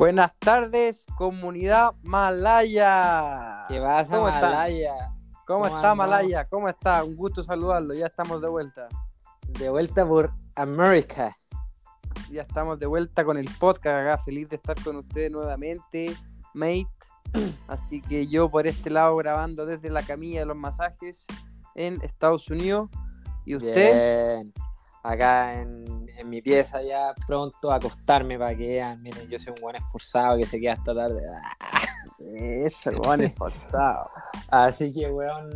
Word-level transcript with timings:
Buenas 0.00 0.34
tardes, 0.38 1.04
comunidad 1.14 1.92
malaya. 2.02 3.66
¿Qué 3.68 3.78
pasa, 3.78 4.16
¿Cómo 4.16 4.30
está? 4.30 4.48
Malaya? 4.48 4.94
¿Cómo, 4.96 5.44
¿Cómo 5.44 5.66
está 5.66 5.76
andamos? 5.76 5.96
Malaya? 5.98 6.44
¿Cómo 6.46 6.68
está? 6.70 7.04
Un 7.04 7.16
gusto 7.16 7.42
saludarlo. 7.42 7.92
Ya 7.92 8.06
estamos 8.06 8.40
de 8.40 8.48
vuelta. 8.48 8.88
De 9.46 9.68
vuelta 9.68 10.06
por 10.06 10.32
América. 10.56 11.36
Ya 12.30 12.40
estamos 12.40 12.78
de 12.78 12.86
vuelta 12.86 13.26
con 13.26 13.36
el 13.36 13.46
podcast 13.58 14.08
acá. 14.08 14.16
Feliz 14.24 14.48
de 14.48 14.56
estar 14.56 14.82
con 14.82 14.96
ustedes 14.96 15.30
nuevamente, 15.30 16.16
mate. 16.54 16.88
Así 17.68 18.00
que 18.00 18.26
yo 18.26 18.50
por 18.50 18.66
este 18.66 18.88
lado 18.88 19.14
grabando 19.16 19.66
desde 19.66 19.90
la 19.90 20.02
camilla 20.02 20.40
de 20.40 20.46
los 20.46 20.56
masajes 20.56 21.26
en 21.74 22.00
Estados 22.00 22.48
Unidos. 22.48 22.88
¿Y 23.44 23.54
usted? 23.54 24.40
Bien. 24.40 24.69
Acá 25.02 25.60
en, 25.60 26.08
en 26.16 26.28
mi 26.28 26.42
pieza 26.42 26.82
ya 26.82 27.14
pronto 27.26 27.72
a 27.72 27.76
acostarme 27.76 28.38
para 28.38 28.54
que 28.56 28.68
vean. 28.68 29.02
Miren, 29.02 29.28
yo 29.28 29.38
soy 29.38 29.54
un 29.56 29.62
buen 29.62 29.76
esforzado 29.76 30.36
que 30.36 30.46
se 30.46 30.60
queda 30.60 30.74
hasta 30.74 30.94
tarde. 30.94 31.22
Ah, 31.60 31.80
Eso, 32.18 32.90
el 32.90 33.20
esforzado. 33.22 34.10
Así 34.48 34.92
que, 34.92 35.10
weón, 35.10 35.50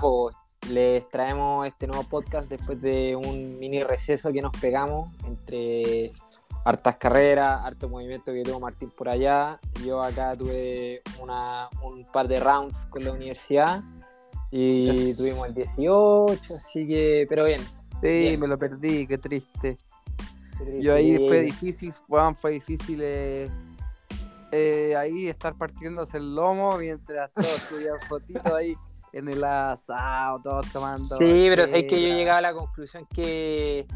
pues, 0.00 0.36
les 0.70 1.08
traemos 1.08 1.66
este 1.66 1.86
nuevo 1.86 2.04
podcast 2.04 2.50
después 2.50 2.80
de 2.82 3.16
un 3.16 3.58
mini 3.58 3.82
receso 3.82 4.32
que 4.32 4.42
nos 4.42 4.52
pegamos 4.60 5.24
entre 5.24 6.10
hartas 6.64 6.96
carreras, 6.96 7.64
harto 7.64 7.88
movimiento 7.88 8.32
que 8.32 8.42
tuvo 8.42 8.60
Martín 8.60 8.90
por 8.90 9.08
allá. 9.08 9.58
Yo 9.84 10.02
acá 10.02 10.36
tuve 10.36 11.02
una, 11.20 11.68
un 11.82 12.04
par 12.04 12.28
de 12.28 12.40
rounds 12.40 12.84
con 12.86 13.04
la 13.04 13.12
universidad 13.12 13.80
y 14.50 15.14
tuvimos 15.14 15.46
el 15.46 15.54
18, 15.54 16.40
así 16.54 16.86
que, 16.86 17.26
pero 17.28 17.46
bien. 17.46 17.62
Sí, 18.00 18.06
Bien. 18.06 18.40
me 18.40 18.46
lo 18.46 18.56
perdí, 18.58 19.06
qué 19.06 19.18
triste. 19.18 19.76
Yo 20.80 20.94
ahí 20.94 21.18
fue 21.26 21.40
difícil, 21.42 21.92
weón, 22.08 22.34
fue 22.34 22.52
difícil 22.52 23.00
eh, 23.02 23.48
eh, 24.52 24.94
ahí 24.96 25.28
estar 25.28 25.54
partiéndose 25.54 26.16
el 26.18 26.34
lomo 26.34 26.76
mientras 26.78 27.30
todos 27.32 27.60
subían 27.62 27.96
fotitos 28.08 28.52
ahí 28.52 28.74
en 29.12 29.28
el 29.28 29.42
asado, 29.44 30.40
todos 30.42 30.66
tomando. 30.72 31.16
Sí, 31.18 31.46
pero 31.48 31.66
sé 31.68 31.86
que 31.86 32.00
yo 32.02 32.08
llegaba 32.08 32.38
a 32.38 32.42
la 32.42 32.54
conclusión 32.54 33.06
que, 33.14 33.86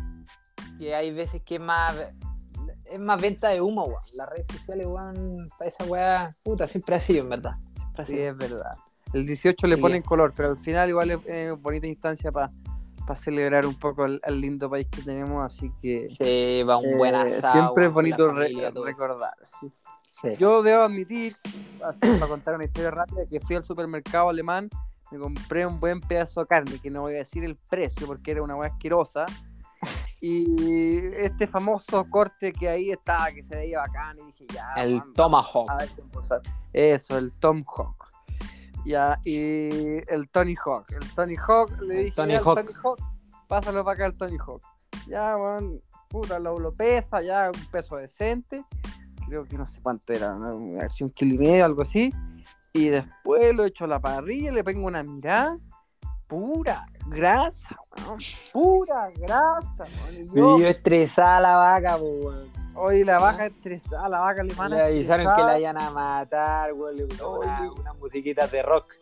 que 0.79 0.95
hay 0.95 1.13
veces 1.13 1.43
que 1.43 1.57
es 1.57 1.61
más 1.61 1.97
es 2.85 3.01
más 3.01 3.21
venta 3.21 3.49
de 3.49 3.61
humo, 3.61 3.85
weón. 3.85 4.01
Las 4.17 4.29
redes 4.29 4.47
sociales, 4.49 4.87
weón, 4.87 5.47
para 5.59 5.69
esa 5.69 5.85
weá, 5.85 6.31
puta, 6.45 6.67
siempre 6.67 6.95
ha 6.97 7.01
sido, 7.01 7.23
en 7.25 7.31
verdad. 7.31 7.53
Sí, 8.05 8.19
es 8.19 8.37
verdad. 8.37 8.77
El 9.13 9.27
18 9.27 9.67
le 9.67 9.77
Sí. 9.77 9.81
ponen 9.83 10.03
color, 10.03 10.33
pero 10.37 10.51
al 10.51 10.57
final 10.59 10.89
igual 10.89 11.11
es 11.11 11.19
eh, 11.27 11.55
bonita 11.59 11.87
instancia 11.87 12.31
para 12.31 12.51
celebrar 13.15 13.67
un 13.67 13.75
poco 13.75 14.05
el, 14.05 14.21
el 14.25 14.41
lindo 14.41 14.71
país 14.71 14.87
que 14.91 15.03
tenemos, 15.03 15.45
así 15.45 15.71
que 15.81 16.09
Se 16.11 16.65
va 16.65 16.77
un 16.79 16.97
buen 16.97 17.15
eh, 17.15 17.19
asado. 17.19 17.53
siempre 17.53 17.87
es 17.87 17.93
bonito 17.93 18.29
familia, 18.29 18.71
recordar. 18.85 19.35
sí. 19.43 19.73
Sí. 20.05 20.29
Yo 20.39 20.63
debo 20.63 20.83
admitir, 20.83 21.33
así, 21.85 21.99
para 22.01 22.29
contar 22.29 22.55
una 22.55 22.65
historia 22.65 22.93
rápida, 22.93 23.25
que 23.29 23.41
fui 23.41 23.57
al 23.57 23.65
supermercado 23.65 24.29
alemán, 24.29 24.71
me 25.11 25.19
compré 25.19 25.67
un 25.67 25.81
buen 25.81 26.01
pedazo 26.01 26.41
de 26.41 26.47
carne, 26.47 26.79
que 26.79 26.91
no 26.91 27.01
voy 27.01 27.15
a 27.15 27.19
decir 27.19 27.43
el 27.45 27.57
precio 27.57 28.07
porque 28.07 28.31
era 28.31 28.43
una 28.43 28.55
hueá 28.55 28.71
asquerosa. 28.71 29.27
Y 30.21 30.99
este 31.17 31.49
famoso 31.49 32.05
corte 32.09 32.53
que 32.53 32.69
ahí 32.69 32.93
estaba, 32.93 33.33
que 33.33 33.43
se 33.43 33.57
veía 33.57 33.81
bacán, 33.81 34.17
y 34.21 34.27
dije, 34.27 34.47
ya. 34.55 34.73
el 34.77 34.99
man, 34.99 35.13
Tomahawk. 35.15 35.69
a 35.69 35.77
ver 35.79 35.89
si 35.89 36.01
puedo 36.03 36.21
usar. 36.21 36.41
Eso, 36.73 37.19
el 37.19 37.33
Tom 37.33 37.65
Hawk. 37.67 38.02
Ya, 38.85 39.19
y 39.25 39.99
el 40.13 40.29
Tony 40.31 40.55
Hawk. 40.57 40.87
El 41.01 41.15
Tony 41.15 41.37
Hawk, 41.37 41.81
le 41.83 41.95
dije, 42.05 42.17
Tony 42.17 42.35
Hawk. 42.35 42.57
Tony 42.57 42.73
Hawk, 42.83 43.01
pásalo 43.47 43.85
para 43.85 43.95
acá 43.95 44.07
el 44.07 44.19
Tony 44.19 44.37
Hawk. 44.39 44.63
Ya, 45.07 45.37
weón, 45.37 45.81
puta, 46.09 46.39
lo, 46.39 46.59
lo 46.59 46.73
pesa, 46.73 47.23
ya, 47.23 47.51
un 47.55 47.67
peso 47.71 47.97
decente. 47.97 48.65
Creo 49.27 49.45
que 49.45 49.57
no 49.57 49.67
sé 49.67 49.81
cuánto 49.81 50.13
era, 50.13 50.35
¿no? 50.35 50.79
a 50.79 50.83
ver 50.83 50.91
si 50.91 51.05
un 51.05 51.11
kilo 51.11 51.35
y 51.35 51.39
medio, 51.39 51.65
algo 51.65 51.83
así. 51.83 52.13
Y 52.73 52.89
después 52.89 53.55
lo 53.55 53.65
echo 53.65 53.85
a 53.85 53.89
la 53.89 54.01
parrilla, 54.01 54.53
le 54.53 54.65
pongo 54.65 54.87
una 54.87 55.03
mirada. 55.03 55.59
Pura 56.27 56.87
grasa, 57.07 57.77
weón. 57.99 58.19
Pura 58.53 59.11
grasa, 59.17 59.85
weón. 59.85 60.23
Y 60.23 60.27
yo, 60.35 60.59
yo 60.59 60.69
estresada 60.69 61.41
la 61.41 61.57
vaca, 61.57 61.97
weón. 61.97 62.52
Hoy 62.75 63.05
la 63.05 63.19
vaca 63.19 63.47
estresada, 63.47 64.09
la 64.09 64.21
vaca 64.21 64.41
alemana. 64.41 64.77
Le 64.77 64.83
avisaron 64.83 65.35
que 65.37 65.43
la 65.43 65.61
iban 65.61 65.81
a 65.81 65.91
matar, 65.91 66.73
weón. 66.73 66.97
Le 66.97 67.05
una, 67.05 67.93
musiquitas 68.01 68.51
de 68.51 68.63
rock. 68.63 68.95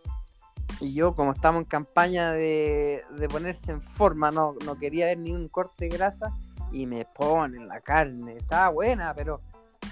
Y 0.80 0.94
yo, 0.94 1.14
como 1.14 1.32
estamos 1.32 1.62
en 1.62 1.68
campaña 1.68 2.32
de, 2.32 3.04
de 3.10 3.28
ponerse 3.28 3.72
en 3.72 3.82
forma, 3.82 4.30
no, 4.30 4.54
no 4.64 4.78
quería 4.78 5.06
ver 5.06 5.18
ni 5.18 5.32
un 5.32 5.48
corte 5.48 5.88
de 5.88 5.96
grasa 5.96 6.32
y 6.72 6.86
me 6.86 7.04
ponen 7.04 7.68
la 7.68 7.80
carne. 7.80 8.36
Estaba 8.36 8.70
buena, 8.70 9.12
pero, 9.14 9.40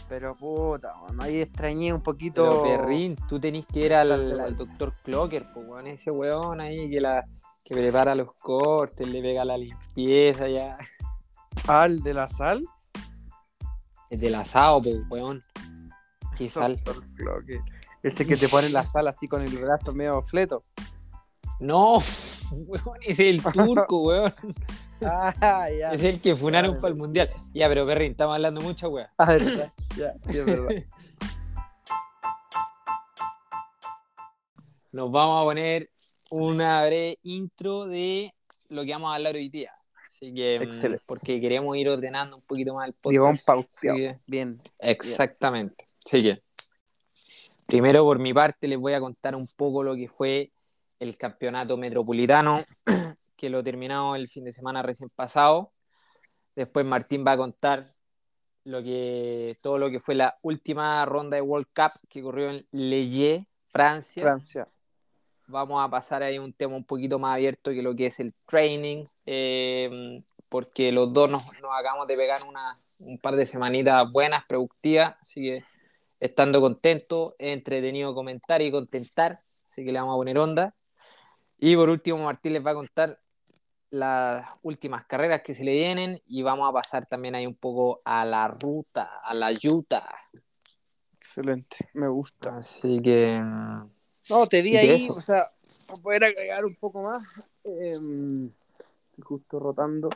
pero 0.09 0.35
puta, 0.35 0.95
bueno, 1.03 1.23
ahí 1.23 1.43
extrañé 1.43 1.93
un 1.93 2.03
poquito. 2.03 2.49
Pero 2.49 2.63
perrín, 2.63 3.17
tú 3.29 3.39
tenés 3.39 3.67
que 3.67 3.81
ir 3.81 3.95
al, 3.95 4.41
al 4.41 4.57
doctor 4.57 4.95
Clocker, 5.03 5.47
pues 5.53 5.67
weón, 5.69 5.87
ese 5.89 6.11
weón 6.11 6.61
ahí 6.61 6.89
que 6.89 7.01
la 7.01 7.27
que 7.65 7.75
prepara 7.75 8.15
los 8.15 8.33
cortes, 8.33 9.07
le 9.07 9.21
pega 9.21 9.45
la 9.45 9.59
limpieza 9.59 10.49
ya. 10.49 10.79
Al 11.67 12.03
de 12.03 12.15
la 12.15 12.27
sal. 12.29 12.65
Es 14.11 14.21
del 14.21 14.35
asado, 14.35 14.81
pues 14.81 14.97
weón. 15.09 15.43
Qué 16.37 16.49
sal. 16.51 16.81
Ese 18.03 18.27
que 18.27 18.37
te 18.37 18.49
pone 18.49 18.69
la 18.71 18.83
sal 18.83 19.09
así 19.09 19.29
con 19.29 19.43
el 19.43 19.57
brazo 19.59 19.93
medio 19.93 20.23
fleto. 20.23 20.63
No, 21.61 21.99
weón, 22.53 22.99
es 23.03 23.19
el 23.21 23.43
turco, 23.43 24.03
weón. 24.07 24.33
Ah, 25.03 25.69
ya. 25.71 25.93
Es 25.93 26.03
el 26.03 26.21
que 26.21 26.35
funaron 26.35 26.77
para 26.77 26.89
el 26.89 26.97
mundial. 26.97 27.29
Ya, 27.53 27.69
pero 27.69 27.87
perrín, 27.87 28.13
estamos 28.13 28.35
hablando 28.35 28.61
mucha 28.61 28.89
weón. 28.89 29.09
Ah, 29.19 29.27
verdad. 29.27 29.73
Ya, 29.97 30.15
sí, 30.29 30.39
es 30.39 30.47
verdad. 30.47 30.69
Nos 34.93 35.13
vamos 35.13 35.43
a 35.43 35.45
poner 35.45 35.91
una 36.31 36.85
breve 36.87 37.19
intro 37.23 37.87
de 37.87 38.35
lo 38.69 38.85
que 38.85 38.93
vamos 38.93 39.13
a 39.13 39.17
hablar 39.17 39.35
hoy 39.35 39.49
día. 39.51 39.71
Así 40.21 40.35
que, 40.35 40.59
mm, 40.59 40.63
Excelente. 40.65 41.05
porque 41.07 41.41
queremos 41.41 41.77
ir 41.77 41.89
ordenando 41.89 42.37
un 42.37 42.43
poquito 42.43 42.75
más 42.75 42.89
el 42.89 42.95
podcast. 42.95 43.47
Pauteado. 43.47 43.97
que- 43.97 44.19
Bien. 44.27 44.61
Exactamente. 44.81 45.87
Así 46.05 46.23
que, 46.25 46.43
primero 47.67 48.03
por 48.03 48.19
mi 48.19 48.35
parte 48.35 48.67
les 48.67 48.79
voy 48.79 48.95
a 48.95 49.01
contar 49.01 49.37
un 49.37 49.47
poco 49.57 49.85
lo 49.85 49.95
que 49.95 50.09
fue 50.09 50.51
el 50.99 51.17
campeonato 51.17 51.77
metropolitano, 51.77 52.65
que 53.37 53.49
lo 53.49 53.63
terminamos 53.63 54.17
el 54.19 54.27
fin 54.27 54.45
de 54.45 54.51
semana 54.53 54.83
recién 54.83 55.09
pasado. 55.15 55.71
Después 56.57 56.85
Martín 56.85 57.25
va 57.25 57.33
a 57.33 57.37
contar 57.37 57.85
lo 58.65 58.83
que, 58.83 59.57
todo 59.63 59.79
lo 59.79 59.89
que 59.89 60.01
fue 60.01 60.17
la 60.17 60.35
última 60.43 61.05
ronda 61.05 61.37
de 61.37 61.43
World 61.43 61.69
Cup 61.73 61.93
que 62.09 62.21
ocurrió 62.23 62.51
en 62.51 62.67
Lille, 62.73 63.47
Francia. 63.69 64.23
Francia. 64.25 64.67
Vamos 65.49 65.83
a 65.83 65.89
pasar 65.89 66.23
ahí 66.23 66.39
un 66.39 66.53
tema 66.53 66.77
un 66.77 66.85
poquito 66.85 67.19
más 67.19 67.35
abierto 67.35 67.71
que 67.71 67.83
lo 67.83 67.95
que 67.95 68.07
es 68.07 68.21
el 68.21 68.35
training, 68.47 69.05
eh, 69.25 70.19
porque 70.51 70.93
los 70.93 71.11
dos 71.13 71.31
nos, 71.31 71.45
nos 71.61 71.71
acabamos 71.79 72.07
de 72.07 72.17
pegar 72.17 72.41
una, 72.47 72.77
un 73.01 73.19
par 73.19 73.35
de 73.35 73.47
semanitas 73.47 74.13
buenas, 74.13 74.45
productivas, 74.47 75.17
así 75.21 75.41
que 75.41 75.65
estando 76.21 76.61
contentos, 76.61 77.35
es 77.39 77.55
entretenido 77.55 78.15
comentar 78.15 78.61
y 78.61 78.71
contentar, 78.71 79.39
así 79.67 79.85
que 79.87 79.91
le 79.91 79.99
vamos 79.99 80.15
a 80.15 80.19
poner 80.19 80.39
onda. 80.39 80.75
Y 81.59 81.75
por 81.77 81.89
último, 81.89 82.19
Martín 82.19 82.53
les 82.53 82.65
va 82.65 82.73
a 82.73 82.75
contar 82.75 83.19
las 83.91 84.47
últimas 84.65 85.07
carreras 85.07 85.43
que 85.43 85.55
se 85.55 85.65
le 85.65 85.73
vienen 85.73 86.21
y 86.27 86.43
vamos 86.43 86.69
a 86.69 86.73
pasar 86.75 87.07
también 87.07 87.35
ahí 87.35 87.47
un 87.47 87.57
poco 87.57 88.01
a 88.05 88.25
la 88.25 88.49
ruta, 88.49 89.21
a 89.25 89.33
la 89.33 89.51
yuta. 89.53 90.07
Excelente. 91.15 91.89
Me 91.95 92.09
gusta. 92.09 92.57
Así 92.57 93.01
que... 93.01 93.43
No, 94.31 94.47
te 94.47 94.63
vi 94.63 94.77
ahí, 94.77 95.07
o 95.09 95.15
sea, 95.15 95.51
para 95.87 96.03
poder 96.03 96.25
agregar 96.25 96.65
un 96.65 96.75
poco 96.75 97.03
más, 97.03 97.23
em, 97.65 98.51
justo 99.23 99.59
rotando, 99.59 100.11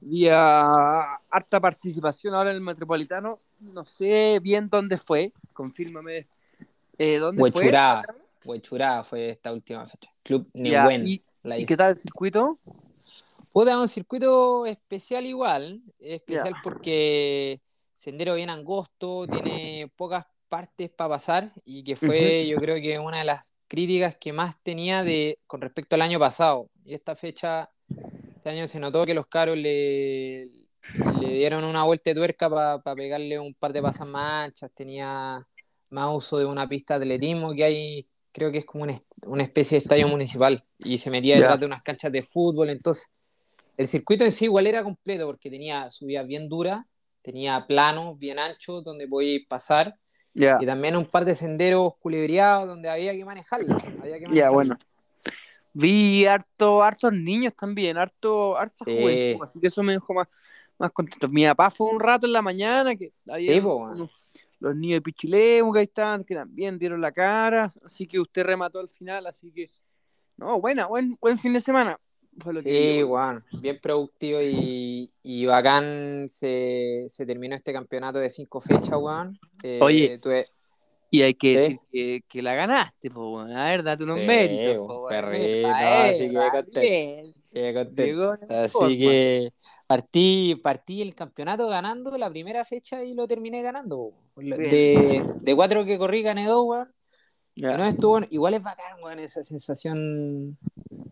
vi 0.00 0.28
a 0.28 1.10
harta 1.30 1.60
participación 1.60 2.34
ahora 2.34 2.50
en 2.50 2.56
el 2.56 2.62
Metropolitano, 2.62 3.40
no 3.60 3.84
sé 3.84 4.38
bien 4.42 4.68
dónde 4.68 4.98
fue, 4.98 5.32
confírmame 5.52 6.26
eh, 6.98 7.18
dónde 7.18 7.42
Huechurá. 7.42 8.02
fue. 8.04 8.14
Huechurá 8.44 9.02
fue 9.02 9.30
esta 9.30 9.52
última 9.52 9.84
fecha. 9.86 10.10
Club 10.22 10.48
Nehuen. 10.54 11.06
¿y, 11.06 11.22
la 11.42 11.58
y 11.58 11.66
qué 11.66 11.76
tal 11.76 11.90
el 11.90 11.96
circuito? 11.96 12.58
Puta, 13.52 13.78
un 13.78 13.88
circuito 13.88 14.66
especial 14.66 15.26
igual. 15.26 15.82
Especial 15.98 16.54
porque 16.62 17.60
sendero 17.92 18.34
bien 18.34 18.50
angosto, 18.50 19.26
tiene 19.26 19.90
pocas 19.96 20.26
partes 20.48 20.90
para 20.90 21.10
pasar 21.10 21.52
y 21.64 21.84
que 21.84 21.96
fue 21.96 22.46
yo 22.46 22.56
creo 22.56 22.76
que 22.76 22.98
una 22.98 23.18
de 23.18 23.24
las 23.24 23.46
críticas 23.68 24.16
que 24.16 24.32
más 24.32 24.62
tenía 24.62 25.02
de 25.02 25.38
con 25.46 25.60
respecto 25.60 25.94
al 25.96 26.02
año 26.02 26.18
pasado. 26.18 26.70
Y 26.84 26.94
esta 26.94 27.16
fecha, 27.16 27.70
este 27.88 28.50
año 28.50 28.66
se 28.66 28.78
notó 28.78 29.04
que 29.04 29.14
los 29.14 29.26
caros 29.26 29.56
le, 29.56 30.50
le 31.20 31.28
dieron 31.28 31.64
una 31.64 31.84
vuelta 31.84 32.10
de 32.10 32.14
tuerca 32.14 32.48
para 32.48 32.94
pegarle 32.94 33.38
un 33.38 33.54
par 33.54 33.72
de 33.72 33.82
pasas 33.82 34.06
más 34.06 34.46
anchas, 34.46 34.70
tenía 34.74 35.46
más 35.90 36.14
uso 36.14 36.38
de 36.38 36.44
una 36.44 36.68
pista 36.68 36.98
de 36.98 37.04
atletismo 37.04 37.54
que 37.54 37.64
hay, 37.64 38.08
creo 38.32 38.52
que 38.52 38.58
es 38.58 38.64
como 38.64 38.84
una, 38.84 39.42
especie 39.42 39.76
de 39.76 39.82
estadio 39.82 40.08
municipal 40.08 40.64
y 40.78 40.98
se 40.98 41.10
metía 41.10 41.36
detrás 41.36 41.60
de 41.60 41.66
unas 41.66 41.82
canchas 41.82 42.12
de 42.12 42.22
fútbol, 42.22 42.70
entonces 42.70 43.10
el 43.76 43.86
circuito 43.86 44.24
en 44.24 44.32
sí 44.32 44.46
igual 44.46 44.66
era 44.66 44.82
completo 44.82 45.26
porque 45.26 45.50
tenía 45.50 45.90
subidas 45.90 46.26
bien 46.26 46.48
duras, 46.48 46.84
tenía 47.22 47.64
planos 47.66 48.18
bien 48.18 48.38
anchos 48.38 48.82
donde 48.84 49.06
podía 49.06 49.38
pasar. 49.48 49.94
Ya, 50.38 50.58
Y 50.60 50.66
también 50.66 50.94
un 50.96 51.06
par 51.06 51.24
de 51.24 51.34
senderos 51.34 51.94
culebreados 51.98 52.68
donde 52.68 52.90
había 52.90 53.12
que 53.12 53.18
que 53.18 53.24
ya, 53.24 53.24
manejarlo. 53.26 54.52
bueno. 54.52 54.76
Vi 55.72 56.26
harto, 56.26 56.82
hartos 56.82 57.10
niños 57.12 57.54
también, 57.54 57.96
harto, 57.96 58.56
harto 58.56 58.84
Sí. 58.84 58.94
juventud, 58.94 59.44
así 59.44 59.60
que 59.60 59.68
eso 59.68 59.82
me 59.82 59.94
dejó 59.94 60.12
más, 60.12 60.28
más 60.78 60.92
contento. 60.92 61.26
Mi 61.28 61.46
papá 61.46 61.70
fue 61.70 61.88
un 61.90 62.00
rato 62.00 62.26
en 62.26 62.34
la 62.34 62.42
mañana, 62.42 62.94
que 62.94 63.12
había 63.26 63.54
Sí, 63.54 63.60
po, 63.62 63.78
bueno. 63.78 63.94
unos- 63.94 64.26
los 64.60 64.76
niños 64.76 64.96
de 64.98 65.02
Pichilemu 65.02 65.72
que 65.72 65.78
ahí 65.78 65.84
estaban, 65.86 66.22
que 66.22 66.34
también 66.34 66.78
dieron 66.78 67.00
la 67.00 67.12
cara, 67.12 67.72
así 67.82 68.06
que 68.06 68.20
usted 68.20 68.44
remató 68.44 68.78
al 68.78 68.88
final, 68.90 69.26
así 69.26 69.50
que, 69.50 69.64
no, 70.36 70.60
buena, 70.60 70.86
buen, 70.86 71.16
buen 71.20 71.38
fin 71.38 71.54
de 71.54 71.60
semana. 71.60 71.98
Fue 72.38 72.52
lo 72.52 72.62
que 72.62 72.98
Sí, 72.98 73.02
weón, 73.02 73.44
bien 73.62 73.78
productivo 73.80 74.40
y, 74.42 75.10
y 75.22 75.46
bacán 75.46 76.26
se, 76.28 77.06
se 77.08 77.24
terminó 77.26 77.54
este 77.54 77.72
campeonato 77.72 78.18
de 78.18 78.30
cinco 78.30 78.60
fechas, 78.60 78.98
weón. 79.00 79.38
Eh, 79.62 79.78
Oye, 79.82 80.18
tuve- 80.18 80.46
Y 81.10 81.22
hay 81.22 81.34
que 81.34 81.48
Sí. 81.48 81.54
decir 81.54 81.78
que, 81.90 82.20
que 82.28 82.42
la 82.42 82.54
ganaste, 82.54 83.10
po, 83.10 83.30
bueno. 83.30 83.58
a 83.58 83.66
ver, 83.66 83.82
date 83.82 84.04
unos 84.04 84.18
Sí, 84.18 84.26
méritos. 84.26 84.86
po, 84.86 85.06
perrito, 85.08 85.68
así 85.68 86.28
que 86.28 87.32
eh, 87.52 88.44
Así 88.48 88.98
que 88.98 89.48
partí, 89.86 90.60
partí 90.62 91.02
el 91.02 91.14
campeonato 91.14 91.68
ganando 91.68 92.18
la 92.18 92.28
primera 92.28 92.64
fecha 92.64 93.02
y 93.02 93.14
lo 93.14 93.26
terminé 93.26 93.62
ganando. 93.62 94.12
weón. 94.34 94.50
De, 94.70 95.22
de 95.40 95.54
cuatro 95.54 95.84
que 95.84 95.96
corrí, 95.96 96.22
gané 96.22 96.46
dos, 96.46 96.64
weón. 96.66 96.92
No 97.56 97.84
estuvo, 97.86 98.20
igual 98.28 98.52
es 98.54 98.62
bacán, 98.62 99.02
weón, 99.02 99.18
esa 99.20 99.42
sensación. 99.42 100.58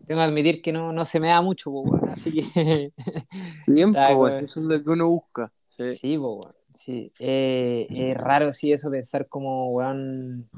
Tengo 0.05 0.21
que 0.21 0.25
admitir 0.25 0.61
que 0.61 0.71
no, 0.71 0.91
no 0.93 1.05
se 1.05 1.19
me 1.19 1.29
da 1.29 1.41
mucho, 1.41 1.71
po, 1.71 1.81
weón. 1.81 2.09
Así 2.09 2.31
que 2.31 2.91
Bien, 3.67 3.89
Está, 3.89 4.09
po, 4.09 4.15
weón. 4.23 4.43
eso 4.43 4.59
es 4.59 4.65
lo 4.65 4.83
que 4.83 4.89
uno 4.89 5.09
busca. 5.09 5.51
Sí. 5.69 5.95
Sí, 5.95 6.17
po, 6.17 6.35
weón, 6.35 6.55
sí. 6.73 7.11
Eh, 7.19 7.87
es 7.89 8.17
raro, 8.17 8.53
sí, 8.53 8.71
eso 8.71 8.89
pensar 8.89 9.27
como, 9.27 9.71
weón, 9.71 10.49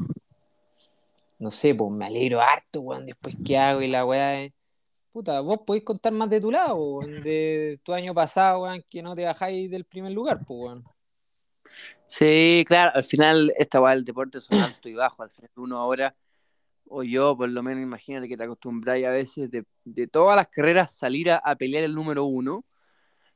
no 1.39 1.51
sé, 1.51 1.75
pues 1.75 1.95
me 1.95 2.05
alegro 2.05 2.41
harto, 2.41 2.81
weón, 2.81 3.05
después 3.05 3.35
qué 3.45 3.57
hago 3.57 3.81
y 3.81 3.87
la 3.87 4.05
weá 4.05 4.43
es... 4.43 4.53
Puta, 5.11 5.39
vos 5.41 5.61
podéis 5.65 5.83
contar 5.83 6.13
más 6.13 6.29
de 6.29 6.41
tu 6.41 6.51
lado, 6.51 6.75
weón, 6.75 7.23
de 7.23 7.79
tu 7.83 7.93
año 7.93 8.13
pasado, 8.13 8.63
weón, 8.63 8.83
que 8.89 9.01
no 9.01 9.15
te 9.15 9.25
bajáis 9.25 9.69
del 9.71 9.85
primer 9.85 10.11
lugar, 10.11 10.37
pues, 10.45 10.59
weón. 10.59 10.83
Sí, 12.07 12.63
claro, 12.65 12.91
al 12.95 13.03
final 13.03 13.53
esta 13.57 13.81
weá 13.81 13.93
del 13.93 14.05
deporte 14.05 14.39
son 14.39 14.59
alto 14.59 14.87
y 14.87 14.93
bajo. 14.93 15.23
Al 15.23 15.29
final 15.29 15.51
uno 15.57 15.77
ahora, 15.77 16.15
o 16.89 17.03
yo 17.03 17.35
por 17.37 17.49
lo 17.49 17.63
menos, 17.63 17.83
imagínate 17.83 18.27
que 18.27 18.37
te 18.37 18.43
acostumbráis 18.43 19.05
a 19.05 19.11
veces 19.11 19.51
de, 19.51 19.65
de 19.85 20.07
todas 20.07 20.35
las 20.35 20.47
carreras 20.49 20.95
salir 20.95 21.31
a, 21.31 21.37
a 21.37 21.55
pelear 21.55 21.83
el 21.83 21.95
número 21.95 22.25
uno. 22.25 22.65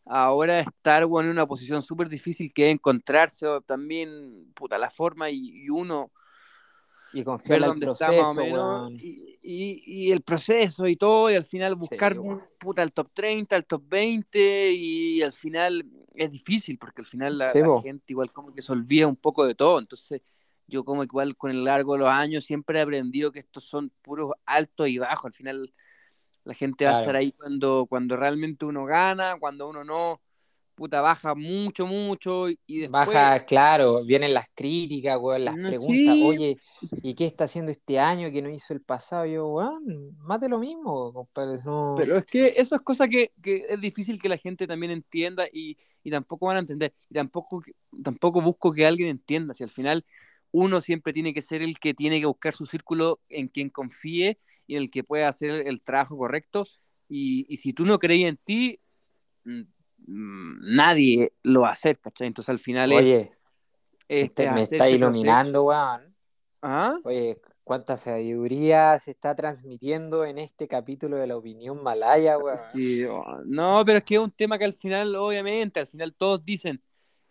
Ahora 0.06 0.60
estar 0.62 1.06
bueno, 1.06 1.30
en 1.30 1.34
una 1.38 1.46
posición 1.48 1.82
súper 1.82 2.10
difícil 2.10 2.54
que 2.54 2.68
es 2.68 2.74
encontrarse 2.74 3.46
o 3.48 3.62
también 3.62 4.52
puta, 4.56 4.78
la 4.78 4.90
forma 4.92 5.30
y, 5.30 5.66
y 5.66 5.70
uno 5.70 6.12
Y 7.14 7.24
confiar 7.24 7.62
más 7.62 7.72
o 7.72 8.34
proceso, 8.36 8.42
menos 8.46 8.92
y, 8.98 9.38
y- 9.42 9.84
y 10.08 10.12
el 10.12 10.22
proceso 10.22 10.88
y 10.88 10.96
todo, 10.96 11.30
y 11.32 11.36
al 11.36 11.44
final 11.44 11.76
buscar 11.76 12.16
weón. 12.18 12.42
puta, 12.58 12.84
el 12.84 12.94
top 12.94 13.10
30, 13.14 13.56
el 13.56 13.66
top 13.66 13.84
20, 13.88 14.72
y 14.72 15.22
al 15.22 15.34
final 15.34 15.86
es 16.16 16.32
difícil, 16.32 16.78
porque 16.78 17.02
al 17.02 17.06
final 17.08 17.38
la, 17.38 17.54
Sí, 17.54 17.60
la 17.60 17.72
gente 17.82 18.06
igual 18.10 18.32
como 18.32 18.54
que 18.54 18.62
se 18.62 18.72
olvida 18.72 19.08
un 19.08 19.16
poco 19.16 19.46
de 19.46 19.56
todo, 19.56 19.80
entonces 19.80 20.22
yo 20.72 20.84
como 20.84 21.04
igual 21.04 21.36
con 21.36 21.52
el 21.52 21.64
largo 21.66 21.94
de 21.94 22.00
los 22.00 22.10
años 22.10 22.46
siempre 22.46 22.80
he 22.80 22.82
aprendido 22.82 23.32
que 23.32 23.40
estos 23.40 23.66
son 23.66 23.92
puros 24.02 24.32
altos 24.46 24.88
y 24.88 24.98
bajos, 24.98 25.26
al 25.26 25.34
final 25.34 25.74
la 26.44 26.56
gente 26.56 26.86
va 26.86 26.98
a 26.98 27.02
estar 27.02 27.16
ahí 27.16 27.34
cuando, 27.34 27.86
cuando 27.88 28.16
realmente 28.16 28.66
uno 28.66 28.86
gana, 28.86 29.38
cuando 29.40 29.70
uno 29.70 29.84
no, 29.84 30.22
puta, 30.74 31.02
baja 31.02 31.36
mucho, 31.36 31.86
mucho, 31.86 32.50
y 32.50 32.80
después... 32.80 32.90
Baja, 32.90 33.46
claro, 33.46 34.04
vienen 34.04 34.34
las 34.34 34.48
críticas, 34.56 35.20
weón, 35.22 35.46
las 35.46 35.56
No, 35.56 35.68
preguntas, 35.68 36.16
sí. 36.16 36.24
oye, 36.26 36.58
¿y 37.04 37.14
qué 37.14 37.26
está 37.26 37.44
haciendo 37.44 37.72
este 37.72 38.00
año 38.00 38.32
que 38.32 38.42
no 38.42 38.50
hizo 38.50 38.74
el 38.74 38.82
pasado? 38.82 39.28
Yo, 39.28 39.48
weón, 39.50 40.18
más 40.18 40.42
de 40.42 40.50
lo 40.50 40.58
mismo, 40.58 41.14
compadre, 41.14 41.60
no... 41.64 41.94
Pero 41.96 42.18
es 42.18 42.26
que 42.26 42.56
eso 42.58 42.76
es 42.76 42.82
cosa 42.82 43.08
que, 43.08 43.32
que 43.44 43.68
es 43.70 43.80
difícil 43.80 44.20
que 44.20 44.30
la 44.30 44.38
gente 44.38 44.66
también 44.66 44.92
entienda 44.92 45.46
y, 45.54 45.78
y 46.04 46.10
tampoco 46.10 46.48
van 46.48 46.58
a 46.58 46.62
entender. 46.62 46.94
Y 47.10 47.14
tampoco, 47.14 47.62
tampoco 48.04 48.42
busco 48.42 48.74
que 48.74 48.88
alguien 48.88 49.10
entienda. 49.10 49.54
Si 49.54 49.64
al 49.64 49.70
final 49.70 50.04
uno 50.52 50.82
siempre 50.82 51.14
tiene 51.14 51.34
que 51.34 51.42
ser 51.42 51.62
el 51.62 51.80
que 51.80 51.94
tiene 51.94 52.20
que 52.20 52.26
buscar 52.26 52.54
su 52.54 52.66
círculo 52.66 53.20
en 53.30 53.48
quien 53.48 53.70
confíe 53.70 54.38
y 54.68 54.76
en 54.76 54.84
el 54.84 54.92
que 54.92 55.04
pueda 55.04 55.28
hacer 55.28 55.68
el 55.68 55.82
trabajo 55.82 56.18
correcto. 56.18 56.66
Y, 57.08 57.46
y 57.50 57.58
si 57.58 57.74
tú 57.74 57.86
no 57.86 58.00
crees 58.00 58.26
en 58.26 58.38
ti, 58.38 58.80
mm, 59.46 59.62
nadie 60.76 61.34
lo 61.44 61.62
va 61.62 61.70
a 61.70 61.74
hacer, 61.74 62.00
¿cachai? 62.00 62.28
Entonces 62.28 62.50
al 62.50 62.60
final 62.60 62.92
Oye, 62.92 63.32
es, 64.08 64.30
este- 64.30 64.46
es 64.46 64.52
me 64.54 64.64
está 64.64 64.90
iluminando, 64.90 65.64
weón. 65.64 66.16
¿Ah? 66.62 66.98
Oye, 67.04 67.40
cuánta 67.64 67.98
sabiduría 67.98 69.00
se 69.00 69.12
está 69.12 69.36
transmitiendo 69.36 70.26
en 70.26 70.38
este 70.38 70.68
capítulo 70.68 71.18
de 71.18 71.28
la 71.28 71.38
opinión 71.38 71.82
malaya, 71.82 72.38
weón. 72.38 72.60
Sí, 72.74 73.06
oh, 73.06 73.42
no, 73.46 73.84
pero 73.86 74.00
es 74.00 74.06
que 74.06 74.16
es 74.16 74.22
un 74.22 74.32
tema 74.32 74.58
que 74.58 74.66
al 74.66 74.74
final, 74.74 75.16
obviamente, 75.16 75.80
al 75.80 75.88
final 75.88 76.14
todos 76.14 76.44
dicen, 76.44 76.82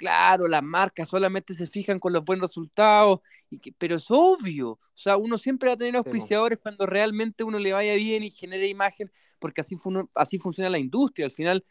claro, 0.01 0.49
las 0.49 0.63
marcas 0.63 1.09
solamente 1.09 1.53
se 1.53 1.67
fijan 1.67 2.01
con 2.01 2.13
los 2.15 2.25
buenos 2.25 2.49
resultados, 2.49 3.21
y 3.51 3.59
que, 3.59 3.73
pero 3.77 3.97
es 3.97 4.07
obvio, 4.11 4.71
o 4.73 4.81
sea, 4.95 5.19
uno 5.19 5.37
siempre 5.37 5.69
va 5.69 5.75
a 5.75 5.77
tener 5.77 5.97
po. 6.03 6.09
auspiciadores 6.09 6.59
cuando 6.59 6.87
realmente 6.87 7.45
uno 7.45 7.59
le 7.59 7.73
vaya 7.75 7.95
bien 7.97 8.23
y 8.25 8.31
genere 8.31 8.67
imagen, 8.69 9.13
porque 9.39 9.61
así, 9.61 9.77
fun- 9.77 10.09
así 10.15 10.39
funciona 10.39 10.71
la 10.71 10.79
industria, 10.79 11.27
al 11.27 11.33
final 11.33 11.65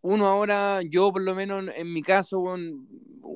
uno 0.00 0.26
ahora, 0.26 0.80
yo 0.82 1.12
por 1.12 1.22
lo 1.22 1.34
menos 1.34 1.64
en, 1.76 1.92
mi 1.92 2.02
caso, 2.02 2.56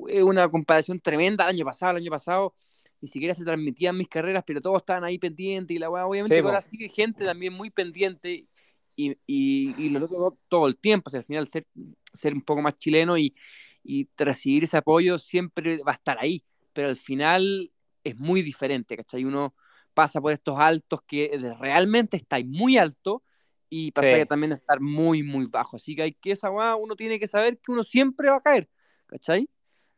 es 0.07 0.23
una 0.23 0.49
comparación 0.49 0.99
tremenda, 0.99 1.45
el 1.45 1.55
año 1.55 1.65
pasado, 1.65 1.91
el 1.91 1.97
año 2.03 2.11
pasado, 2.11 2.55
ni 3.01 3.07
siquiera 3.09 3.33
se 3.35 3.43
transmitían 3.43 3.97
mis 3.97 4.07
carreras, 4.07 4.43
pero 4.47 4.61
todos 4.61 4.77
estaban 4.77 5.03
ahí 5.03 5.19
pendientes 5.19 5.75
y 5.75 5.79
la 5.79 5.89
weá, 5.89 6.05
obviamente 6.07 6.35
Sí, 6.35 6.41
ahora 6.41 6.61
sigue 6.61 6.89
gente 6.89 7.25
también 7.25 7.53
muy 7.53 7.69
pendiente 7.69 8.47
y, 8.95 9.11
y, 9.27 9.85
y 9.85 9.89
lo 9.89 9.99
noto 10.01 10.37
todo 10.47 10.67
el 10.67 10.77
tiempo, 10.77 11.09
o 11.09 11.11
sea, 11.11 11.19
al 11.19 11.25
final 11.25 11.47
ser, 11.47 11.67
ser 12.13 12.33
un 12.33 12.41
poco 12.41 12.61
más 12.61 12.77
chileno 12.77 13.17
y, 13.17 13.35
y 13.83 14.09
recibir 14.17 14.63
ese 14.63 14.77
apoyo 14.77 15.17
siempre 15.17 15.77
va 15.83 15.91
a 15.93 15.95
estar 15.95 16.17
ahí, 16.19 16.43
pero 16.73 16.89
al 16.89 16.97
final 16.97 17.71
es 18.03 18.17
muy 18.17 18.41
diferente, 18.41 18.95
¿cachai? 18.97 19.25
Uno 19.25 19.55
pasa 19.93 20.21
por 20.21 20.31
estos 20.33 20.57
altos 20.59 21.01
que 21.07 21.31
realmente 21.59 22.17
estáis 22.17 22.45
muy 22.47 22.77
alto 22.77 23.23
y 23.69 23.91
pasa 23.91 24.17
Sí. 24.17 24.25
también 24.25 24.53
a 24.53 24.55
estar 24.55 24.79
muy, 24.81 25.23
muy 25.23 25.45
bajo, 25.47 25.77
así 25.77 25.95
que 25.95 26.03
hay 26.03 26.13
que 26.13 26.31
esa 26.31 26.49
uno 26.75 26.95
tiene 26.95 27.19
que 27.19 27.27
saber 27.27 27.57
que 27.59 27.71
uno 27.71 27.83
siempre 27.83 28.29
va 28.29 28.37
a 28.37 28.41
caer, 28.41 28.69
¿cachai? 29.07 29.49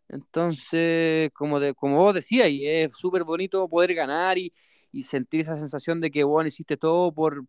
Entonces, 0.09 1.31
como, 1.33 1.59
de, 1.59 1.73
como 1.73 1.97
vos 1.97 2.13
decías, 2.13 2.49
y 2.49 2.67
es 2.67 2.95
súper 2.95 3.23
bonito 3.23 3.67
poder 3.69 3.93
ganar 3.95 4.37
y, 4.37 4.53
y 4.91 5.03
sentir 5.03 5.41
esa 5.41 5.55
sensación 5.57 5.99
de 6.01 6.11
que 6.11 6.23
vos 6.23 6.45
hiciste 6.45 6.77
todo 6.77 7.11
por, 7.13 7.45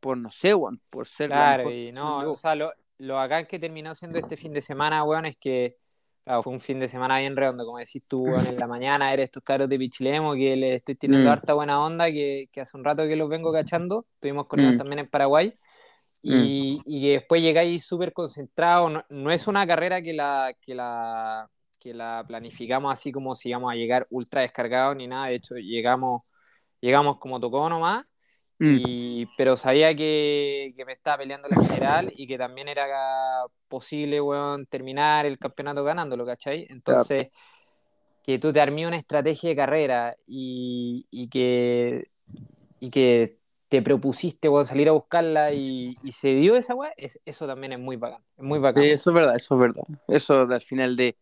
por 0.00 0.16
no 0.18 0.30
sé, 0.30 0.54
weón, 0.54 0.80
por 0.90 1.06
ser 1.08 1.32
la 1.32 1.44
Claro, 1.44 1.62
mejor 1.62 1.72
y 1.72 1.92
no, 1.92 2.32
o 2.32 2.36
sea, 2.36 2.54
lo, 2.56 2.72
lo 3.02 3.14
bacán 3.14 3.46
que 3.46 3.58
terminó 3.58 3.94
siendo 3.94 4.18
este 4.18 4.36
fin 4.36 4.52
de 4.52 4.60
semana, 4.62 5.04
weón, 5.04 5.26
es 5.26 5.36
que 5.36 5.76
claro, 6.24 6.42
fue 6.42 6.52
un 6.52 6.60
fin 6.60 6.78
de 6.78 6.88
semana 6.88 7.18
bien 7.18 7.36
redondo, 7.36 7.64
como 7.64 7.78
decís 7.78 8.06
tú, 8.08 8.22
weón, 8.22 8.46
en 8.46 8.56
la 8.56 8.66
mañana 8.66 9.12
eres 9.12 9.24
estos 9.24 9.42
caros 9.42 9.68
de 9.68 9.78
Pichilemo, 9.78 10.34
que 10.34 10.56
le 10.56 10.76
estoy 10.76 10.94
teniendo 10.94 11.28
Mm. 11.28 11.32
harta 11.32 11.54
buena 11.54 11.84
onda, 11.84 12.06
que, 12.06 12.48
que 12.52 12.60
hace 12.60 12.76
un 12.76 12.84
rato 12.84 13.02
que 13.06 13.16
los 13.16 13.28
vengo 13.28 13.52
cachando, 13.52 14.06
estuvimos 14.14 14.46
con 14.46 14.60
ellos 14.60 14.74
Mm. 14.74 14.78
también 14.78 14.98
en 15.00 15.08
Paraguay, 15.08 15.52
y, 16.22 16.78
y 16.86 17.02
que 17.02 17.12
después 17.14 17.42
llegáis 17.42 17.84
súper 17.84 18.12
concentrados, 18.12 18.92
no, 18.92 19.04
no 19.08 19.30
es 19.32 19.46
una 19.48 19.66
carrera 19.66 20.00
que 20.00 20.12
la, 20.12 20.54
que 20.60 20.74
la 20.74 21.48
que 21.80 21.92
la 21.92 22.24
planificamos 22.24 22.92
así 22.92 23.10
como 23.10 23.34
si 23.34 23.48
íbamos 23.48 23.72
a 23.72 23.74
llegar 23.74 24.04
ultra 24.12 24.42
descargados 24.42 24.94
ni 24.94 25.08
nada, 25.08 25.26
de 25.26 25.34
hecho 25.34 25.56
llegamos, 25.56 26.32
llegamos 26.80 27.18
como 27.18 27.40
tocó 27.40 27.68
nomás, 27.68 28.04
Mm. 28.04 28.11
Y, 28.68 29.26
pero 29.36 29.56
sabía 29.56 29.94
que, 29.96 30.74
que 30.76 30.84
me 30.84 30.92
estaba 30.92 31.18
peleando 31.18 31.48
la 31.48 31.58
general 31.58 32.10
y 32.14 32.26
que 32.26 32.38
también 32.38 32.68
era 32.68 32.86
posible, 33.68 34.20
weón, 34.20 34.66
terminar 34.66 35.26
el 35.26 35.38
campeonato 35.38 35.84
ganándolo, 35.84 36.26
¿cachai? 36.26 36.66
Entonces, 36.70 37.32
que 38.22 38.38
tú 38.38 38.52
te 38.52 38.60
armé 38.60 38.86
una 38.86 38.96
estrategia 38.98 39.50
de 39.50 39.56
carrera 39.56 40.16
y, 40.26 41.06
y 41.10 41.28
que, 41.28 42.08
y 42.80 42.90
que 42.90 43.38
te 43.68 43.82
propusiste, 43.82 44.48
weón, 44.48 44.66
salir 44.66 44.88
a 44.88 44.92
buscarla 44.92 45.52
y, 45.54 45.98
y 46.02 46.12
se 46.12 46.28
dio 46.34 46.56
esa 46.56 46.74
weá, 46.74 46.92
es- 46.96 47.20
eso 47.24 47.46
también 47.46 47.72
es 47.74 47.80
muy 47.80 47.96
bacán, 47.96 48.22
es 48.38 48.44
muy 48.44 48.58
bacán. 48.60 48.84
Sí, 48.84 48.90
eso 48.90 49.10
es 49.10 49.14
verdad, 49.14 49.36
eso 49.36 49.54
es 49.54 49.60
verdad. 49.60 49.82
Eso 50.08 50.40
al 50.42 50.62
final 50.62 50.96
de 50.96 51.16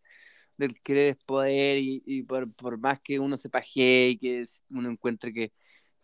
del 0.59 0.81
querer 0.83 1.11
es 1.17 1.25
poder 1.25 1.79
y, 1.79 2.03
y 2.07 2.23
por, 2.25 2.53
por 2.55 2.79
más 2.79 3.01
que 3.03 3.19
uno 3.21 3.39
se 3.39 3.51
pajee 3.51 4.11
y 4.11 4.19
que 4.19 4.45
uno 4.73 4.91
encuentre 4.91 5.33
que, 5.33 5.53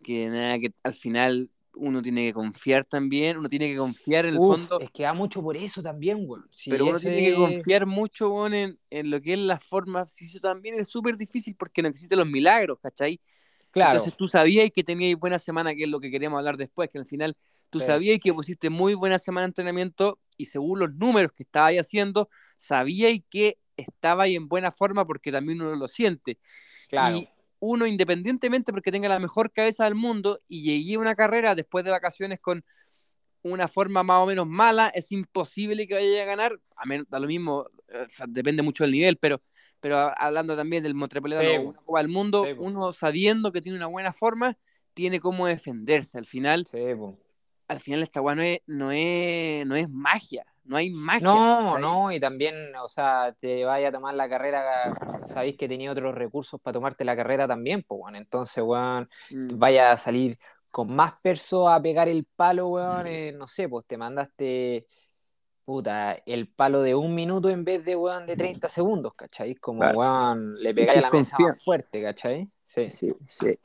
que 0.03 0.29
nada, 0.29 0.59
que 0.59 0.73
al 0.83 0.95
final 0.95 1.51
uno 1.75 2.03
tiene 2.03 2.27
que 2.27 2.33
confiar 2.35 2.85
también, 2.85 3.39
uno 3.39 3.49
tiene 3.49 3.69
que 3.71 3.77
confiar 3.79 4.27
en 4.27 4.35
el 4.35 4.41
Uf, 4.41 4.43
fondo, 4.43 4.85
es 4.85 4.91
que 4.93 5.05
va 5.05 5.13
mucho 5.15 5.43
por 5.43 5.57
eso 5.57 5.83
también, 5.83 6.19
weón. 6.29 6.47
Sí, 6.51 6.69
pero 6.69 6.87
uno 6.87 7.01
tiene 7.01 7.23
que 7.23 7.35
confiar 7.35 7.87
mucho 7.87 8.31
weón, 8.31 8.55
en, 8.55 8.79
en 8.91 9.11
lo 9.11 9.21
que 9.21 9.35
es 9.35 9.39
la 9.39 9.59
forma, 9.59 10.05
eso 10.19 10.41
también 10.41 10.79
es 10.79 10.89
súper 10.89 11.17
difícil 11.17 11.55
porque 11.57 11.81
no 11.83 11.89
existen 11.89 12.19
los 12.19 12.27
milagros, 12.29 12.79
¿cachai? 12.83 13.21
Claro, 13.71 14.05
Entonces 14.05 14.15
tú 14.17 14.29
sabías 14.29 14.71
que 14.75 14.85
tenías 14.85 15.19
buena 15.19 15.39
semana, 15.39 15.75
que 15.75 15.85
es 15.85 15.91
lo 15.91 16.01
que 16.01 16.11
queríamos 16.11 16.39
hablar 16.39 16.57
después, 16.57 16.91
que 16.91 16.99
al 16.99 17.07
final 17.07 17.37
tú 17.71 17.81
Sí. 17.81 17.83
sabías 17.83 18.19
que 18.23 18.35
pusiste 18.35 18.71
muy 18.71 18.95
buena 18.95 19.19
semana 19.19 19.43
de 19.47 19.49
entrenamiento 19.51 20.21
y 20.37 20.47
según 20.47 20.81
los 20.81 20.95
números 20.95 21.33
que 21.33 21.45
estabas 21.45 21.75
haciendo, 21.77 22.29
sabías 22.57 23.19
que 23.31 23.59
estaba 23.77 24.25
ahí 24.25 24.37
en 24.37 24.49
buena 24.49 24.73
forma 24.73 25.07
porque 25.07 25.33
también 25.33 25.61
uno 25.63 25.77
lo 25.77 25.89
siente. 25.89 26.39
Claro. 26.89 27.25
Y 27.25 27.31
uno, 27.67 27.87
independientemente 27.87 28.73
porque 28.73 28.93
tenga 28.93 29.09
la 29.09 29.19
mejor 29.19 29.53
cabeza 29.53 29.85
del 29.85 29.95
mundo 29.95 30.41
y 30.49 30.63
llegué 30.63 30.95
a 30.95 30.99
una 31.01 31.15
carrera 31.15 31.55
después 31.55 31.85
de 31.85 31.91
vacaciones 31.91 32.41
con 32.41 32.65
una 33.43 33.69
forma 33.69 34.03
más 34.03 34.23
o 34.23 34.27
menos 34.27 34.47
mala, 34.47 34.89
es 34.89 35.13
imposible 35.13 35.87
que 35.87 35.95
vaya 35.95 36.23
a 36.23 36.27
ganar, 36.27 36.61
a 36.77 36.87
menos, 36.87 37.09
da 37.09 37.19
lo 37.19 37.27
mismo, 37.27 37.59
o 37.59 38.09
sea, 38.09 38.27
depende 38.29 38.63
mucho 38.63 38.85
del 38.85 38.93
nivel, 38.93 39.17
pero, 39.19 39.41
pero 39.81 40.13
hablando 40.17 40.57
también 40.57 40.83
del 40.83 40.95
Montrepoletano, 40.95 41.49
Sí, 41.49 41.57
una 41.57 41.79
Copa 41.79 41.99
del 42.01 42.09
Mundo, 42.09 42.45
Sí, 42.45 42.55
uno 42.59 42.93
sabiendo 42.93 43.53
que 43.53 43.63
tiene 43.63 43.79
una 43.79 43.87
buena 43.87 44.13
forma, 44.13 44.57
tiene 44.95 45.21
cómo 45.21 45.47
defenderse. 45.47 46.19
Al 46.19 46.27
final, 46.27 46.67
Sí, 46.67 46.79
al 47.69 47.81
final 47.81 48.03
esta 48.03 48.21
no 48.21 48.43
es, 48.43 48.61
no 48.67 48.91
es, 48.93 49.67
no 49.67 49.77
es 49.77 49.89
magia, 49.89 50.45
no 50.67 50.77
hay 50.77 50.91
magia. 50.91 51.23
No, 51.23 51.79
no, 51.79 52.13
y 52.13 52.21
también, 52.21 52.55
o 52.77 52.89
sea, 52.89 53.35
te 53.41 53.65
vaya 53.65 53.89
a 53.89 53.93
tomar 53.93 54.15
la 54.15 54.29
carrera, 54.29 54.95
sabéis 55.23 55.57
que 55.57 55.69
tenía 55.69 55.91
otros 55.91 56.15
recursos 56.15 56.61
para 56.61 56.75
tomarte 56.75 57.05
la 57.05 57.17
carrera 57.17 57.49
también, 57.49 57.83
pues, 57.87 57.99
bueno, 57.99 58.19
entonces, 58.19 58.63
weón, 58.63 59.09
Mm. 59.31 59.59
vaya 59.59 59.93
a 59.93 59.97
salir 59.97 60.39
con 60.73 60.95
más 60.95 61.21
perso 61.23 61.69
a 61.69 61.81
pegar 61.81 62.09
el 62.09 62.27
palo, 62.37 62.69
weón, 62.69 63.07
eh, 63.07 63.33
no 63.33 63.47
sé, 63.47 63.69
pues 63.69 63.87
te 63.87 63.97
mandaste, 63.97 64.87
puta, 65.65 66.15
el 66.27 66.49
palo 66.49 66.83
de 66.83 66.95
un 66.95 67.15
minuto 67.15 67.49
en 67.51 67.65
vez 67.65 67.85
de, 67.85 67.97
weón, 67.97 68.27
de 68.27 68.37
30 68.37 68.69
segundos, 68.69 69.15
¿cachai? 69.15 69.55
Como, 69.57 69.81
Claro. 69.81 69.99
weón, 69.99 70.55
le 70.63 70.75
pegáis 70.75 70.99
a 70.99 71.03
la 71.03 71.11
mesa 71.11 71.39
más 71.41 71.63
fuerte, 71.65 72.03
¿cachai? 72.03 72.51
Sí, 72.65 72.89
Sí, 72.91 73.13
sí. 73.27 73.59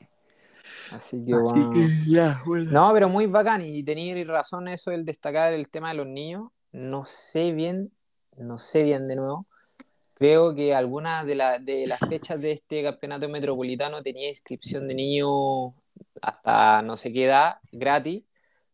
así 0.90 1.24
que, 1.24 1.34
Así 1.34 1.34
weón. 1.34 1.68
que 1.72 1.88
ya, 2.10 2.42
bueno. 2.46 2.70
No, 2.72 2.92
pero 2.92 3.08
muy 3.08 3.26
bacán 3.26 3.62
y 3.62 3.82
tenéis 3.84 4.26
razón 4.26 4.68
eso 4.68 4.90
el 4.90 5.04
destacar 5.04 5.52
el 5.52 5.68
tema 5.68 5.90
de 5.90 5.94
los 5.96 6.06
niños. 6.06 6.50
No 6.72 7.04
sé 7.04 7.52
bien, 7.52 7.92
no 8.36 8.58
sé 8.58 8.82
bien 8.82 9.06
de 9.06 9.16
nuevo. 9.16 9.46
Creo 10.14 10.54
que 10.54 10.74
algunas 10.74 11.26
de, 11.26 11.34
la- 11.34 11.58
de 11.58 11.86
las 11.86 12.00
fechas 12.00 12.40
de 12.40 12.52
este 12.52 12.82
campeonato 12.82 13.28
metropolitano 13.28 14.02
tenía 14.02 14.28
inscripción 14.28 14.88
de 14.88 14.94
niños 14.94 15.72
hasta 16.22 16.82
no 16.82 16.96
sé 16.96 17.12
qué 17.12 17.24
edad, 17.26 17.56
gratis. 17.72 18.24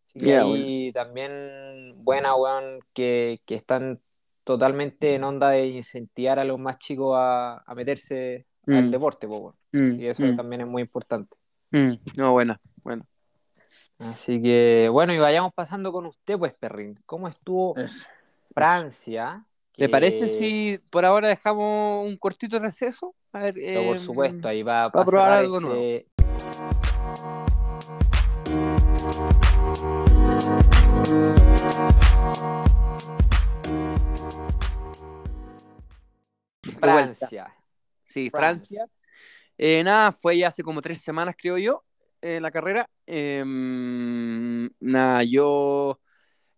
Así 0.06 0.20
que 0.20 0.34
ahí 0.34 0.92
también 0.92 1.94
buena, 2.04 2.34
weón, 2.36 2.80
que, 2.94 3.40
que 3.46 3.54
están 3.56 4.00
totalmente 4.44 5.14
en 5.14 5.24
onda 5.24 5.50
de 5.50 5.66
incentivar 5.68 6.38
a 6.38 6.44
los 6.44 6.58
más 6.58 6.78
chicos 6.78 7.14
a, 7.16 7.58
a 7.58 7.74
meterse 7.74 8.46
al 8.66 8.88
Mm. 8.88 8.90
deporte, 8.90 9.26
po, 9.28 9.38
weón. 9.38 9.56
Mm, 9.72 9.88
Así 9.88 9.98
que 9.98 10.10
eso 10.10 10.22
mm, 10.24 10.36
también 10.36 10.62
es 10.62 10.66
muy 10.68 10.82
importante. 10.82 11.36
No, 12.16 12.32
buena, 12.32 12.60
bueno. 12.82 13.06
Así 13.98 14.40
que, 14.40 14.88
bueno, 14.92 15.12
y 15.12 15.18
vayamos 15.18 15.52
pasando 15.52 15.90
con 15.92 16.06
usted, 16.06 16.38
pues, 16.38 16.56
Perrin. 16.58 16.98
¿Cómo 17.04 17.26
estuvo 17.26 17.74
Francia? 18.54 19.44
¿Te 19.72 19.84
Que- 19.86 19.88
parece 19.88 20.28
si 20.38 20.80
por 20.90 21.04
ahora 21.04 21.28
dejamos 21.28 22.06
un 22.06 22.16
cortito 22.16 22.58
receso? 22.58 23.14
A 23.32 23.40
ver, 23.40 23.54
Pero 23.54 23.82
por 23.84 23.96
em, 23.96 24.02
supuesto, 24.02 24.48
ahí 24.48 24.62
va, 24.62 24.88
va 24.88 25.02
a 25.02 25.04
probar 25.04 25.32
algo 25.32 25.58
este- 25.58 25.68
de 25.74 26.06
vuelta. 36.64 36.78
Francia. 36.80 37.54
Sí, 38.04 38.30
France. 38.30 38.66
Francia. 38.76 38.88
Eh, 39.56 39.82
nada, 39.82 40.12
fue 40.12 40.38
ya 40.38 40.48
hace 40.48 40.62
como 40.62 40.80
tres 40.80 41.00
semanas, 41.00 41.34
creo 41.36 41.58
yo, 41.58 41.84
eh, 42.22 42.40
la 42.40 42.50
carrera. 42.50 42.88
Em, 43.06 44.68
nada, 44.80 45.22
yo 45.24 46.00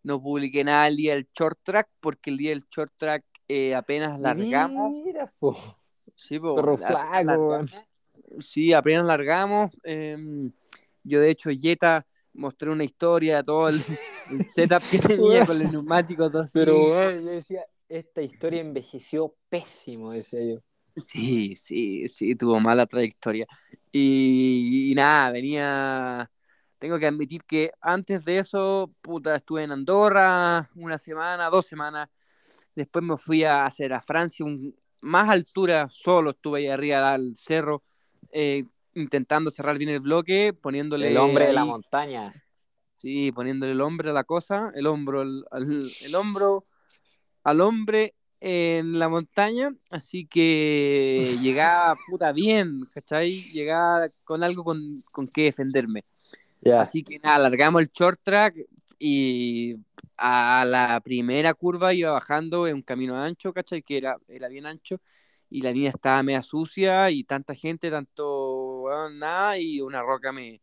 no 0.03 0.23
publiqué 0.23 0.65
nada 0.65 0.89
el 0.89 0.97
día 0.97 1.15
del 1.15 1.29
short 1.37 1.59
track 1.63 1.89
porque 2.01 2.31
el 2.31 2.37
día 2.37 2.51
del 2.51 2.65
short 2.71 2.93
track 2.97 3.25
eh, 3.49 3.75
apenas 3.75 4.21
largamos. 4.21 4.93
Mira, 5.05 5.33
po, 5.39 5.57
Sí, 6.15 6.39
po, 6.39 6.59
apenas 6.59 6.79
flaco, 6.79 7.25
largamos. 7.25 7.87
Sí, 8.41 8.73
apenas 8.73 9.07
largamos. 9.07 9.73
yo, 11.03 11.21
de 11.21 11.31
hecho, 11.31 11.51
Jetta 11.51 12.07
mostré 12.33 12.71
una 12.71 12.85
historia 12.85 13.39
de 13.39 13.43
todo 13.43 13.69
el, 13.69 13.81
el 14.31 14.47
setup 14.55 14.83
que 14.91 14.99
tenía 14.99 15.47
con 15.47 15.59
los 15.59 15.73
neumáticos. 15.73 16.31
todo. 16.31 16.47
Pero, 16.53 17.11
yo 17.11 17.23
decía, 17.23 17.65
esta 17.89 18.23
historia 18.23 18.61
envejeció 18.61 19.35
pésimo, 19.49 20.13
decía 20.13 20.55
yo. 20.55 20.61
Sí, 20.97 21.57
sí, 21.57 22.09
sí, 22.09 22.35
tuvo 22.37 22.61
mala 22.61 22.87
trayectoria. 22.87 23.47
Y, 23.93 24.91
y 24.91 24.95
nada, 24.95 25.31
venía. 25.33 26.31
Tengo 26.79 26.99
que 26.99 27.07
admitir 27.07 27.45
que 27.45 27.73
antes 27.81 28.25
de 28.25 28.39
eso, 28.39 28.91
puta, 29.03 29.35
estuve 29.37 29.63
en 29.65 29.73
Andorra 29.73 30.71
una 30.75 30.99
semana, 30.99 31.51
dos 31.51 31.67
semanas. 31.67 32.09
Después 32.75 33.05
me 33.05 33.17
fui 33.19 33.45
a 33.45 33.67
hacer 33.67 33.93
a 33.93 34.01
Francia, 34.01 34.45
un, 34.47 34.75
más 35.01 35.29
altura, 35.29 35.89
solo 35.91 36.31
estuve 36.31 36.61
ahí 36.61 36.67
arriba 36.69 37.13
del 37.13 37.37
cerro, 37.37 37.83
eh, 38.33 38.65
intentando 38.95 39.51
cerrar 39.51 39.77
bien 39.77 39.91
el 39.91 40.01
bloque, 40.01 40.53
poniéndole. 40.55 41.09
El 41.11 41.19
hombre 41.19 41.47
de 41.47 41.53
la 41.53 41.65
montaña. 41.65 42.33
Sí, 42.97 43.33
poniéndole 43.33 43.73
el 43.73 43.81
hombre 43.81 44.11
a 44.11 44.13
la 44.13 44.25
cosa, 44.25 44.73
el 44.75 44.87
hombro, 44.87 45.21
al, 45.23 45.45
al- 45.51 45.91
el 46.05 46.15
hombro 46.15 46.65
al 47.45 47.61
hombre 47.61 48.15
en 48.41 48.99
la 48.99 49.09
montaña, 49.09 49.75
así 49.91 50.27
que 50.27 51.37
llegaba 51.43 51.97
puta 52.09 52.33
bien, 52.33 52.87
¿cachai? 52.93 53.43
Llegaba 53.53 54.09
con 54.25 54.43
algo 54.43 54.65
con, 54.65 54.95
con 55.13 55.29
que 55.29 55.45
defenderme. 55.45 56.05
Así 56.79 57.03
que 57.03 57.19
nada, 57.19 57.37
alargamos 57.37 57.83
el 57.83 57.91
short 57.93 58.21
track 58.23 58.57
y 58.99 59.77
a 60.17 60.65
la 60.67 61.01
primera 61.01 61.55
curva 61.55 61.95
iba 61.95 62.13
bajando 62.13 62.67
en 62.67 62.77
un 62.77 62.83
camino 62.83 63.17
ancho, 63.17 63.53
¿cachai? 63.53 63.83
Que 63.83 63.99
era, 63.99 64.17
era 64.29 64.49
bien 64.49 64.67
ancho 64.67 65.01
y 65.51 65.63
la 65.63 65.73
línea 65.73 65.91
estaba 65.91 66.23
media 66.23 66.43
sucia 66.43 67.11
y 67.11 67.25
tanta 67.25 67.55
gente, 67.55 67.91
tanto, 67.91 68.83
weón, 68.83 69.19
nada, 69.19 69.59
y 69.59 69.81
una 69.81 70.03
roca 70.03 70.33
me, 70.33 70.63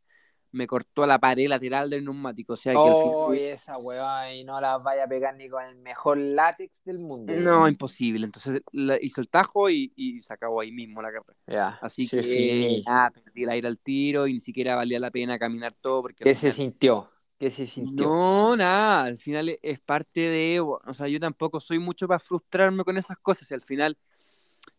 me 0.57 0.67
cortó 0.67 1.05
la 1.05 1.19
pared 1.19 1.47
lateral 1.47 1.89
del 1.89 2.03
neumático, 2.03 2.53
o 2.53 2.57
sea 2.57 2.73
que 2.73 2.79
al 2.79 2.85
Oh, 2.87 3.29
final- 3.31 3.45
esa 3.47 3.77
weá, 3.77 4.33
y 4.35 4.43
no 4.43 4.59
la 4.59 4.75
vaya 4.77 5.05
a 5.05 5.07
pegar 5.07 5.35
ni 5.35 5.47
con 5.47 5.63
el 5.63 5.75
mejor 5.77 6.17
látex 6.17 6.83
del 6.83 6.97
mundo. 7.05 7.31
No, 7.33 7.67
imposible. 7.67 8.25
Entonces 8.25 8.61
la- 8.71 8.97
hizo 9.01 9.21
el 9.21 9.29
tajo 9.29 9.69
y, 9.69 9.93
y 9.95 10.21
se 10.23 10.33
acabó 10.33 10.59
ahí 10.61 10.71
mismo 10.71 11.01
la 11.01 11.09
carrera. 11.11 11.35
Ya. 11.47 11.79
Así 11.81 12.07
sí, 12.07 12.17
que 12.17 12.23
sí. 12.23 12.83
nada, 12.85 13.11
perdí 13.11 13.43
el 13.43 13.49
aire 13.49 13.67
al 13.67 13.77
tiro 13.77 14.27
y 14.27 14.33
ni 14.33 14.39
siquiera 14.39 14.75
valía 14.75 14.99
la 14.99 15.11
pena 15.11 15.37
caminar 15.39 15.75
todo 15.79 16.01
porque 16.01 16.23
¿Qué 16.23 16.33
se 16.35 16.51
final- 16.51 16.55
sintió? 16.55 17.09
¿Qué 17.39 17.51
se 17.51 17.67
sintió? 17.67 18.07
No, 18.07 18.55
nada, 18.55 19.03
al 19.03 19.17
final 19.19 19.49
es- 19.49 19.59
es 19.61 19.79
parte 19.79 20.21
de, 20.21 20.59
o 20.59 20.81
sea, 20.95 21.07
yo 21.07 21.19
tampoco 21.19 21.59
soy 21.59 21.77
mucho 21.77 22.07
para 22.07 22.19
frustrarme 22.19 22.83
con 22.83 22.97
esas 22.97 23.17
cosas 23.19 23.49
y 23.51 23.53
al 23.53 23.61
final 23.61 23.95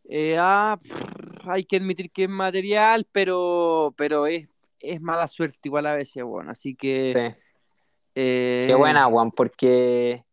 eh, 0.08 0.36
ah, 0.38 0.76
pff, 0.80 1.48
hay 1.48 1.64
que 1.64 1.76
admitir 1.76 2.10
que 2.10 2.24
es 2.24 2.28
material, 2.30 3.06
pero, 3.12 3.94
pero 3.96 4.26
es, 4.26 4.48
es 4.80 5.00
mala 5.00 5.26
suerte 5.26 5.58
igual 5.64 5.86
a 5.86 5.94
veces, 5.94 6.22
bueno, 6.24 6.50
así 6.50 6.74
que 6.74 7.12
Sí. 7.36 7.42
eh, 8.14 8.64
Qué 8.66 8.74
buena, 8.74 9.04
Juan, 9.06 9.30
porque, 9.30 10.24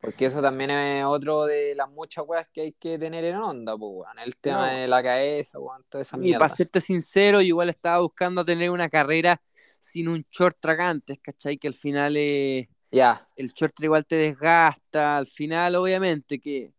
porque 0.00 0.26
eso 0.26 0.40
también 0.42 0.70
es 0.70 1.04
otro 1.04 1.44
de 1.46 1.74
las 1.74 1.88
muchas 1.90 2.24
weas 2.26 2.46
que 2.52 2.60
hay 2.62 2.72
que 2.72 2.98
tener 2.98 3.24
en 3.24 3.36
onda, 3.36 3.76
pues, 3.76 3.90
weón. 3.92 4.18
El 4.18 4.36
tema 4.36 4.70
No. 4.72 4.78
de 4.78 4.88
la 4.88 5.02
cabeza, 5.02 5.58
weón, 5.58 5.84
toda 5.88 6.02
esa 6.02 6.16
Y 6.16 6.20
mierda. 6.20 6.38
para 6.40 6.54
serte 6.54 6.80
sincero, 6.80 7.40
yo 7.40 7.46
igual 7.48 7.68
estaba 7.70 7.98
buscando 8.00 8.44
tener 8.44 8.70
una 8.70 8.88
carrera 8.88 9.40
sin 9.78 10.08
un 10.08 10.24
short 10.30 10.56
track 10.60 10.80
antes, 10.80 11.18
¿cachai? 11.20 11.58
Que 11.58 11.68
al 11.68 11.74
final 11.74 12.16
eh, 12.16 12.68
Ya, 12.90 13.28
el 13.36 13.52
short 13.52 13.74
igual 13.80 14.06
te 14.06 14.16
desgasta, 14.16 15.16
al 15.16 15.26
final 15.26 15.76
obviamente 15.76 16.38
que 16.40 16.72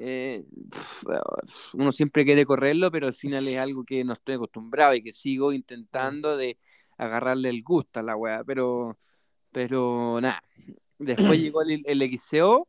eh, 0.00 0.44
pf, 0.70 1.06
uno 1.74 1.90
siempre 1.90 2.24
quiere 2.24 2.46
correrlo, 2.46 2.90
pero 2.90 3.08
al 3.08 3.14
final 3.14 3.48
es 3.48 3.58
algo 3.58 3.84
que 3.84 4.04
no 4.04 4.12
estoy 4.12 4.36
acostumbrado 4.36 4.94
y 4.94 5.02
que 5.02 5.12
sigo 5.12 5.52
intentando 5.52 6.36
de 6.36 6.56
agarrarle 6.96 7.48
el 7.48 7.62
gusto 7.62 7.98
a 7.98 8.02
la 8.02 8.16
weá, 8.16 8.44
pero, 8.44 8.96
pero 9.50 10.20
nada. 10.20 10.42
Después 10.98 11.38
llegó 11.42 11.62
el, 11.62 11.82
el 11.84 12.02
XCO, 12.02 12.68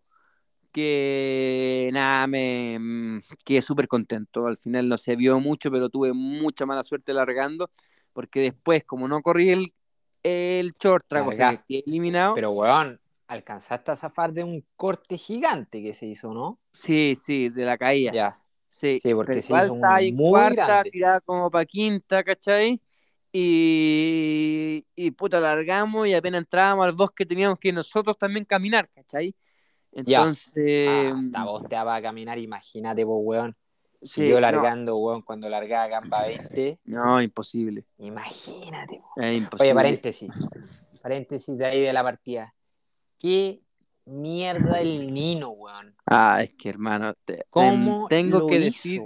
que 0.72 1.90
nada, 1.94 2.26
me 2.28 2.78
mm, 2.80 3.20
quedé 3.44 3.62
súper 3.62 3.88
contento. 3.88 4.48
Al 4.48 4.58
final 4.58 4.90
no 4.90 4.98
se 4.98 5.16
vio 5.16 5.40
mucho, 5.40 5.72
pero 5.72 5.90
tuve 5.90 6.14
mucha 6.14 6.66
mala 6.66 6.84
suerte 6.84 7.14
largando, 7.14 7.70
porque 8.14 8.42
después, 8.42 8.84
como 8.86 9.08
no 9.08 9.22
corrí 9.22 9.50
el, 9.50 9.74
el 10.24 10.74
short 10.80 11.06
track, 11.08 11.28
o 11.28 11.32
sea, 11.32 11.64
eliminado. 11.68 12.34
pero 12.34 12.52
weón, 12.52 13.00
alcanzaste 13.30 13.92
a 13.92 13.96
zafar 13.96 14.34
de 14.34 14.44
un 14.44 14.66
corte 14.76 15.18
gigante 15.18 15.82
que 15.82 15.94
se 15.94 16.08
hizo, 16.08 16.34
¿no? 16.34 16.60
Sí, 16.74 17.16
sí, 17.16 17.50
de 17.50 17.64
la 17.66 17.78
caída. 17.78 18.12
Ya, 18.12 18.40
Sí, 18.68 19.00
Sí, 19.00 19.14
porque 19.14 19.42
se 19.42 19.54
hizo 19.56 19.74
un 19.74 19.84
en 19.86 20.16
muy 20.16 20.32
cuarta, 20.32 20.66
grande. 20.66 20.92
tirada 20.92 21.22
como 21.22 21.50
para 21.52 21.66
quinta, 21.66 22.24
¿cachai? 22.24 22.82
Y, 23.32 24.86
y 24.96 25.12
puta, 25.12 25.40
largamos 25.40 26.08
y 26.08 26.14
apenas 26.14 26.40
entrábamos 26.40 26.86
al 26.86 26.94
bosque 26.94 27.26
teníamos 27.26 27.60
que 27.60 27.72
nosotros 27.72 28.18
también 28.18 28.46
caminar, 28.46 28.90
¿cachai? 28.90 29.36
Ya. 29.92 30.22
Entonces, 30.22 30.88
Ah, 30.90 31.20
hasta 31.26 31.44
vos 31.44 31.64
te 31.68 31.76
vas 31.76 32.00
a 32.00 32.02
caminar, 32.02 32.38
imagínate, 32.40 33.06
pues, 33.06 33.18
weón. 33.22 33.56
Sí, 34.02 34.28
yo 34.28 34.36
no, 34.36 34.42
largando, 34.42 34.98
weón, 34.98 35.22
cuando 35.24 35.50
largaba 35.50 35.88
Gamba 35.88 36.24
20, 36.24 36.80
no, 36.86 37.22
imposible, 37.22 37.86
imagínate, 37.98 39.02
weón. 39.16 39.30
es 39.30 39.38
imposible. 39.38 39.64
Oye, 39.72 39.76
paréntesis. 39.76 40.32
Paréntesis 41.02 41.58
de 41.58 41.66
ahí 41.66 41.82
de 41.82 41.94
la 41.94 42.04
partida. 42.04 42.54
¿Qué 43.20 43.60
mierda 44.06 44.80
el 44.82 45.14
Nino, 45.14 45.50
weón? 45.50 45.96
Ah, 46.06 46.42
es 46.42 46.52
que 46.54 46.70
hermano, 46.70 47.14
te- 47.26 47.46
¿Cómo 47.50 48.08
ten- 48.08 48.22
tengo 48.24 48.40
lo 48.40 48.48
que 48.48 48.56
hizo? 48.56 48.66
decir, 48.66 49.02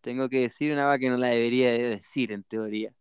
tengo 0.00 0.28
que 0.28 0.40
decir 0.40 0.72
una 0.72 0.84
cosa 0.84 0.98
que 0.98 1.10
no 1.10 1.16
la 1.16 1.28
debería 1.28 1.72
de 1.72 1.82
decir 1.90 2.32
en 2.32 2.44
teoría. 2.44 2.92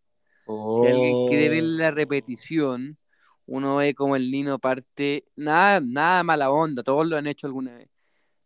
Si 0.45 0.51
alguien 0.87 1.27
quiere 1.27 1.49
ver 1.49 1.63
Oh. 1.63 1.67
la 1.67 1.91
repetición, 1.91 2.97
uno 3.47 3.75
ve 3.77 3.93
como 3.93 4.15
el 4.15 4.31
Nino 4.31 4.57
parte, 4.59 5.25
nada, 5.35 5.79
nada 5.81 6.23
mala 6.23 6.49
onda, 6.49 6.83
todos 6.83 7.05
lo 7.07 7.17
han 7.17 7.27
hecho 7.27 7.47
alguna 7.47 7.75
vez, 7.75 7.89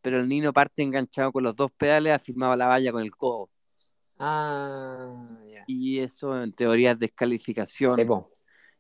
pero 0.02 0.20
el 0.20 0.28
Nino 0.28 0.52
parte 0.52 0.82
enganchado 0.84 1.32
con 1.32 1.44
los 1.44 1.56
dos 1.56 1.72
pedales, 1.72 2.14
afirmaba 2.14 2.56
la 2.58 2.68
valla 2.68 2.92
con 2.92 3.02
el 3.04 3.16
codo. 3.16 3.50
Ah, 4.20 5.14
ya. 5.46 5.64
Y 5.68 6.00
eso 6.00 6.42
en 6.42 6.52
teoría 6.54 6.92
es 6.92 7.00
descalificación. 7.00 7.96
Sí, 7.98 8.06
po. 8.06 8.32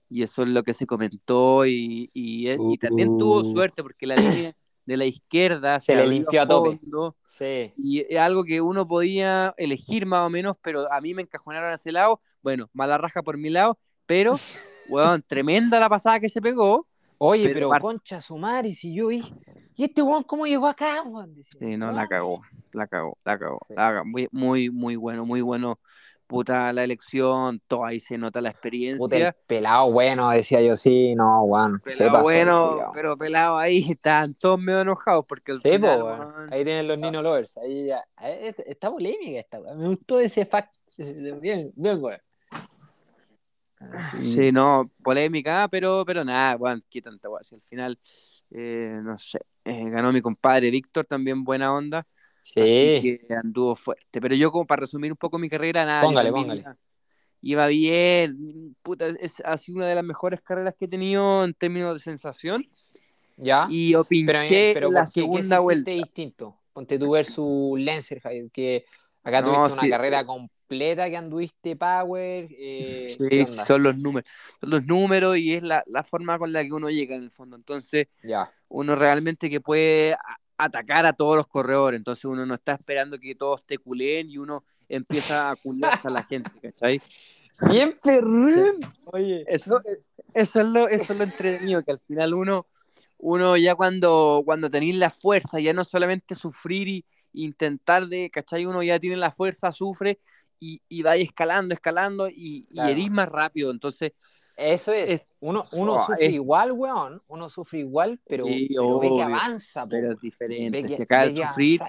Y 0.09 0.23
eso 0.23 0.43
es 0.43 0.49
lo 0.49 0.63
que 0.63 0.73
se 0.73 0.85
comentó 0.87 1.65
y, 1.65 2.09
y, 2.13 2.51
y 2.51 2.77
también 2.77 3.17
tuvo 3.17 3.43
suerte 3.43 3.83
porque 3.83 4.07
la 4.07 4.15
línea 4.15 4.55
de 4.89 4.97
la 4.97 5.05
izquierda 5.05 5.79
Se 5.79 5.95
le 5.95 6.07
limpió 6.07 6.41
a 6.41 6.47
tope. 6.47 6.79
Sí. 7.25 7.71
y 7.77 7.99
es 7.99 8.17
algo 8.19 8.43
que 8.43 8.59
uno 8.59 8.87
podía 8.87 9.53
elegir 9.55 10.07
más 10.07 10.25
o 10.25 10.29
menos, 10.31 10.57
pero 10.61 10.91
a 10.91 10.99
mí 10.99 11.13
me 11.13 11.21
encajonaron 11.21 11.71
a 11.71 11.75
ese 11.75 11.91
lado. 11.91 12.21
Bueno, 12.41 12.69
mala 12.73 12.97
raja 12.97 13.21
por 13.21 13.37
mi 13.37 13.49
lado, 13.49 13.77
pero, 14.07 14.33
weón, 14.89 15.23
tremenda 15.27 15.79
la 15.79 15.89
pasada 15.89 16.19
que 16.19 16.27
se 16.27 16.41
pegó. 16.41 16.87
Oye, 17.21 17.49
Pero 17.53 17.69
pero, 17.69 17.81
concha 17.81 18.21
su 18.21 18.37
madre, 18.37 18.73
si 18.73 18.93
yo 18.93 19.07
vi. 19.07 19.21
¿Y 19.75 19.83
este 19.83 20.01
weón 20.01 20.23
cómo 20.23 20.47
llegó 20.47 20.67
acá, 20.67 21.03
weón? 21.03 21.35
Sí, 21.43 21.77
no, 21.77 21.91
la 21.91 22.07
cagó, 22.07 22.41
la 22.71 22.87
cagó, 22.87 23.15
la 23.25 23.37
cagó. 23.37 23.59
Sí. 23.67 23.73
la 23.75 23.91
cagó. 23.91 24.05
Muy, 24.05 24.27
muy, 24.31 24.69
muy 24.69 24.95
bueno, 24.95 25.25
muy 25.25 25.41
bueno. 25.41 25.79
Puta 26.29 26.71
la 26.73 26.83
elección, 26.83 27.59
todo 27.67 27.85
ahí 27.85 27.99
se 27.99 28.15
nota 28.15 28.39
la 28.39 28.51
Puta, 28.51 28.55
experiencia. 28.55 29.29
el 29.29 29.33
pelado 29.47 29.91
bueno, 29.91 30.29
decía 30.29 30.61
yo, 30.61 30.75
sí, 30.75 31.15
no, 31.15 31.41
weón. 31.41 31.79
Pelado 31.79 32.11
pasó 32.11 32.19
el 32.19 32.23
bueno, 32.23 32.91
pero 32.93 33.17
pelado 33.17 33.57
ahí, 33.57 33.79
estaban 33.89 34.35
todos 34.35 34.61
medio 34.61 34.81
enojados 34.81 35.25
porque 35.27 35.53
Sí, 35.55 35.71
final, 35.71 36.03
weón, 36.03 36.53
Ahí 36.53 36.63
tienen 36.63 36.87
los 36.87 36.99
Nino 36.99 37.23
Lovers. 37.23 37.57
Ahí 37.57 37.87
ya. 37.87 38.03
eh, 38.21 38.41
es- 38.43 38.59
Está 38.59 38.91
polémica 38.91 39.39
esta. 39.39 39.59
Me 39.59 39.87
gustó 39.87 40.19
ese 40.19 40.45
fact. 40.45 40.75
Bien, 41.41 41.71
bien, 41.75 41.97
weón. 41.99 42.19
Sí, 44.21 44.51
no, 44.51 44.91
polémica, 45.01 45.67
pero, 45.67 46.03
pero 46.05 46.23
nada, 46.23 46.55
weón, 46.57 46.83
qué 46.91 47.01
tanta 47.01 47.27
weón. 47.27 47.43
Si 47.43 47.55
al 47.55 47.61
final, 47.61 47.99
eh, 48.51 48.99
no 49.01 49.17
sé, 49.17 49.39
eh, 49.65 49.89
ganó 49.89 50.13
mi 50.13 50.21
compadre 50.21 50.69
Víctor, 50.69 51.05
también 51.07 51.43
buena 51.43 51.73
onda. 51.73 52.05
Sí. 52.41 52.97
Así 52.97 53.19
que 53.19 53.33
anduvo 53.35 53.75
fuerte. 53.75 54.21
Pero 54.21 54.35
yo, 54.35 54.51
como 54.51 54.65
para 54.65 54.81
resumir 54.81 55.11
un 55.11 55.17
poco 55.17 55.37
mi 55.37 55.49
carrera, 55.49 55.85
nada, 55.85 56.03
Póngale, 56.03 56.31
póngale. 56.31 56.61
Iba, 56.61 56.77
iba 57.41 57.67
bien. 57.67 58.75
Puta, 58.81 59.07
es, 59.07 59.41
ha 59.45 59.57
sido 59.57 59.77
una 59.77 59.87
de 59.87 59.95
las 59.95 60.03
mejores 60.03 60.41
carreras 60.41 60.75
que 60.77 60.85
he 60.85 60.87
tenido 60.87 61.43
en 61.43 61.53
términos 61.53 61.93
de 61.95 61.99
sensación. 61.99 62.65
¿Ya? 63.37 63.67
Y 63.69 63.91
yo 63.91 64.03
Pero, 64.03 64.09
pinché 64.09 64.71
pero 64.73 64.87
en 64.87 64.93
la 64.95 65.03
¿por 65.03 65.13
qué? 65.13 65.13
¿Qué 65.13 65.21
segunda 65.21 65.41
sentiste 65.57 65.59
vuelta. 65.59 65.91
distinto? 65.91 66.59
Ponte 66.73 66.99
tú 66.99 67.11
versus 67.11 67.79
Lancer, 67.79 68.19
Javier, 68.19 68.49
que 68.51 68.85
acá 69.23 69.41
No, 69.41 69.47
tuviste 69.47 69.73
una 69.73 69.81
sí. 69.83 69.89
carrera 69.89 70.25
completa 70.25 71.09
que 71.09 71.17
anduviste 71.17 71.75
power. 71.75 72.47
Eh, 72.51 73.15
Sí, 73.17 73.27
¿qué 73.29 73.47
son 73.47 73.83
los 73.83 73.97
números. 73.97 74.29
Son 74.59 74.69
los 74.69 74.85
números 74.85 75.37
y 75.37 75.53
es 75.53 75.63
la, 75.63 75.83
la 75.87 76.03
forma 76.03 76.37
con 76.37 76.51
la 76.51 76.63
que 76.63 76.73
uno 76.73 76.89
llega 76.89 77.15
en 77.15 77.23
el 77.23 77.31
fondo. 77.31 77.55
Entonces, 77.55 78.07
Ya. 78.23 78.51
uno 78.67 78.95
realmente 78.95 79.49
que 79.49 79.61
puede 79.61 80.15
atacar 80.59 81.05
a 81.05 81.13
todos 81.13 81.37
los 81.37 81.47
corredores, 81.47 81.97
entonces 81.97 82.25
uno 82.25 82.45
no 82.45 82.53
está 82.53 82.73
esperando 82.73 83.17
que 83.17 83.33
todos 83.33 83.65
te 83.65 83.77
culeen 83.77 84.29
y 84.29 84.37
uno 84.37 84.65
empieza 84.89 85.51
a 85.51 85.55
culearse 85.55 86.07
a 86.07 86.11
la 86.11 86.23
gente, 86.23 86.51
¿cachai? 86.61 87.01
Bien 87.71 87.97
perrón. 88.03 88.81
Oye. 89.13 89.45
Eso, 89.47 89.81
eso, 90.33 90.59
es 90.59 90.65
lo, 90.65 90.89
eso 90.89 91.13
es 91.13 91.17
lo 91.17 91.23
entretenido, 91.23 91.81
que 91.81 91.91
al 91.91 91.99
final 91.99 92.33
uno, 92.33 92.67
uno 93.19 93.55
ya 93.55 93.75
cuando, 93.75 94.41
cuando 94.43 94.69
tenéis 94.69 94.95
la 94.97 95.09
fuerza, 95.09 95.61
ya 95.61 95.71
no 95.71 95.85
solamente 95.85 96.35
sufrir 96.35 96.89
y 96.89 97.05
intentar 97.31 98.07
de, 98.07 98.29
¿cachai? 98.29 98.65
Uno 98.65 98.83
ya 98.83 98.99
tiene 98.99 99.15
la 99.15 99.31
fuerza, 99.31 99.71
sufre 99.71 100.19
y, 100.59 100.81
y 100.89 101.03
va 101.03 101.15
escalando, 101.15 101.73
escalando 101.73 102.27
y, 102.27 102.67
y 102.69 102.73
Claro. 102.73 102.89
herís 102.89 103.11
más 103.11 103.29
rápido, 103.29 103.71
entonces 103.71 104.11
Eso 104.59 104.91
es. 104.91 105.09
Es- 105.11 105.25
uno 105.41 105.63
uno 105.73 105.93
oh, 105.93 106.05
sufre 106.05 106.25
es- 106.27 106.33
igual, 106.33 106.71
weón. 106.71 107.21
Uno 107.27 107.49
sufre 107.49 107.79
igual, 107.79 108.19
pero, 108.27 108.45
Sí, 108.45 108.67
pero 108.69 108.99
ve 108.99 109.09
que 109.09 109.23
avanza, 109.23 109.87
pero 109.87 110.11
es 110.11 110.19
diferente. 110.19 110.81
Ve 110.81 110.87
que- 110.87 110.95
si 110.95 111.01
acá 111.03 111.19
ve 111.21 111.25
el 111.27 111.35
que 111.35 111.47
sufrir, 111.47 111.81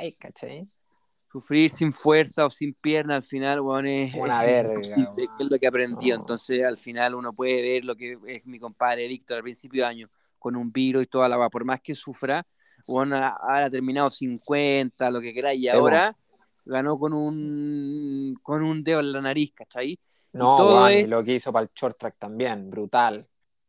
sufrir 1.19 1.71
sin 1.71 1.93
fuerza 1.93 2.47
o 2.47 2.51
sin 2.51 2.75
pierna 2.75 3.17
al 3.17 3.23
final, 3.23 3.61
weón, 3.61 3.87
es, 3.87 4.15
Una 4.15 4.43
verga, 4.43 4.75
weón. 4.81 5.15
es 5.19 5.51
lo 5.51 5.59
que 5.59 5.67
aprendí. 5.67 6.09
No. 6.11 6.17
Entonces, 6.17 6.65
al 6.65 6.79
final 6.79 7.15
uno 7.15 7.33
puede 7.33 7.61
ver 7.63 7.85
lo 7.85 7.95
que 7.97 8.17
es 8.27 8.47
mi 8.47 8.59
compadre 8.59 9.07
Víctor 9.09 9.39
al 9.39 9.43
principio 9.43 9.83
de 9.83 9.89
año, 9.89 10.09
con 10.39 10.57
un 10.57 10.73
virus 10.73 11.05
y 11.05 11.07
toda 11.07 11.29
la 11.29 11.37
va, 11.37 11.51
por 11.51 11.65
más 11.65 11.81
que 11.81 11.95
sufra, 11.95 12.47
weón, 12.89 13.13
ha, 13.13 13.37
ha 13.43 13.69
terminado 13.71 14.11
50, 14.11 15.11
lo 15.11 15.21
que 15.21 15.35
queráis, 15.35 15.59
y 15.59 15.63
Sí, 15.63 15.69
ahora 15.69 16.17
ganó 16.65 16.99
con 16.99 17.13
un 17.13 18.39
con 18.43 18.63
un 18.63 18.83
dedo 18.85 19.01
en 19.01 19.13
la 19.13 19.21
nariz, 19.21 19.53
¿cachai? 19.55 19.99
No, 20.33 20.57
todo 20.57 20.75
weón, 20.77 20.93
y 20.93 20.97
es- 21.01 21.09
lo 21.09 21.25
que 21.25 21.35
hizo 21.35 21.53
para 21.53 21.65
el 21.65 21.71
short 21.75 21.99
track 21.99 22.17
también, 22.19 22.71
brutal. 22.71 23.27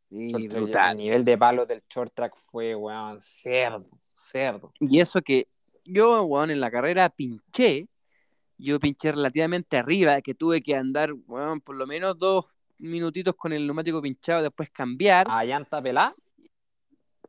Sí, 0.09 0.27
Short 0.27 0.47
track, 0.47 0.61
brutal. 0.63 0.91
El 0.91 0.97
nivel 0.97 1.25
de 1.25 1.37
palos 1.37 1.67
del 1.67 1.83
short 1.89 2.13
track 2.13 2.35
fue, 2.35 2.75
weón, 2.75 3.19
cerdo, 3.19 3.87
cerdo. 4.01 4.73
Y 4.79 4.99
eso 4.99 5.21
que 5.21 5.47
yo, 5.85 6.23
weón, 6.23 6.51
en 6.51 6.59
la 6.59 6.69
carrera 6.69 7.09
pinché, 7.09 7.87
yo 8.57 8.79
pinché 8.79 9.11
relativamente 9.11 9.77
arriba, 9.77 10.21
que 10.21 10.35
tuve 10.35 10.61
que 10.61 10.75
andar, 10.75 11.13
weón, 11.27 11.61
por 11.61 11.75
lo 11.75 11.87
menos 11.87 12.17
dos 12.19 12.45
minutitos 12.77 13.35
con 13.35 13.53
el 13.53 13.65
neumático 13.65 14.01
pinchado, 14.01 14.43
después 14.43 14.69
cambiar. 14.69 15.27
¿A 15.29 15.43
llanta 15.45 15.81
pelá? 15.81 16.13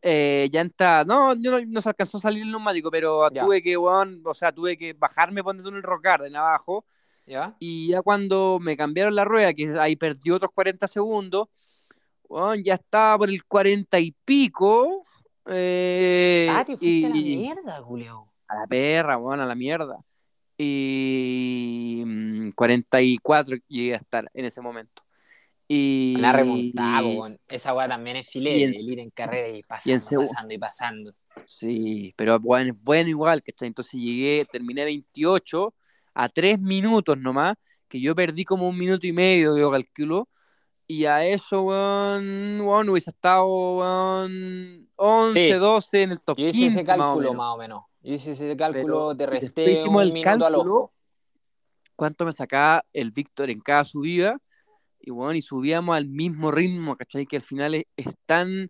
Eh, 0.04 0.48
llanta, 0.50 1.04
no, 1.04 1.34
yo 1.34 1.52
no, 1.52 1.60
no 1.64 1.80
se 1.80 1.88
alcanzó 1.88 2.16
a 2.16 2.20
salir 2.20 2.42
el 2.42 2.50
neumático, 2.50 2.90
pero 2.90 3.30
Ya. 3.30 3.44
tuve 3.44 3.62
que, 3.62 3.76
weón, 3.76 4.20
o 4.24 4.34
sea, 4.34 4.50
tuve 4.50 4.76
que 4.76 4.94
bajarme, 4.94 5.44
ponte 5.44 5.62
tú 5.62 5.68
en 5.68 5.76
el 5.76 5.82
rock 5.82 6.02
garden 6.02 6.34
abajo, 6.34 6.84
¿Ya? 7.26 7.56
y 7.60 7.88
ya 7.88 8.02
cuando 8.02 8.58
me 8.60 8.76
cambiaron 8.76 9.14
la 9.14 9.24
rueda, 9.24 9.54
que 9.54 9.78
ahí 9.78 9.94
perdí 9.96 10.30
otros 10.30 10.50
40 10.54 10.86
segundos, 10.88 11.48
weón, 12.28 12.62
ya 12.64 12.74
estaba 12.74 13.18
por 13.18 13.28
el 13.30 13.44
40 13.44 13.98
y 14.00 14.12
pico. 14.24 15.02
eh, 15.46 16.48
ah, 16.50 16.64
te 16.64 16.76
fuiste 16.76 17.06
a 17.06 17.10
la 17.10 17.16
y- 17.16 17.36
mierda, 17.36 17.80
Julio. 17.82 18.28
a 18.48 18.54
la 18.56 18.66
perra, 18.66 19.16
weón, 19.18 19.40
a 19.40 19.46
la 19.46 19.54
mierda. 19.54 19.98
Y 20.58 22.02
mm, 22.04 22.50
44 22.52 23.56
llegué 23.68 23.94
a 23.94 23.98
estar 23.98 24.30
en 24.34 24.44
ese 24.44 24.60
momento. 24.60 25.02
Y, 25.68 26.14
Una 26.18 26.32
remontada, 26.32 27.02
weón. 27.02 27.38
Esa 27.48 27.74
weá 27.74 27.88
también 27.88 28.16
es 28.16 28.28
filete, 28.28 28.58
y 28.58 28.62
en- 28.64 28.74
el 28.74 28.90
ir 28.90 28.98
en 29.00 29.10
carrera 29.10 29.48
y 29.48 29.52
y 29.52 29.56
en 29.58 29.62
pasando, 29.66 30.04
segu- 30.10 30.20
pasando 30.28 30.54
y 30.54 30.58
pasando. 30.58 31.12
Sí, 31.46 32.14
pero 32.16 32.38
bueno, 32.40 32.72
es 32.72 32.82
bueno 32.82 33.08
igual, 33.08 33.42
¿cachai? 33.42 33.68
Entonces 33.68 33.94
llegué, 33.94 34.44
terminé 34.50 34.84
28 34.84 35.74
a 36.14 36.28
3 36.28 36.60
minutos 36.60 37.18
nomás, 37.18 37.56
que 37.88 38.00
yo 38.00 38.14
perdí 38.14 38.44
como 38.44 38.68
un 38.68 38.78
minuto 38.78 39.06
y 39.06 39.12
medio, 39.12 39.56
yo 39.58 39.70
calculo. 39.70 40.28
Y 40.86 41.06
a 41.06 41.24
eso, 41.24 41.62
weón, 41.62 42.60
weón, 42.62 42.88
hubiese 42.90 43.10
estado, 43.10 43.46
weón, 43.46 44.88
11, 44.96 45.52
Sí. 45.54 45.58
12 45.58 46.02
en 46.02 46.10
el 46.12 46.20
top 46.20 46.38
Yo 46.38 46.46
hice 46.48 46.58
15 46.58 46.80
ese 46.80 46.96
más 46.96 46.98
o 47.16 47.16
cálculo 47.16 47.30
menos. 47.30 47.36
más 47.36 47.54
o 47.54 47.58
menos. 47.58 47.82
Yo 48.02 48.14
hice 48.14 48.30
ese 48.32 48.56
cálculo, 48.56 48.84
Pero 48.84 49.16
te 49.16 49.26
resté 49.26 49.88
un 49.88 50.00
el 50.00 50.12
minuto 50.12 50.44
al 50.46 50.52
cálculo, 50.52 50.76
ojo. 50.80 50.92
cuánto 51.96 52.24
me 52.24 52.32
sacaba 52.32 52.84
el 52.92 53.10
Víctor 53.12 53.50
en 53.50 53.60
cada 53.60 53.84
subida 53.84 54.38
y 55.00 55.10
bueno, 55.10 55.34
y 55.34 55.42
subíamos 55.42 55.96
al 55.96 56.06
mismo 56.08 56.50
ritmo, 56.50 56.96
¿cachai? 56.96 57.26
Que 57.26 57.36
al 57.36 57.42
final 57.42 57.74
es, 57.74 57.84
es 57.96 58.14
tan, 58.26 58.68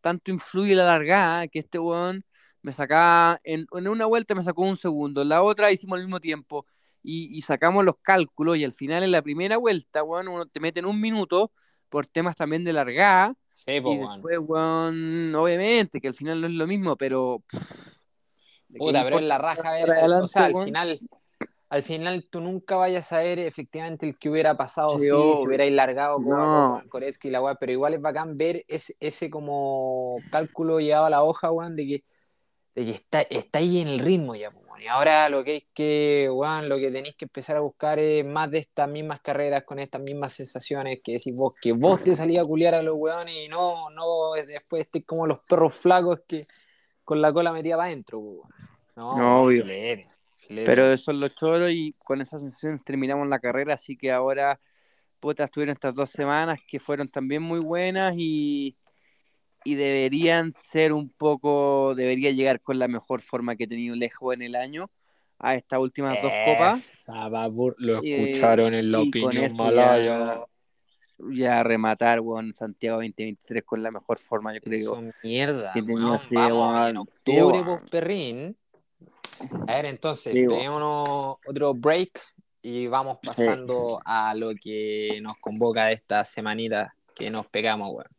tanto 0.00 0.30
influye 0.30 0.74
la 0.74 0.84
largada 0.84 1.48
que 1.48 1.60
este 1.60 1.78
weón 1.78 2.24
me 2.62 2.72
sacaba, 2.72 3.40
en, 3.44 3.66
en 3.72 3.88
una 3.88 4.06
vuelta 4.06 4.34
me 4.34 4.42
sacó 4.42 4.62
un 4.62 4.76
segundo, 4.76 5.22
en 5.22 5.28
la 5.28 5.42
otra 5.42 5.70
hicimos 5.72 5.98
al 5.98 6.04
mismo 6.04 6.20
tiempo 6.20 6.66
y, 7.08 7.36
y 7.36 7.40
sacamos 7.42 7.84
los 7.84 7.96
cálculos 8.02 8.58
y 8.58 8.64
al 8.64 8.72
final 8.72 9.02
en 9.02 9.12
la 9.12 9.22
primera 9.22 9.56
vuelta, 9.56 10.02
weón, 10.02 10.28
uno 10.28 10.46
te 10.46 10.60
mete 10.60 10.80
en 10.80 10.86
un 10.86 11.00
minuto 11.00 11.52
por 11.88 12.06
temas 12.06 12.36
también 12.36 12.64
de 12.64 12.72
largada 12.74 13.34
Sí, 13.52 13.80
po, 13.80 13.92
y 13.92 13.96
weón. 13.96 14.10
después, 14.12 14.38
weón, 14.40 15.34
obviamente 15.34 16.00
que 16.00 16.08
al 16.08 16.14
final 16.14 16.40
no 16.40 16.46
es 16.46 16.52
lo 16.52 16.66
mismo, 16.66 16.96
pero... 16.96 17.42
pff, 17.48 17.62
¿de 18.68 18.78
qué 18.78 18.84
Puta, 18.86 19.04
pero 19.04 19.18
es 19.18 19.24
la 19.24 19.38
raja 19.38 19.72
ver, 19.72 19.90
o 20.22 20.26
sea, 20.28 20.44
al 20.44 20.54
weón? 20.54 20.66
final, 20.66 21.00
al 21.70 21.82
final 21.82 22.24
tú 22.30 22.40
nunca 22.40 22.76
vayas 22.76 23.06
a 23.06 23.16
saber 23.16 23.38
efectivamente 23.38 24.06
el 24.06 24.18
que 24.18 24.30
hubiera 24.30 24.56
pasado 24.56 25.00
Sí, 25.00 25.06
sí, 25.08 25.08
si 25.08 25.48
hubierais 25.48 25.72
largado 25.72 26.22
con, 26.22 26.34
No. 26.34 26.80
con 26.80 26.88
Koretsky 26.88 27.28
y 27.28 27.30
la 27.30 27.42
weá, 27.42 27.54
pero 27.54 27.72
igual 27.72 27.94
es 27.94 28.00
bacán 28.00 28.36
ver 28.36 28.62
ese, 28.68 28.94
ese 29.00 29.30
como 29.30 30.18
cálculo 30.30 30.78
llevado 30.80 31.06
a 31.06 31.10
la 31.10 31.22
hoja, 31.22 31.50
weón, 31.50 31.74
de 31.76 31.86
que, 31.86 32.04
de 32.74 32.84
que 32.84 32.90
está, 32.92 33.22
está 33.22 33.58
ahí 33.60 33.80
en 33.80 33.88
el 33.88 33.98
ritmo 34.00 34.34
ya, 34.34 34.50
pues, 34.50 34.67
weón. 34.78 34.82
Y 34.82 34.86
ahora 34.88 35.28
lo 35.28 35.44
que 35.44 35.50
hay 35.52 35.66
que, 35.74 36.28
weón, 36.30 36.68
lo 36.68 36.78
que 36.78 36.90
tenéis 36.90 37.16
que 37.16 37.24
empezar 37.24 37.56
a 37.56 37.60
buscar 37.60 37.98
es 37.98 38.24
más 38.24 38.50
de 38.50 38.58
estas 38.58 38.88
mismas 38.88 39.20
carreras 39.20 39.64
con 39.64 39.78
estas 39.78 40.00
mismas 40.00 40.32
sensaciones 40.32 41.00
que 41.02 41.12
decís 41.12 41.34
vos, 41.36 41.54
que 41.60 41.72
vos 41.72 42.02
te 42.02 42.14
salías 42.14 42.44
a 42.44 42.46
culiar 42.46 42.74
a 42.74 42.82
los 42.82 42.94
weones 42.96 43.34
y 43.34 43.48
no, 43.48 43.90
no 43.90 44.32
después 44.46 44.84
estés 44.84 45.04
como 45.04 45.26
los 45.26 45.38
perros 45.48 45.74
flacos 45.74 46.20
que 46.26 46.46
con 47.04 47.20
la 47.22 47.32
cola 47.32 47.52
metida 47.52 47.76
para 47.76 47.88
adentro, 47.88 48.18
weón. 48.18 48.48
No, 48.96 49.16
No, 49.16 49.42
obvio. 49.42 49.62
filete, 49.62 50.08
filete. 50.36 50.66
Pero 50.66 50.86
eso 50.92 51.04
son 51.04 51.20
los 51.20 51.34
choros 51.34 51.70
y 51.70 51.94
con 51.98 52.20
esas 52.20 52.40
sensaciones 52.40 52.82
terminamos 52.84 53.28
la 53.28 53.38
carrera, 53.38 53.74
así 53.74 53.96
que 53.96 54.10
ahora, 54.10 54.60
puta, 55.20 55.44
estuvieron 55.44 55.74
estas 55.74 55.94
dos 55.94 56.10
semanas 56.10 56.58
que 56.66 56.80
fueron 56.80 57.06
también 57.06 57.42
muy 57.42 57.60
buenas 57.60 58.14
y, 58.16 58.74
y 59.68 59.74
deberían 59.74 60.50
ser 60.50 60.94
un 60.94 61.10
poco, 61.10 61.94
debería 61.94 62.30
llegar 62.30 62.62
con 62.62 62.78
la 62.78 62.88
mejor 62.88 63.20
forma 63.20 63.54
que 63.54 63.64
he 63.64 63.68
tenido 63.68 63.94
lejos 63.94 64.32
en 64.32 64.40
el 64.40 64.56
año 64.56 64.90
a 65.38 65.56
estas 65.56 65.78
últimas 65.78 66.16
dos 66.22 66.32
copas. 66.46 67.04
Lo 67.76 68.02
escucharon 68.02 68.72
en 68.72 68.90
la 68.90 69.00
opinión 69.00 69.54
malaya. 69.56 70.40
Ya, 71.18 71.62
rematar, 71.62 72.22
bueno, 72.22 72.54
Santiago 72.54 72.96
2023 72.96 73.62
con 73.64 73.82
la 73.82 73.90
mejor 73.90 74.16
forma, 74.16 74.54
yo 74.54 74.62
creo. 74.62 74.94
Eso 74.94 75.12
mierda, 75.22 75.72
que 75.74 75.82
tenía 75.82 76.18
en 76.88 76.96
octubre, 76.96 77.60
vos, 77.60 77.80
perrín. 77.90 78.56
A 79.66 79.76
ver, 79.76 79.84
entonces, 79.84 80.32
tenemos 80.32 81.36
otro 81.46 81.74
break 81.74 82.18
y 82.62 82.86
vamos 82.86 83.18
pasando 83.22 84.00
a 84.02 84.34
lo 84.34 84.54
que 84.54 85.18
nos 85.20 85.36
convoca 85.36 85.90
esta 85.90 86.24
semanita 86.24 86.94
que 87.14 87.28
nos 87.28 87.44
pegamos, 87.48 87.90
weón. 87.92 88.17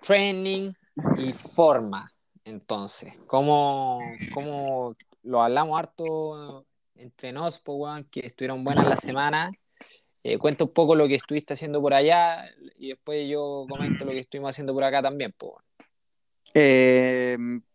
Training 0.00 0.72
y 1.18 1.32
forma, 1.32 2.10
entonces. 2.44 3.12
¿Cómo, 3.26 4.00
cómo 4.34 4.96
lo 5.22 5.42
hablamos 5.42 5.78
harto 5.78 6.66
entre 6.94 7.32
nos, 7.32 7.60
que 8.10 8.20
estuvieron 8.26 8.64
buenas 8.64 8.86
la 8.86 8.96
semana? 8.96 9.50
Eh, 10.24 10.38
cuenta 10.38 10.64
un 10.64 10.72
poco 10.72 10.94
lo 10.94 11.06
que 11.06 11.14
estuviste 11.14 11.54
haciendo 11.54 11.80
por 11.80 11.94
allá 11.94 12.44
y 12.76 12.88
después 12.88 13.28
yo 13.28 13.66
comento 13.68 14.04
lo 14.04 14.10
que 14.10 14.20
estuvimos 14.20 14.50
haciendo 14.50 14.74
por 14.74 14.84
acá 14.84 15.02
también, 15.02 15.34
pues. 15.36 15.54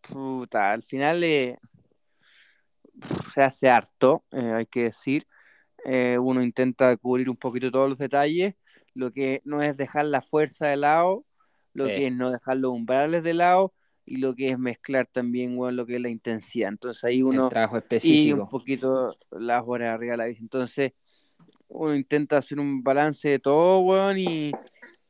puta, 0.02 0.72
al 0.72 0.82
final 0.82 1.24
eh, 1.24 1.58
se 3.32 3.42
hace 3.42 3.68
harto, 3.68 4.24
eh, 4.32 4.52
hay 4.52 4.66
que 4.66 4.84
decir. 4.84 5.26
Eh, 5.84 6.18
uno 6.18 6.42
intenta 6.42 6.96
cubrir 6.96 7.30
un 7.30 7.36
poquito 7.36 7.70
todos 7.70 7.88
los 7.88 7.98
detalles, 7.98 8.54
lo 8.94 9.12
que 9.12 9.40
no 9.44 9.62
es 9.62 9.76
dejar 9.76 10.06
la 10.06 10.20
fuerza 10.20 10.66
de 10.66 10.76
lado, 10.76 11.24
lo 11.74 11.84
que 11.84 12.06
es 12.06 12.12
no 12.12 12.30
dejar 12.30 12.56
los 12.56 12.72
umbrales 12.72 13.22
de 13.22 13.34
lado 13.34 13.74
y 14.06 14.16
lo 14.16 14.34
que 14.34 14.48
es 14.48 14.58
mezclar 14.58 15.06
también 15.06 15.56
bueno, 15.56 15.76
lo 15.76 15.86
que 15.86 15.96
es 15.96 16.00
la 16.00 16.08
intensidad. 16.08 16.70
Entonces 16.70 17.04
ahí 17.04 17.22
uno... 17.22 17.48
trabajo 17.48 17.76
específico. 17.76 18.36
Y 18.36 18.40
un 18.40 18.48
poquito 18.48 19.16
las 19.30 19.62
horas 19.66 19.94
arriba 19.94 20.12
de 20.12 20.16
la 20.16 20.26
bici. 20.26 20.42
Entonces 20.42 20.92
uno 21.68 21.94
intenta 21.94 22.38
hacer 22.38 22.58
un 22.58 22.82
balance 22.82 23.28
de 23.28 23.38
todo, 23.38 23.80
weón, 23.80 24.16
y, 24.18 24.52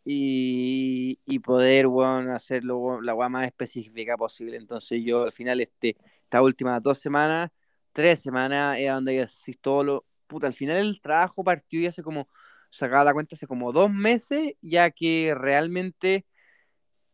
y, 0.05 1.38
poder, 1.40 1.87
weón, 1.87 2.31
hacerlo 2.31 3.01
la 3.03 3.14
weá 3.14 3.29
más 3.29 3.46
específica 3.46 4.16
posible. 4.16 4.57
Entonces 4.57 5.03
yo 5.05 5.25
al 5.25 5.33
final, 5.33 5.61
este, 5.61 5.96
estas 6.22 6.42
últimas 6.42 6.83
dos 6.83 6.99
semanas, 6.99 7.51
tres 7.96 8.20
semanas, 8.20 8.76
era 8.78 8.92
donde 8.92 9.16
ya 9.16 9.54
todo 9.59 9.82
lo... 9.82 10.04
Puta, 10.26 10.46
al 10.46 10.52
final 10.52 10.76
el 10.76 11.00
trabajo 11.00 11.42
partió 11.42 11.80
y 11.80 11.87
hace 11.87 12.02
como, 12.02 12.28
sacaba 12.68 13.04
la 13.04 13.14
cuenta 13.14 13.37
hace 13.37 13.46
como 13.46 13.72
dos 13.72 13.90
meses, 13.90 14.52
ya 14.61 14.90
que 14.90 15.35
realmente 15.35 16.26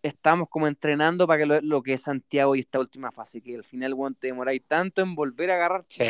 estamos 0.02 0.48
como 0.48 0.66
entrenando 0.66 1.28
para 1.28 1.46
que 1.46 1.60
lo, 1.62 1.82
que 1.84 1.92
es 1.92 2.00
Santiago 2.00 2.56
y 2.56 2.60
esta 2.60 2.80
última 2.80 3.12
fase, 3.12 3.40
que 3.40 3.54
al 3.54 3.62
final, 3.62 3.94
weón, 3.94 4.16
te 4.16 4.26
demoráis 4.26 4.64
tanto 4.66 5.02
en 5.02 5.14
volver 5.14 5.52
a 5.52 5.54
agarrar 5.54 5.84
sí, 5.86 6.02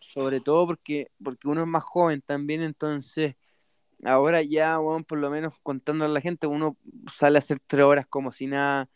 sobre 0.00 0.40
todo 0.40 0.66
porque, 0.66 1.12
porque 1.22 1.46
uno 1.46 1.60
es 1.60 1.68
más 1.68 1.84
joven 1.84 2.20
también, 2.20 2.62
entonces 2.62 3.36
ahora 4.02 4.42
ya, 4.42 4.80
weón, 4.80 5.04
por 5.04 5.18
lo 5.18 5.30
menos 5.30 5.54
contando 5.62 6.04
a 6.04 6.08
la 6.08 6.20
gente, 6.20 6.48
uno 6.48 6.76
sale 7.14 7.38
a 7.38 7.38
hacer 7.38 7.60
tres 7.64 7.84
horas 7.84 8.06
como 8.08 8.32
si 8.32 8.48
nada, 8.48 8.88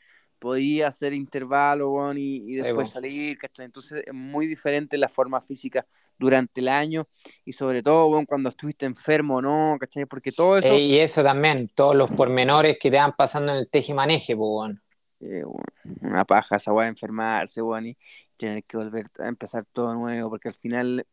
podía 0.42 0.88
hacer 0.88 1.12
intervalo, 1.12 1.92
weón, 1.92 2.18
y, 2.18 2.56
después 2.56 2.90
salir, 2.90 3.38
¿cachai? 3.38 3.66
Entonces 3.66 4.02
es 4.04 4.12
muy 4.12 4.48
diferente 4.48 4.98
la 4.98 5.08
forma 5.08 5.40
física 5.40 5.86
durante 6.18 6.60
el 6.60 6.66
año 6.66 7.06
y 7.44 7.52
sobre 7.52 7.80
todo 7.80 8.08
bueno, 8.08 8.26
cuando 8.26 8.48
estuviste 8.48 8.84
enfermo 8.84 9.40
no, 9.40 9.76
¿cachai? 9.78 10.04
Porque 10.06 10.32
todo 10.32 10.58
eso... 10.58 10.74
y 10.74 10.98
eso 10.98 11.22
también, 11.22 11.70
todos 11.72 11.94
los 11.94 12.10
pormenores 12.10 12.76
que 12.80 12.90
te 12.90 12.96
van 12.96 13.14
pasando 13.16 13.52
en 13.52 13.58
el 13.58 13.70
tejimaneje, 13.70 14.36
pues, 14.36 14.48
bueno. 14.50 14.80
una 16.00 16.24
paja 16.24 16.56
esa 16.56 16.72
weá 16.72 16.88
enfermarse, 16.88 17.60
bueno, 17.60 17.86
y 17.86 17.96
tener 18.36 18.64
que 18.64 18.76
volver 18.76 19.06
a 19.20 19.28
empezar 19.28 19.64
todo 19.72 19.94
nuevo, 19.94 20.28
porque 20.28 20.48
al 20.48 20.54
final 20.54 21.06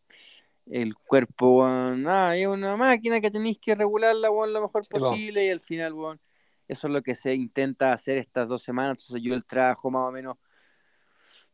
el 0.66 0.96
cuerpo, 0.96 1.52
bueno, 1.52 2.32
es 2.32 2.48
una 2.48 2.76
máquina 2.78 3.22
que 3.22 3.30
tenéis 3.30 3.60
que 3.60 3.76
regularla, 3.76 4.30
lo 4.30 4.62
mejor 4.62 4.82
posible, 4.90 5.46
y 5.46 5.50
al 5.52 5.60
final, 5.60 5.94
bueno, 5.94 6.20
eso 6.70 6.88
es 6.88 6.94
lo 6.94 7.02
que 7.02 7.16
se 7.16 7.34
intenta 7.34 7.92
hacer 7.92 8.18
estas 8.18 8.48
dos 8.48 8.62
semanas, 8.62 8.98
entonces 9.00 9.22
yo 9.22 9.34
el 9.34 9.44
trabajo 9.44 9.90
más 9.90 10.08
o 10.08 10.12
menos 10.12 10.38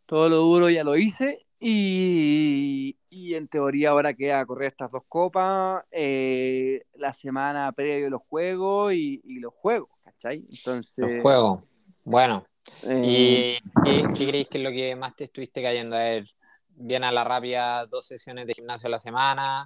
todo 0.06 0.30
lo 0.30 0.36
duro 0.38 0.69
ya 0.69 0.84
lo 0.84 0.95
hice 0.95 1.45
y, 1.60 2.97
en 3.10 3.47
teoría 3.47 3.89
ahora 3.89 4.13
queda 4.13 4.45
correr 4.45 4.67
estas 4.67 4.91
dos 4.91 5.04
copas, 5.08 5.84
eh, 5.89 6.84
la 6.95 7.13
semana 7.13 7.71
previo 7.71 8.10
los 8.10 8.21
juegos 8.21 8.93
y, 8.93 9.39
los 9.39 9.54
juegos, 9.54 9.89
¿cachai? 10.04 10.45
Entonces, 10.51 10.93
los 10.97 11.21
juegos, 11.21 11.63
bueno. 12.04 12.45
¿Y 12.84 13.25
eh, 13.25 13.62
qué, 13.84 14.28
creéis 14.28 14.49
que 14.49 14.58
es 14.58 14.63
lo 14.63 14.71
que 14.71 14.95
más 14.95 15.15
te 15.15 15.23
estuviste 15.23 15.63
cayendo? 15.63 15.95
A 15.95 15.99
ver, 15.99 16.25
bien 16.67 17.04
a 17.04 17.12
la 17.12 17.23
rápida, 17.23 17.86
dos 17.86 18.06
sesiones 18.06 18.47
de 18.47 18.54
gimnasio 18.54 18.88
a 18.88 18.91
la 18.91 18.99
semana, 18.99 19.65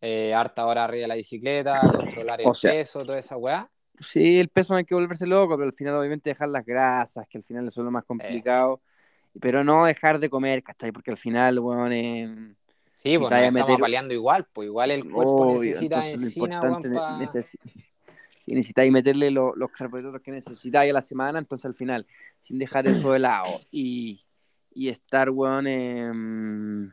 eh, 0.00 0.34
harta 0.34 0.66
hora 0.66 0.84
arriba 0.84 1.02
de 1.02 1.08
la 1.08 1.14
bicicleta, 1.14 1.80
controlar 1.80 2.40
el 2.40 2.50
peso, 2.60 3.04
toda 3.04 3.18
esa 3.18 3.36
weá. 3.36 3.70
Sí, 4.00 4.40
el 4.40 4.48
peso 4.48 4.74
no 4.74 4.78
hay 4.78 4.84
que 4.84 4.94
volverse 4.94 5.26
loco, 5.26 5.56
pero 5.56 5.66
al 5.66 5.74
final 5.74 5.94
obviamente 5.94 6.30
dejar 6.30 6.48
las 6.48 6.64
grasas, 6.64 7.26
que 7.28 7.38
al 7.38 7.44
final 7.44 7.68
es 7.68 7.76
lo 7.76 7.90
más 7.90 8.04
complicado 8.04 8.80
pero 9.40 9.64
no 9.64 9.86
dejar 9.86 10.18
de 10.18 10.28
comer, 10.28 10.62
¿cachai? 10.62 10.92
Porque 10.92 11.10
al 11.10 11.16
final, 11.16 11.60
bueno, 11.60 11.90
eh, 11.90 12.54
Sí, 12.94 13.18
pues 13.18 13.32
estamos 13.32 13.52
meter... 13.52 13.80
paliando 13.80 14.14
igual, 14.14 14.46
pues 14.52 14.66
igual 14.66 14.90
el 14.92 15.10
cuerpo 15.10 15.54
necesita 15.54 16.08
encina, 16.08 16.60
Si 18.42 18.52
necesitáis 18.54 18.90
meterle 18.90 19.30
los 19.30 19.70
carbohidratos 19.70 20.20
que 20.20 20.32
necesitáis 20.32 20.90
a 20.90 20.94
la 20.94 21.00
semana, 21.00 21.38
entonces 21.38 21.64
al 21.64 21.74
final, 21.74 22.06
sin 22.40 22.58
dejar 22.58 22.86
eso 22.88 23.12
de 23.12 23.20
lado 23.20 23.46
y, 23.70 24.20
y 24.74 24.88
estar, 24.88 25.30
weón, 25.30 25.66
eh, 25.68 26.90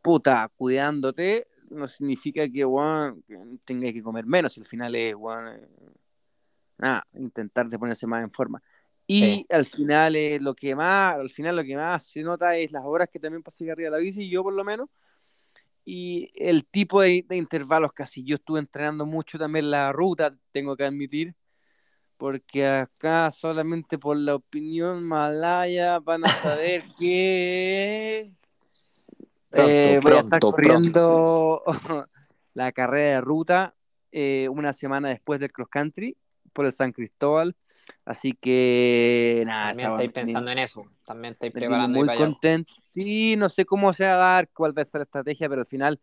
puta, 0.00 0.50
cuidándote, 0.56 1.48
no 1.72 1.86
significa 1.86 2.48
que, 2.48 2.64
weón, 2.64 3.24
tengáis 3.64 3.94
que 3.94 4.02
comer 4.02 4.26
menos, 4.26 4.56
al 4.58 4.66
final 4.66 4.94
es, 4.94 5.14
weón, 5.14 5.48
eh, 5.48 5.68
nada, 6.78 7.06
intentar 7.14 7.68
de 7.68 7.78
ponerse 7.78 8.06
más 8.06 8.22
en 8.22 8.30
forma. 8.30 8.62
Y 9.06 9.44
al 9.50 9.66
final 9.66 10.16
eh, 10.16 10.38
lo 10.40 10.54
que 10.54 10.74
más, 10.74 11.16
al 11.16 11.30
final 11.30 11.56
lo 11.56 11.64
que 11.64 11.76
más 11.76 12.04
se 12.06 12.22
nota 12.22 12.56
es 12.56 12.72
las 12.72 12.84
horas 12.84 13.08
que 13.12 13.18
también 13.18 13.42
pasé 13.42 13.70
arriba 13.70 13.88
de 13.88 13.90
la 13.90 13.98
bici, 13.98 14.28
yo 14.30 14.42
por 14.42 14.54
lo 14.54 14.64
menos, 14.64 14.88
y 15.84 16.30
el 16.36 16.64
tipo 16.66 17.00
de, 17.02 17.24
intervalos 17.30 17.92
casi. 17.92 18.24
Yo 18.24 18.36
estuve 18.36 18.60
entrenando 18.60 19.06
mucho 19.06 19.38
también 19.38 19.70
la 19.70 19.92
ruta, 19.92 20.36
tengo 20.52 20.76
que 20.76 20.84
admitir, 20.84 21.34
porque 22.16 22.66
acá 22.66 23.30
solamente 23.32 23.98
por 23.98 24.16
la 24.16 24.36
opinión 24.36 25.04
malaya 25.04 25.98
van 25.98 26.24
a 26.24 26.28
saber 26.28 26.84
que 26.98 28.32
eh, 29.52 30.00
voy 30.02 30.12
a 30.12 30.20
estar 30.20 30.40
corriendo 30.40 31.62
la 32.54 32.72
carrera 32.72 33.16
de 33.16 33.20
ruta 33.20 33.74
eh, 34.10 34.48
una 34.50 34.72
semana 34.72 35.08
después 35.08 35.40
del 35.40 35.52
cross 35.52 35.68
country 35.68 36.16
por 36.52 36.66
el 36.66 36.72
San 36.72 36.92
Cristóbal 36.92 37.56
Así 38.04 38.32
que 38.32 39.42
nada. 39.46 39.68
También 39.68 39.90
estáis 39.90 40.12
pensando 40.12 40.50
en 40.50 40.58
eso, 40.58 40.86
también 41.04 41.32
estáis 41.32 41.52
preparando. 41.52 41.98
Muy 41.98 42.16
contento. 42.16 42.72
Sí, 42.92 43.36
no 43.36 43.48
sé 43.48 43.64
cómo 43.64 43.92
se 43.92 44.04
va 44.04 44.14
a 44.14 44.16
dar, 44.16 44.48
cuál 44.50 44.76
va 44.76 44.82
a 44.82 44.84
ser 44.84 45.00
la 45.00 45.04
estrategia, 45.04 45.48
pero 45.48 45.62
al 45.62 45.66
final 45.66 46.00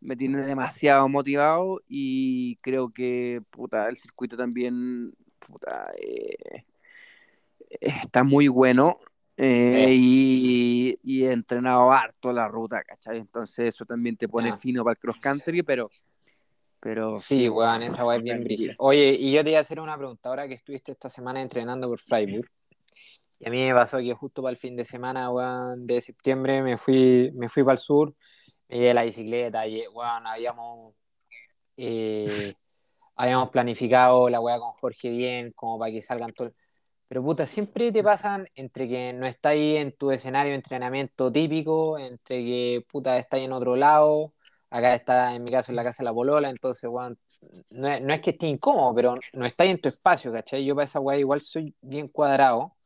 me 0.00 0.16
tiene 0.16 0.42
demasiado 0.42 1.08
motivado 1.08 1.80
y 1.88 2.56
creo 2.56 2.90
que 2.90 3.42
puta, 3.50 3.88
el 3.88 3.96
circuito 3.96 4.36
también 4.36 5.12
puta, 5.38 5.90
eh, 6.00 6.64
está 7.80 8.22
muy 8.24 8.48
bueno. 8.48 8.98
Eh, 9.40 9.90
y, 9.94 11.24
he 11.24 11.32
entrenado 11.32 11.92
harto 11.92 12.32
la 12.32 12.48
ruta, 12.48 12.82
¿cachai? 12.82 13.18
Entonces 13.18 13.68
eso 13.68 13.84
también 13.84 14.16
te 14.16 14.28
pone 14.28 14.56
fino 14.56 14.82
para 14.82 14.92
el 14.92 14.98
cross 14.98 15.18
country, 15.20 15.62
pero 15.62 15.88
pero, 16.80 17.16
sí, 17.16 17.48
weón, 17.48 17.82
esa 17.82 18.04
weá 18.04 18.18
es 18.18 18.22
bien 18.22 18.42
brígida. 18.44 18.72
Oye, 18.78 19.16
y 19.18 19.32
yo 19.32 19.42
te 19.42 19.50
iba 19.50 19.58
a 19.58 19.62
hacer 19.62 19.80
una 19.80 19.96
pregunta. 19.96 20.28
Ahora 20.28 20.46
que 20.46 20.54
estuviste 20.54 20.92
esta 20.92 21.08
semana 21.08 21.42
entrenando 21.42 21.88
por 21.88 21.98
Freiburg, 21.98 22.48
y 23.40 23.48
a 23.48 23.50
mí 23.50 23.64
me 23.64 23.74
pasó 23.74 23.98
que 23.98 24.14
justo 24.14 24.42
para 24.42 24.50
el 24.52 24.56
fin 24.56 24.76
de 24.76 24.84
semana, 24.84 25.30
weón, 25.30 25.86
de 25.86 26.00
septiembre, 26.00 26.62
me 26.62 26.76
fui, 26.76 27.32
me 27.34 27.48
fui 27.48 27.64
para 27.64 27.72
el 27.72 27.78
sur, 27.78 28.14
me 28.68 28.78
llevé 28.78 28.94
la 28.94 29.02
bicicleta, 29.02 29.66
y, 29.66 29.86
weón, 29.88 30.26
habíamos, 30.26 30.94
eh, 31.76 32.54
habíamos 33.16 33.50
planificado 33.50 34.28
la 34.28 34.40
weá 34.40 34.58
con 34.58 34.72
Jorge 34.72 35.10
bien, 35.10 35.52
como 35.52 35.78
para 35.80 35.90
que 35.90 36.00
salgan 36.00 36.32
todos. 36.32 36.52
Pero 37.08 37.22
puta, 37.22 37.46
siempre 37.46 37.90
te 37.92 38.02
pasan 38.02 38.46
entre 38.54 38.88
que 38.88 39.12
no 39.12 39.26
estás 39.26 39.52
ahí 39.52 39.76
en 39.76 39.92
tu 39.92 40.10
escenario 40.10 40.50
de 40.50 40.56
entrenamiento 40.56 41.32
típico, 41.32 41.98
entre 41.98 42.44
que 42.44 42.84
puta 42.90 43.18
estás 43.18 43.40
en 43.40 43.52
otro 43.52 43.76
lado 43.76 44.34
acá 44.70 44.94
está, 44.94 45.34
en 45.34 45.44
mi 45.44 45.50
caso, 45.50 45.72
en 45.72 45.76
la 45.76 45.84
casa 45.84 46.02
de 46.02 46.06
la 46.06 46.14
polola, 46.14 46.50
entonces, 46.50 46.88
bueno, 46.90 47.16
no, 47.70 47.88
es, 47.88 48.02
no 48.02 48.12
es 48.12 48.20
que 48.20 48.30
esté 48.30 48.46
incómodo, 48.46 48.94
pero 48.94 49.14
no 49.32 49.46
está 49.46 49.64
en 49.64 49.80
tu 49.80 49.88
espacio, 49.88 50.32
¿cachai? 50.32 50.64
Yo 50.64 50.74
para 50.74 50.84
esa 50.84 51.00
weá 51.00 51.18
igual 51.18 51.40
soy 51.40 51.74
bien 51.80 52.08
cuadrado. 52.08 52.76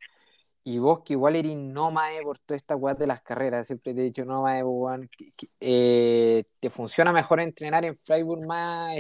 y 0.65 0.79
vos 0.79 1.01
que 1.05 1.15
igual 1.15 1.37
eres 1.37 1.57
nómade 1.57 2.23
por 2.23 2.39
toda 2.39 2.57
esta 2.57 2.77
weá 2.77 2.95
de 2.95 3.07
las 3.07 3.23
carreras, 3.23 3.67
siempre 3.67 3.95
te 3.95 4.01
he 4.01 4.05
dicho 4.05 4.25
nómade, 4.25 4.63
weón, 4.63 5.11
eh, 5.61 6.45
¿te 6.61 6.71
funciona 6.71 7.13
mejor 7.13 7.41
entrenar 7.41 7.85
en 7.85 7.97
Freiburg 7.97 8.47
más 8.47 8.95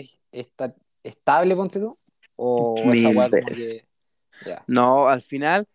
estable, 1.03 1.55
ponte 1.55 1.79
tú? 1.81 1.97
¿O 2.37 2.75
esa 2.93 3.11
weá 3.11 3.31
como 3.31 3.47
que... 3.47 3.87
No, 4.67 5.09
al 5.09 5.23
final, 5.23 5.69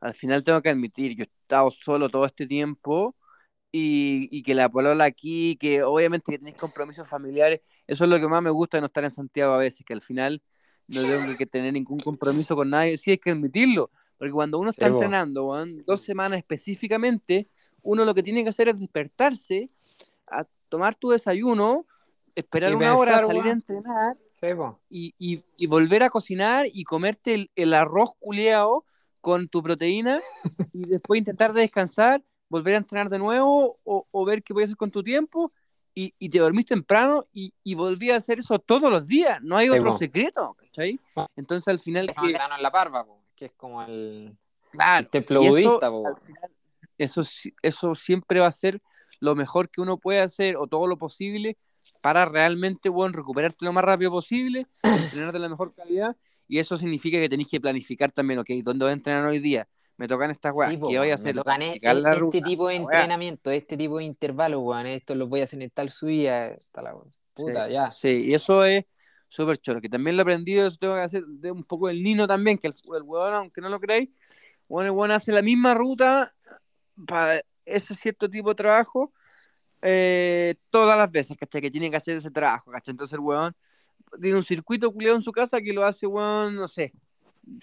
al 0.00 0.14
final 0.14 0.44
tengo 0.44 0.62
que 0.62 0.70
admitir, 0.70 1.16
yo 1.16 1.24
he 1.24 1.26
estado 1.26 1.70
solo 1.70 2.08
todo 2.08 2.24
este 2.24 2.46
tiempo 2.46 3.14
y, 3.70 4.28
y 4.30 4.42
que 4.42 4.54
la 4.54 4.68
polola 4.68 5.04
aquí, 5.04 5.56
que 5.56 5.82
obviamente 5.82 6.32
que 6.32 6.38
tenéis 6.38 6.56
compromisos 6.56 7.08
familiares, 7.08 7.60
eso 7.86 8.04
es 8.04 8.10
lo 8.10 8.20
que 8.20 8.28
más 8.28 8.42
me 8.42 8.50
gusta 8.50 8.76
de 8.76 8.82
no 8.82 8.86
estar 8.86 9.04
en 9.04 9.10
Santiago 9.10 9.54
a 9.54 9.58
veces, 9.58 9.84
que 9.84 9.94
al 9.94 10.02
final 10.02 10.42
no 10.88 11.00
tengo 11.00 11.36
que 11.38 11.46
tener 11.46 11.72
ningún 11.72 12.00
compromiso 12.00 12.54
con 12.54 12.70
nadie, 12.70 12.96
sí 12.96 13.12
hay 13.12 13.18
que 13.18 13.30
admitirlo, 13.30 13.90
porque 14.18 14.32
cuando 14.32 14.58
uno 14.58 14.70
está 14.70 14.86
entrenando, 14.86 15.52
dos 15.86 16.00
semanas 16.00 16.38
específicamente, 16.38 17.46
uno 17.82 18.04
lo 18.04 18.14
que 18.14 18.22
tiene 18.22 18.42
que 18.42 18.50
hacer 18.50 18.68
es 18.68 18.78
despertarse, 18.78 19.70
a 20.26 20.46
tomar 20.68 20.94
tu 20.94 21.10
desayuno, 21.10 21.86
esperar 22.34 22.74
una 22.74 22.94
hora, 22.94 23.20
salir 23.20 23.44
a 23.44 23.50
entrenar 23.50 24.16
y, 24.88 25.14
y, 25.18 25.44
y, 25.56 25.66
volver 25.66 26.02
a 26.02 26.10
cocinar 26.10 26.66
y 26.72 26.84
comerte 26.84 27.34
el, 27.34 27.50
el 27.56 27.74
arroz 27.74 28.10
culeado 28.18 28.84
con 29.20 29.48
tu 29.48 29.62
proteína 29.62 30.20
y 30.72 30.86
después 30.86 31.18
intentar 31.18 31.52
descansar, 31.52 32.22
volver 32.48 32.74
a 32.74 32.78
entrenar 32.78 33.08
de 33.08 33.18
nuevo 33.18 33.78
o, 33.84 34.06
o 34.10 34.24
ver 34.24 34.42
qué 34.42 34.52
voy 34.52 34.62
a 34.62 34.66
hacer 34.66 34.76
con 34.76 34.90
tu 34.90 35.02
tiempo 35.02 35.52
y, 35.94 36.14
y 36.18 36.28
te 36.30 36.38
dormís 36.38 36.66
temprano 36.66 37.26
y, 37.32 37.52
y, 37.62 37.74
volví 37.74 38.10
a 38.10 38.16
hacer 38.16 38.38
eso 38.38 38.58
todos 38.58 38.90
los 38.90 39.06
días. 39.06 39.40
No 39.42 39.56
hay 39.56 39.68
otro 39.68 39.96
secreto, 39.98 40.56
¿cachai? 40.58 40.98
Entonces 41.36 41.68
al 41.68 41.78
final... 41.78 42.08
Es 42.08 42.16
que... 42.16 42.30
en 42.30 42.62
la 42.62 42.70
parva, 42.70 43.06
que 43.36 43.46
es 43.46 43.52
como 43.52 43.82
el, 43.82 44.36
claro, 44.70 45.06
templo 45.08 45.40
budista. 45.40 45.90
eso, 46.96 47.22
eso 47.62 47.94
siempre 47.94 48.40
va 48.40 48.46
a 48.46 48.52
ser 48.52 48.80
lo 49.20 49.34
mejor 49.34 49.70
que 49.70 49.80
uno 49.80 49.98
puede 49.98 50.20
hacer 50.20 50.56
o 50.56 50.66
todo 50.66 50.86
lo 50.86 50.96
posible 50.96 51.56
para 52.00 52.24
realmente 52.24 52.88
bueno, 52.88 53.16
recuperarte 53.16 53.64
lo 53.64 53.72
más 53.72 53.84
rápido 53.84 54.10
posible, 54.10 54.66
tener 55.10 55.32
de 55.32 55.38
la 55.38 55.48
mejor 55.48 55.74
calidad. 55.74 56.16
Y 56.48 56.58
eso 56.58 56.76
significa 56.76 57.18
que 57.18 57.28
tenéis 57.28 57.48
que 57.48 57.60
planificar 57.60 58.12
también, 58.12 58.40
ok, 58.40 58.48
¿dónde 58.62 58.84
voy 58.84 58.90
a 58.90 58.94
entrenar 58.94 59.24
hoy 59.24 59.38
día? 59.38 59.66
Me 59.96 60.08
tocan 60.08 60.30
estas 60.30 60.52
weas, 60.54 60.72
¿qué 60.72 60.98
voy 60.98 61.10
a 61.10 61.14
hacer? 61.14 61.26
Me 61.26 61.34
tocan 61.34 61.62
e-, 61.62 61.80
este 61.80 62.42
tipo 62.42 62.68
de 62.68 62.76
entrenamiento, 62.76 63.50
este 63.50 63.76
tipo 63.76 63.98
de 63.98 64.04
intervalos, 64.04 64.60
weón, 64.62 64.86
esto 64.86 65.14
lo 65.14 65.28
voy 65.28 65.40
a 65.40 65.44
hacer 65.44 65.62
en 65.62 65.70
tal 65.70 65.90
subida, 65.90 66.56
la 66.74 66.94
puta, 67.34 67.66
sí, 67.66 67.72
ya. 67.72 67.92
Sí, 67.92 68.08
y 68.26 68.34
eso 68.34 68.64
es 68.64 68.84
súper 69.28 69.58
choro, 69.58 69.80
que 69.80 69.88
también 69.88 70.16
lo 70.16 70.22
he 70.22 70.24
aprendido, 70.24 70.66
eso 70.66 70.76
tengo 70.78 70.94
que 70.94 71.02
hacer 71.02 71.24
de 71.24 71.50
un 71.50 71.64
poco 71.64 71.88
el 71.88 72.02
Nino 72.02 72.26
también, 72.26 72.58
que 72.58 72.66
el, 72.66 72.74
el 72.96 73.02
huevón, 73.02 73.32
aunque 73.32 73.60
no 73.60 73.68
lo 73.68 73.80
creáis, 73.80 74.10
bueno, 74.68 74.86
el 74.86 74.90
huevón 74.90 75.12
hace 75.12 75.32
la 75.32 75.42
misma 75.42 75.74
ruta 75.74 76.34
para 77.06 77.42
ese 77.64 77.94
cierto 77.94 78.28
tipo 78.28 78.50
de 78.50 78.56
trabajo 78.56 79.12
eh, 79.82 80.54
todas 80.70 80.96
las 80.96 81.10
veces, 81.10 81.36
¿cachai? 81.36 81.60
Que 81.60 81.70
tiene 81.70 81.90
que 81.90 81.96
hacer 81.96 82.16
ese 82.16 82.30
trabajo, 82.30 82.70
¿cachai? 82.70 82.92
Entonces 82.92 83.14
el 83.14 83.20
huevón 83.20 83.54
tiene 84.20 84.36
un 84.36 84.44
circuito 84.44 84.92
culiado 84.92 85.16
en 85.16 85.22
su 85.22 85.32
casa 85.32 85.60
que 85.60 85.72
lo 85.72 85.84
hace, 85.84 86.06
huevón, 86.06 86.54
no 86.54 86.68
sé, 86.68 86.92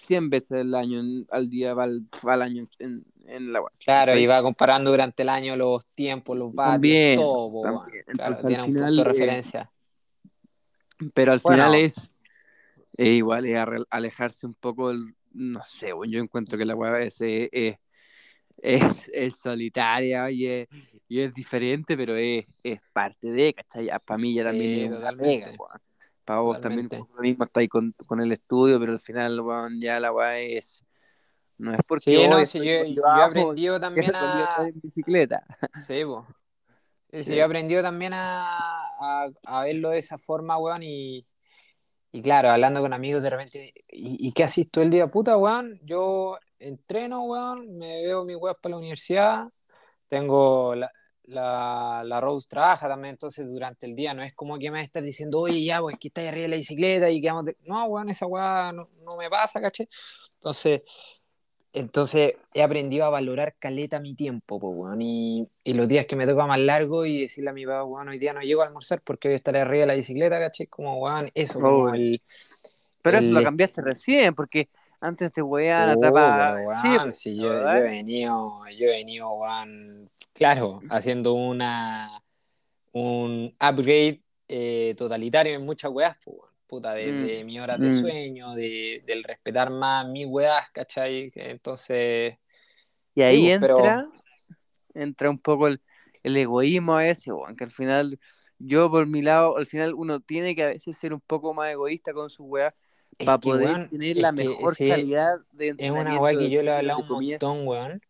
100 0.02 0.30
veces 0.30 0.52
al 0.52 0.74
año, 0.74 1.02
al 1.30 1.48
día, 1.48 1.74
va 1.74 1.84
al, 1.84 2.42
año 2.42 2.66
en, 2.78 3.04
en, 3.26 3.52
la 3.52 3.62
web. 3.62 3.72
Claro, 3.78 4.16
y 4.16 4.26
va 4.26 4.42
comparando 4.42 4.90
durante 4.90 5.22
el 5.22 5.28
año 5.28 5.56
los 5.56 5.86
tiempos, 5.86 6.36
los 6.36 6.54
vatios, 6.54 7.16
todo, 7.16 7.86
Entonces, 8.06 8.46
tiene 8.46 8.62
un 8.62 8.74
punto 8.74 8.94
de 8.94 9.04
referencia. 9.04 9.70
Pero 11.14 11.32
al 11.32 11.40
final 11.40 11.74
es, 11.74 12.12
igual, 12.98 13.46
es 13.46 13.58
alejarse 13.88 14.46
un 14.46 14.54
poco 14.54 14.88
del, 14.88 15.14
no 15.32 15.62
sé, 15.62 15.92
bueno, 15.92 16.12
yo 16.12 16.20
encuentro 16.20 16.58
que 16.58 16.66
la 16.66 16.74
web 16.74 16.94
es, 16.96 17.18
es, 18.62 19.10
es, 19.12 19.36
solitaria 19.36 20.30
y 20.30 20.46
es, 20.46 20.68
y 21.08 21.20
es, 21.20 21.34
diferente, 21.34 21.96
pero 21.96 22.16
es, 22.16 22.60
es 22.64 22.80
parte 22.92 23.30
de, 23.30 23.54
¿cachai? 23.54 23.88
Para 24.04 24.18
mí 24.18 24.34
ya 24.34 24.44
también 24.44 24.92
es 24.92 25.16
mega, 25.16 25.52
Para 26.24 26.40
vos 26.40 26.60
también 26.60 26.88
lo 26.90 27.22
mismo 27.22 27.44
está 27.44 27.60
ahí 27.60 27.68
con, 27.68 27.94
con, 28.06 28.20
el 28.20 28.32
estudio, 28.32 28.78
pero 28.78 28.92
al 28.92 29.00
final, 29.00 29.40
ya 29.80 30.00
la 30.00 30.12
web 30.12 30.36
es... 30.38 30.84
No 31.58 31.74
es 31.74 31.80
porque 31.86 32.04
sí, 32.04 32.28
no, 32.28 32.42
si 32.46 32.58
yo, 32.58 32.84
yo, 32.84 33.02
he 33.04 33.22
aprendido 33.22 33.78
también 33.78 34.14
a... 34.14 34.64
En 34.66 34.80
bicicleta. 34.80 35.44
Sí, 35.76 36.02
pues. 36.06 36.24
Sí, 37.24 37.32
yo 37.32 37.40
he 37.40 37.42
aprendido 37.42 37.82
también 37.82 38.12
a, 38.14 38.56
a, 39.44 39.64
verlo 39.64 39.90
de 39.90 39.98
esa 39.98 40.16
forma, 40.16 40.56
weón, 40.58 40.82
y, 40.82 41.24
y, 42.12 42.22
claro, 42.22 42.50
hablando 42.50 42.80
con 42.80 42.92
amigos 42.92 43.22
de 43.22 43.30
repente, 43.30 43.74
¿y, 43.88 44.32
qué 44.32 44.44
haces 44.44 44.70
tú 44.70 44.80
el 44.80 44.90
día, 44.90 45.08
puta, 45.08 45.36
weón? 45.36 45.78
Yo 45.82 46.38
entreno, 46.60 47.22
weón, 47.24 47.76
me 47.78 48.02
veo 48.02 48.24
mi 48.24 48.34
weón 48.34 48.56
para 48.60 48.72
la 48.72 48.78
universidad, 48.78 49.48
tengo 50.08 50.74
la, 50.74 50.90
la, 51.24 52.02
la, 52.04 52.20
Rose 52.20 52.48
trabaja 52.48 52.88
también, 52.88 53.12
entonces 53.12 53.52
durante 53.52 53.86
el 53.86 53.96
día 53.96 54.14
no 54.14 54.22
es 54.22 54.34
como 54.34 54.58
que 54.58 54.70
me 54.70 54.82
estás 54.82 55.02
diciendo, 55.02 55.40
oye, 55.40 55.64
ya, 55.64 55.80
pues 55.80 55.96
que 55.98 56.08
estás 56.08 56.26
arriba 56.26 56.42
de 56.42 56.48
la 56.48 56.56
bicicleta 56.56 57.10
y 57.10 57.20
que 57.20 57.28
vamos 57.28 57.52
No, 57.64 57.84
weón, 57.86 58.10
esa 58.10 58.26
weá 58.26 58.72
no, 58.72 58.88
no 59.04 59.16
me 59.16 59.30
pasa, 59.30 59.60
caché. 59.60 59.88
Entonces, 60.34 60.82
entonces 61.72 62.34
he 62.52 62.62
aprendido 62.62 63.04
a 63.04 63.10
valorar 63.10 63.54
caleta 63.58 64.00
mi 64.00 64.14
tiempo, 64.14 64.58
pues, 64.58 64.96
y, 65.00 65.48
y, 65.64 65.74
los 65.74 65.88
días 65.88 66.06
que 66.06 66.16
me 66.16 66.26
toca 66.26 66.46
más 66.46 66.58
largo 66.58 67.06
y 67.06 67.22
decirle 67.22 67.50
a 67.50 67.52
mi 67.52 67.64
papá, 67.64 67.84
weón, 67.84 68.08
hoy 68.08 68.18
día 68.18 68.32
no 68.32 68.40
llego 68.40 68.62
a 68.62 68.66
almorzar 68.66 69.00
porque 69.02 69.28
hoy 69.28 69.34
estaré 69.34 69.60
arriba 69.60 69.82
de 69.82 69.86
la 69.86 69.94
bicicleta, 69.94 70.38
¿caché? 70.38 70.66
Como, 70.66 70.98
weón, 70.98 71.30
eso, 71.34 71.60
como 71.60 71.84
oh. 71.84 71.94
el... 71.94 72.20
Pero 73.02 73.18
eso 73.18 73.30
lo 73.30 73.42
cambiaste 73.42 73.80
recién, 73.80 74.34
porque 74.34 74.68
antes 75.00 75.32
te 75.32 75.42
weón, 75.42 75.96
oh, 75.96 76.00
tapa... 76.00 76.80
Sí, 76.82 76.88
pues, 77.02 77.18
sí 77.18 77.36
yo, 77.36 77.44
yo, 77.44 77.70
he 77.70 77.80
venido, 77.80 78.62
yo 78.78 78.86
he 78.86 78.90
venido, 78.90 79.32
weón, 79.32 80.10
claro, 80.32 80.80
haciendo 80.90 81.34
una, 81.34 82.22
un 82.92 83.54
upgrade 83.60 84.22
eh, 84.46 84.94
totalitario 84.96 85.54
en 85.54 85.64
muchas 85.64 85.90
weas, 85.90 86.16
pues, 86.22 86.36
puta, 86.66 86.92
de, 86.94 87.42
mm. 87.42 87.46
mi 87.46 87.58
hora 87.58 87.78
de 87.78 87.88
mm. 87.88 88.00
sueño, 88.00 88.54
de, 88.54 89.02
del 89.06 89.24
respetar 89.24 89.70
más 89.70 90.06
mis 90.06 90.26
weas, 90.26 90.70
¿cachai? 90.70 91.32
Entonces... 91.34 92.36
Y 93.14 93.22
ahí 93.22 93.42
pues, 93.42 93.54
entra, 93.54 94.02
entra 94.94 95.30
un 95.30 95.38
poco 95.38 95.66
el, 95.66 95.80
el 96.22 96.36
egoísmo 96.36 97.00
ese, 97.00 97.32
que 97.56 97.64
al 97.64 97.70
final, 97.70 98.18
yo 98.58 98.90
por 98.90 99.06
mi 99.06 99.22
lado, 99.22 99.56
al 99.56 99.66
final 99.66 99.94
uno 99.94 100.20
tiene 100.20 100.54
que 100.54 100.62
a 100.62 100.68
veces 100.68 100.96
ser 100.96 101.12
un 101.12 101.20
poco 101.20 101.54
más 101.54 101.72
egoísta 101.72 102.12
con 102.12 102.30
su 102.30 102.44
weas 102.44 102.74
para 103.18 103.38
poder 103.38 103.88
tener 103.90 104.16
la 104.16 104.32
mejor 104.32 104.76
calidad 104.76 105.34
de 105.52 105.74
Es 105.76 105.90
una 105.90 106.18
wea 106.18 106.38
que 106.38 106.50
yo 106.50 106.62
le 106.62 106.70
he 106.70 106.74
hablado 106.74 107.00
un 107.00 107.08
montón, 107.08 107.66
weón. 107.66 108.02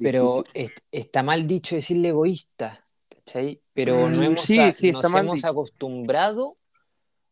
pero 0.00 0.44
está 0.92 1.22
mal 1.22 1.46
dicho 1.46 1.74
decirle 1.74 2.08
egoísta, 2.08 2.84
¿cachai? 3.08 3.60
Pero 3.74 4.08
mm, 4.08 4.12
no 4.12 4.22
hemos, 4.22 4.50
nos 4.92 5.14
hemos 5.14 5.44
acostumbrado 5.44 6.56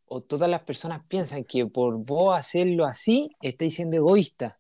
o 0.09 0.23
todas 0.23 0.49
las 0.49 0.63
personas 0.63 1.03
piensan 1.09 1.45
que 1.45 1.67
por 1.67 1.97
vos 1.99 2.37
hacerlo 2.37 2.85
así, 2.85 3.37
estáis 3.41 3.75
siendo 3.75 3.97
egoísta. 3.97 4.59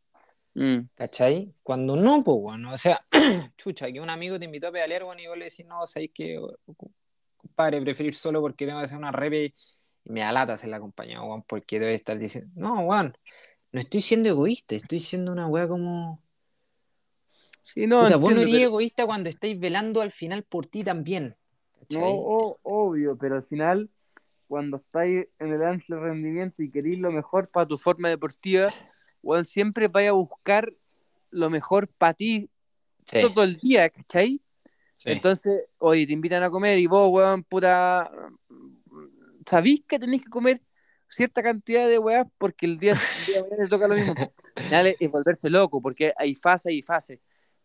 Mm. 0.54 0.88
¿Cachai? 0.94 1.54
Cuando 1.62 1.96
no, 1.96 2.22
pues 2.22 2.38
bueno, 2.40 2.72
o 2.72 2.78
sea, 2.78 2.98
chucha, 3.58 3.92
que 3.92 4.00
un 4.00 4.08
amigo 4.08 4.38
te 4.38 4.46
invitó 4.46 4.68
a 4.68 4.72
pedalear, 4.72 5.04
bueno, 5.04 5.20
y 5.20 5.26
vos 5.26 5.36
le 5.36 5.44
decís, 5.44 5.66
no, 5.66 5.86
sabéis 5.86 6.12
que, 6.14 6.40
compadre, 7.36 7.82
preferir 7.82 8.14
solo 8.14 8.40
porque 8.40 8.66
tengo 8.66 8.78
que 8.78 8.86
hacer 8.86 8.96
una 8.96 9.12
repe 9.12 9.52
me 10.06 10.22
alata 10.22 10.54
hacer 10.54 10.70
la 10.70 10.80
compañía, 10.80 11.22
weón, 11.22 11.42
porque 11.42 11.78
debe 11.78 11.94
estar 11.94 12.18
diciendo, 12.18 12.50
no, 12.54 12.80
weón, 12.80 13.16
no 13.72 13.80
estoy 13.80 14.00
siendo 14.00 14.28
egoísta, 14.28 14.74
estoy 14.74 15.00
siendo 15.00 15.32
una 15.32 15.46
weá 15.46 15.68
como... 15.68 16.22
Sí, 17.62 17.86
no, 17.86 18.02
Puta, 18.02 18.16
vos 18.16 18.32
no 18.32 18.40
eres 18.40 18.54
egoísta 18.54 19.06
cuando 19.06 19.28
estáis 19.28 19.58
velando 19.58 20.00
al 20.00 20.12
final 20.12 20.44
por 20.44 20.66
ti 20.66 20.84
también. 20.84 21.36
¿cachai? 21.80 22.00
No, 22.00 22.56
obvio, 22.62 23.16
pero 23.18 23.36
al 23.36 23.42
final 23.42 23.90
cuando 24.46 24.76
estáis 24.76 25.26
en 25.40 25.52
el 25.52 25.62
alto 25.62 25.98
rendimiento 25.98 26.62
y 26.62 26.70
queréis 26.70 27.00
lo 27.00 27.10
mejor 27.10 27.48
para 27.48 27.66
tu 27.66 27.76
forma 27.76 28.08
deportiva, 28.08 28.72
bueno, 29.22 29.42
siempre 29.42 29.88
vaya 29.88 30.10
a 30.10 30.12
buscar 30.12 30.72
lo 31.30 31.50
mejor 31.50 31.88
para 31.88 32.14
ti 32.14 32.48
todo 33.04 33.42
el 33.42 33.58
día, 33.58 33.90
¿cachai? 33.90 34.40
Entonces, 35.04 35.64
oye, 35.78 36.06
te 36.06 36.12
invitan 36.12 36.42
a 36.42 36.50
comer 36.50 36.78
y 36.78 36.86
vos, 36.86 37.10
weón, 37.12 37.44
puta, 37.44 38.10
sabís 39.48 39.82
que 39.86 39.98
tenéis 39.98 40.24
que 40.24 40.30
comer 40.30 40.60
cierta 41.08 41.42
cantidad 41.42 41.88
de 41.88 41.98
weas 41.98 42.26
porque 42.38 42.66
el 42.66 42.78
día, 42.78 42.94
de 42.94 43.42
mañana 43.42 43.64
te 43.64 43.68
toca 43.68 43.88
lo 43.88 43.94
mismo. 43.94 44.14
Dale, 44.70 44.96
es 45.00 45.10
volverse 45.10 45.50
loco 45.50 45.80
porque 45.80 46.12
hay 46.16 46.34
fase 46.34 46.72
y 46.72 46.82
fase. 46.82 47.20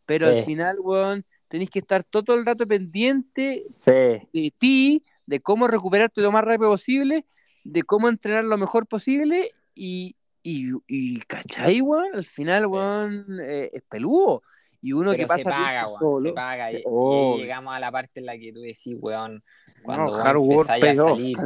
Pero 0.05 0.27
al 0.27 0.43
final, 0.43 0.77
weón, 0.79 1.25
tenéis 1.47 1.69
que 1.69 1.79
estar 1.79 2.03
todo 2.03 2.37
el 2.37 2.45
rato 2.45 2.65
pendiente 2.65 3.63
de 3.85 4.51
ti, 4.59 5.03
de 5.25 5.39
cómo 5.39 5.67
recuperarte 5.67 6.21
lo 6.21 6.31
más 6.31 6.43
rápido 6.43 6.71
posible, 6.71 7.25
de 7.63 7.83
cómo 7.83 8.09
entrenar 8.09 8.43
lo 8.43 8.57
mejor 8.57 8.87
posible 8.87 9.51
y, 9.73 10.15
y, 10.43 10.71
y 10.87 11.19
¿cachai, 11.21 11.81
weón? 11.81 12.13
Al 12.13 12.25
final, 12.25 12.65
weón, 12.65 13.39
eh, 13.41 13.69
es 13.73 13.83
peludo. 13.83 14.43
Y 14.81 14.93
uno 14.93 15.13
que 15.13 15.27
pasa 15.27 15.37
se 15.37 15.43
paga, 15.43 15.87
solo, 15.99 16.29
se 16.29 16.33
paga. 16.33 16.71
y, 16.73 16.81
oh. 16.85 17.37
llegamos 17.37 17.75
a 17.75 17.79
la 17.79 17.91
parte 17.91 18.19
en 18.19 18.25
la 18.25 18.37
que 18.37 18.51
tú 18.51 18.61
decís, 18.61 18.95
weón, 18.99 19.43
cuando 19.83 20.11
vos 20.41 20.69
empezáis 20.69 20.99
a 20.99 21.03
salir, 21.03 21.37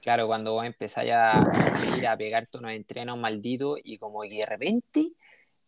claro. 0.00 0.26
cuando 0.26 0.52
vos 0.52 0.64
empezáis 0.64 1.12
a 1.12 1.44
salir 1.70 2.06
a 2.06 2.16
pegarte 2.16 2.58
unos 2.58 2.72
entrenos 2.72 3.18
malditos 3.18 3.78
y 3.82 3.98
como 3.98 4.22
que 4.22 4.36
de 4.36 4.46
repente 4.46 5.12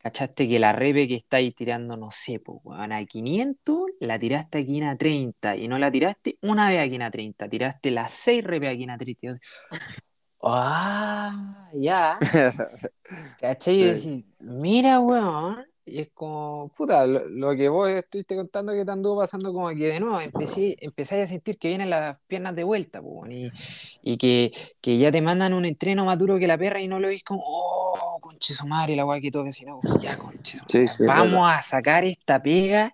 ¿Cachaste 0.01 0.49
que 0.49 0.61
la 0.61 0.73
repe 0.73 1.09
que 1.09 1.17
estáis 1.17 1.53
tirando, 1.57 1.97
no 1.97 2.13
sé, 2.13 2.39
pues, 2.39 2.61
weón, 2.63 2.93
a 2.93 3.05
500, 3.05 3.79
la 3.99 4.17
tiraste 4.17 4.59
aquí 4.59 4.81
a 4.81 4.97
30 4.97 5.57
y 5.57 5.67
no 5.67 5.77
la 5.77 5.91
tiraste 5.91 6.39
una 6.43 6.69
vez 6.69 6.87
aquí 6.87 7.03
a 7.03 7.11
30, 7.11 7.49
tiraste 7.49 7.91
las 7.91 8.15
6 8.15 8.45
repe 8.45 8.69
aquí 8.69 8.89
a 8.89 8.97
30. 8.97 9.27
Y 9.27 9.29
yo, 9.29 9.35
Ah, 10.41 11.69
ya. 11.75 12.17
¿Cachai? 13.41 13.75
Y 13.75 13.85
decís, 13.85 14.25
mira, 14.41 15.01
weón. 15.01 15.67
Y 15.91 16.01
es 16.01 16.11
como, 16.13 16.71
puta, 16.77 17.07
lo, 17.07 17.27
lo 17.29 17.57
que 17.57 17.69
vos 17.69 17.89
estuviste 17.91 18.37
contando 18.37 18.73
que 18.73 18.85
te 18.85 18.91
anduvo 18.91 19.21
pasando 19.21 19.53
como 19.53 19.69
que 19.71 19.89
de 19.89 20.01
nuevo 20.01 20.21
empecé, 20.21 20.77
empecé 20.81 21.23
a 21.23 21.27
sentir 21.27 21.59
que 21.59 21.69
vienen 21.69 21.91
las 21.91 22.19
piernas 22.27 22.55
de 22.55 22.65
vuelta, 22.65 23.01
po, 23.01 23.27
y, 23.27 23.51
y 24.03 24.17
que, 24.17 24.53
que 24.81 24.99
ya 24.99 25.11
te 25.11 25.23
mandan 25.23 25.55
un 25.55 25.65
entreno 25.65 26.05
más 26.05 26.19
duro 26.19 26.39
que 26.39 26.47
la 26.47 26.59
perra 26.59 26.81
y 26.81 26.89
no 26.89 27.01
lo 27.01 27.09
veis 27.09 27.25
como, 27.25 27.43
oh, 27.45 28.19
conche 28.21 28.55
su 28.55 28.67
madre, 28.67 28.97
la 28.97 29.07
weá 29.07 29.21
que 29.21 29.31
todo, 29.31 29.51
sino, 29.53 29.81
ya, 30.01 30.19
conche 30.19 30.59
Sí, 30.69 30.87
vamos 31.01 31.51
a 31.51 31.63
sacar 31.63 32.05
esta 32.05 32.43
pega 32.43 32.93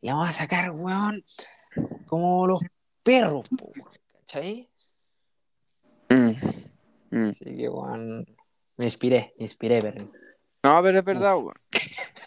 y 0.00 0.06
la 0.06 0.14
vamos 0.14 0.30
a 0.30 0.32
sacar, 0.32 0.70
weón, 0.70 1.24
como 2.06 2.46
los 2.46 2.60
perros, 3.02 3.48
po, 3.56 3.72
¿cachai? 4.20 4.68
Mm, 6.08 6.32
mm. 7.10 7.28
Así 7.28 7.56
que, 7.56 7.68
weón, 7.68 8.26
me 8.76 8.84
inspiré, 8.84 9.34
me 9.38 9.44
inspiré, 9.44 9.80
perro. 9.80 10.10
No, 10.62 10.82
pero 10.82 10.98
es 10.98 11.04
verdad, 11.04 11.36
weón. 11.36 11.54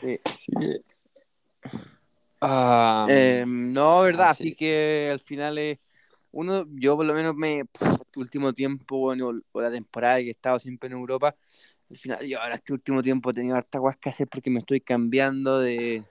Sí. 0.00 0.18
Ah, 2.40 3.06
Eh, 3.10 3.44
no, 3.46 4.02
verdad, 4.02 4.30
así. 4.30 4.44
así 4.44 4.54
que 4.54 5.10
al 5.12 5.20
final 5.20 5.58
es 5.58 5.78
uno, 6.30 6.66
yo 6.74 6.96
por 6.96 7.06
lo 7.06 7.14
menos 7.14 7.34
me, 7.34 7.60
este 7.60 8.20
último 8.20 8.52
tiempo, 8.52 8.98
bueno, 8.98 9.32
o 9.52 9.60
la 9.60 9.70
temporada 9.70 10.18
que 10.18 10.28
he 10.28 10.30
estado 10.30 10.58
siempre 10.58 10.88
en 10.88 10.92
Europa, 10.94 11.34
al 11.90 11.96
final 11.96 12.26
yo 12.26 12.40
ahora 12.40 12.54
este 12.56 12.72
último 12.72 13.02
tiempo 13.02 13.30
he 13.30 13.34
tenido 13.34 13.56
harta 13.56 13.78
guas 13.78 13.96
que 13.96 14.10
hacer 14.10 14.28
porque 14.28 14.50
me 14.50 14.60
estoy 14.60 14.80
cambiando 14.80 15.58
de, 15.58 16.04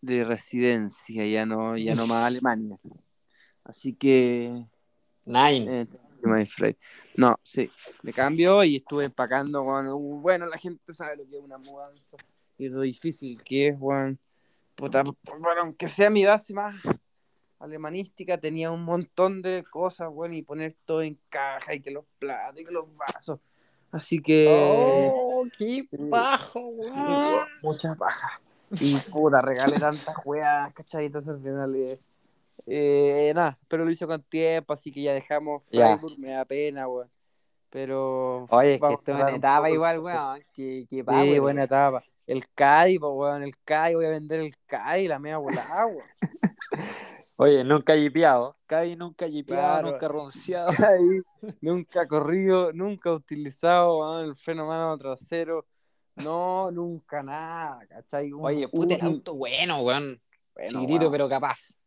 de 0.00 0.24
residencia, 0.24 1.26
ya 1.26 1.46
no, 1.46 1.76
ya 1.76 1.94
no 1.94 2.06
más 2.06 2.22
a 2.22 2.26
Alemania. 2.26 2.78
Así 3.64 3.94
que, 3.94 4.66
Nine. 5.24 5.80
eh, 5.82 5.86
no, 7.16 7.36
sí, 7.42 7.70
me 8.02 8.12
cambio 8.12 8.62
y 8.62 8.76
estuve 8.76 9.06
empacando, 9.06 9.64
bueno, 9.64 9.98
bueno, 9.98 10.46
la 10.46 10.58
gente 10.58 10.92
sabe 10.92 11.16
lo 11.16 11.28
que 11.28 11.38
es 11.38 11.42
una 11.42 11.58
mudanza 11.58 12.16
y 12.62 12.68
lo 12.68 12.80
difícil 12.82 13.42
que 13.42 13.68
es, 13.68 13.78
bueno, 13.78 14.16
puta, 14.74 15.02
bueno, 15.02 15.60
aunque 15.62 15.88
sea 15.88 16.10
mi 16.10 16.24
base 16.24 16.54
más 16.54 16.76
alemanística, 17.58 18.38
tenía 18.38 18.70
un 18.70 18.82
montón 18.84 19.40
de 19.40 19.64
cosas, 19.70 20.10
bueno, 20.10 20.34
y 20.34 20.42
poner 20.42 20.76
todo 20.84 21.02
en 21.02 21.18
caja 21.28 21.74
y 21.74 21.80
que 21.80 21.90
los 21.90 22.04
platos 22.18 22.60
y 22.60 22.64
que 22.64 22.72
los 22.72 22.86
vasos. 22.96 23.38
Así 23.92 24.20
que 24.20 25.12
Oh, 25.14 25.44
qué 25.56 25.86
bajo, 25.90 26.70
sí, 26.82 27.00
weón. 27.06 27.46
muchas 27.62 27.96
bajas. 27.96 28.32
Y 28.80 28.98
puta, 29.10 29.40
regalé 29.42 29.78
tantas 29.78 30.16
weas, 30.24 30.72
¿cachai? 30.72 31.06
Entonces 31.06 31.34
al 31.34 31.42
final, 31.42 31.74
eh, 31.76 31.98
eh, 32.66 33.32
nada, 33.34 33.58
pero 33.68 33.84
lo 33.84 33.90
hice 33.90 34.06
con 34.06 34.22
tiempo, 34.22 34.72
así 34.72 34.90
que 34.90 35.02
ya 35.02 35.12
dejamos 35.12 35.62
Ya. 35.70 35.98
Freiburg, 35.98 36.18
me 36.18 36.28
da 36.28 36.44
pena, 36.44 36.88
weón. 36.88 37.08
Pero 37.70 38.46
Oye, 38.50 38.74
es 38.74 38.80
que 38.80 38.94
esto 38.94 39.12
es 39.12 39.16
una 39.16 39.28
un 39.28 39.34
etapa 39.36 39.70
igual, 39.70 40.00
weón. 40.00 40.42
Que, 40.52 40.86
que 40.88 40.96
Sí, 40.96 41.02
buena 41.02 41.40
weón. 41.40 41.58
etapa. 41.58 42.04
El 42.26 42.48
CAI, 42.54 42.98
pues, 42.98 43.12
weón, 43.14 43.42
el 43.42 43.54
CAI, 43.64 43.94
voy 43.96 44.04
a 44.06 44.10
vender 44.10 44.40
el 44.40 44.54
CAI, 44.66 45.08
la 45.08 45.18
media 45.18 45.38
volada, 45.38 45.86
weón. 45.86 46.06
Oye, 47.36 47.64
nunca 47.64 47.94
jipeado. 47.96 48.56
Cadi 48.66 48.94
nunca 48.96 49.26
jipeado, 49.28 49.62
Claro. 49.80 49.90
nunca 49.92 50.08
ronceado. 50.08 50.70
Nunca 51.60 52.06
corrido, 52.06 52.72
nunca 52.72 53.12
utilizado, 53.12 53.98
weón, 53.98 54.24
el 54.26 54.36
freno 54.36 54.66
mano 54.66 54.96
trasero. 54.98 55.66
No, 56.16 56.70
nunca 56.70 57.22
nada, 57.22 57.84
¿cachai? 57.88 58.32
Un- 58.32 58.44
Oye, 58.44 58.68
puta, 58.68 58.94
el 58.94 59.00
auto 59.02 59.34
bueno, 59.34 59.82
weón. 59.82 60.20
bueno, 60.54 60.68
Chiquitito, 60.70 61.00
weón. 61.00 61.12
pero 61.12 61.28
capaz. 61.28 61.80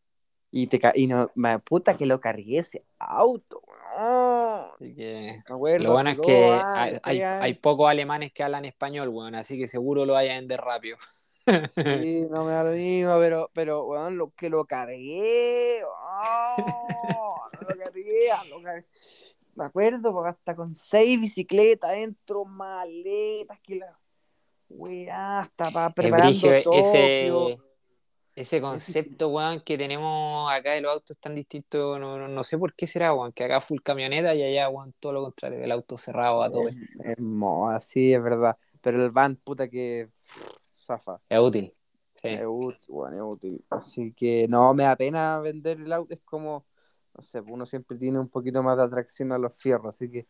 Y, 0.52 0.68
te 0.68 0.80
ca- 0.80 0.94
y 0.96 1.08
no, 1.08 1.32
me 1.36 1.60
puta 1.60 1.96
que 1.96 2.06
lo 2.06 2.20
cargué 2.20 2.60
ese 2.60 2.84
auto, 3.00 3.62
weón. 3.68 4.45
Así 4.76 4.94
que. 4.94 5.42
Acuerdo 5.48 5.86
Lo 5.86 5.94
bueno 5.94 6.10
es 6.10 6.20
que 6.20 6.52
años, 6.52 7.00
hay, 7.04 7.54
pocos 7.56 7.90
alemanes 7.90 8.34
que 8.34 8.44
hablan 8.44 8.66
español, 8.66 9.10
weón. 9.10 9.36
Así 9.36 9.58
que 9.58 9.68
seguro 9.68 10.06
lo 10.06 10.14
vaya 10.14 10.34
a 10.34 10.36
vender 10.36 10.60
rápido. 10.60 10.98
Sí, 11.76 12.26
no 12.30 12.44
me 12.44 12.54
da 12.54 12.64
lo 12.64 12.72
mismo, 12.72 13.20
pero, 13.20 13.52
pero, 13.54 13.86
weón, 13.86 14.18
lo 14.18 14.32
que 14.32 14.50
lo 14.50 14.66
cargué, 14.66 15.82
oh, 15.86 17.50
lo 17.62 17.68
cargué, 17.68 18.30
lo 18.50 18.62
cargué. 18.64 18.86
Me 19.54 19.64
acuerdo, 19.64 20.12
porque 20.12 20.30
hasta 20.32 20.56
con 20.56 20.76
seis 20.76 21.20
bicicletas 21.20 21.92
dentro, 21.92 22.46
maletas, 22.46 23.60
que 23.62 23.76
la 23.76 23.98
weá, 24.68 25.42
hasta 25.42 25.72
para 25.72 25.92
preparando 25.92 26.52
ese, 26.52 27.58
ese 28.36 28.60
concepto, 28.62 29.30
weón, 29.30 29.62
que 29.62 29.78
tenemos 29.78 30.52
acá 30.52 30.72
de 30.74 30.82
los 30.82 30.92
autos 30.94 31.18
tan 31.20 31.36
distintos. 31.36 32.00
No, 32.00 32.18
no, 32.18 32.28
no 32.28 32.44
sé 32.44 32.58
por 32.58 32.74
qué 32.76 32.86
será, 32.88 33.14
weón, 33.14 33.32
que 33.32 33.44
acá 33.46 33.62
full 33.62 33.80
camioneta 33.82 34.36
y 34.36 34.44
allá, 34.44 34.70
weón, 34.70 34.94
todo 35.00 35.14
lo 35.14 35.24
contrario, 35.24 35.64
el 35.64 35.72
auto 35.72 35.98
cerrado 35.98 36.44
a 36.44 36.52
tope. 36.52 36.76
Es, 37.00 37.12
es 37.12 37.20
moda, 37.20 37.80
sí, 37.80 38.14
es 38.14 38.22
verdad. 38.22 38.58
Pero 38.82 39.04
el 39.04 39.12
van, 39.12 39.36
puta 39.38 39.68
que 39.70 40.10
zafa. 40.74 41.20
Es 41.30 41.40
útil. 41.40 41.74
Sí. 42.16 42.28
Es 42.30 42.46
útil, 42.46 42.80
bueno, 42.90 43.16
es 43.16 43.36
útil. 43.36 43.66
Así 43.70 44.14
que 44.14 44.48
no, 44.50 44.74
me 44.74 44.84
da 44.84 44.96
pena 44.96 45.40
vender 45.40 45.80
el 45.80 45.92
auto. 45.94 46.14
Es 46.14 46.22
como, 46.22 46.66
no 47.14 47.22
sé, 47.22 47.40
uno 47.42 47.66
siempre 47.66 47.98
tiene 47.98 48.20
un 48.20 48.30
poquito 48.30 48.62
más 48.64 48.78
de 48.78 48.84
atracción 48.84 49.32
a 49.32 49.38
los 49.38 49.54
fierros. 49.54 49.96
Así 49.96 50.10
que, 50.12 50.28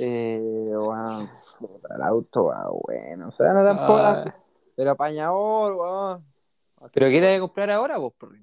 eh, 0.00 0.40
puta, 1.58 1.94
el 1.96 2.02
auto 2.02 2.44
va 2.46 2.68
bueno. 2.70 3.28
O 3.28 3.32
sea, 3.32 3.52
no 3.52 3.64
tampoco, 3.64 3.96
Ah. 3.98 4.34
pero 4.74 4.90
apañador, 4.92 5.74
weón. 5.74 6.24
Así 6.78 6.88
¿Pero 6.94 7.06
que, 7.06 7.12
qué 7.12 7.20
te 7.20 7.26
vas 7.26 7.36
a 7.36 7.40
comprar 7.40 7.70
ahora, 7.70 7.98
vos, 7.98 8.12
por 8.14 8.36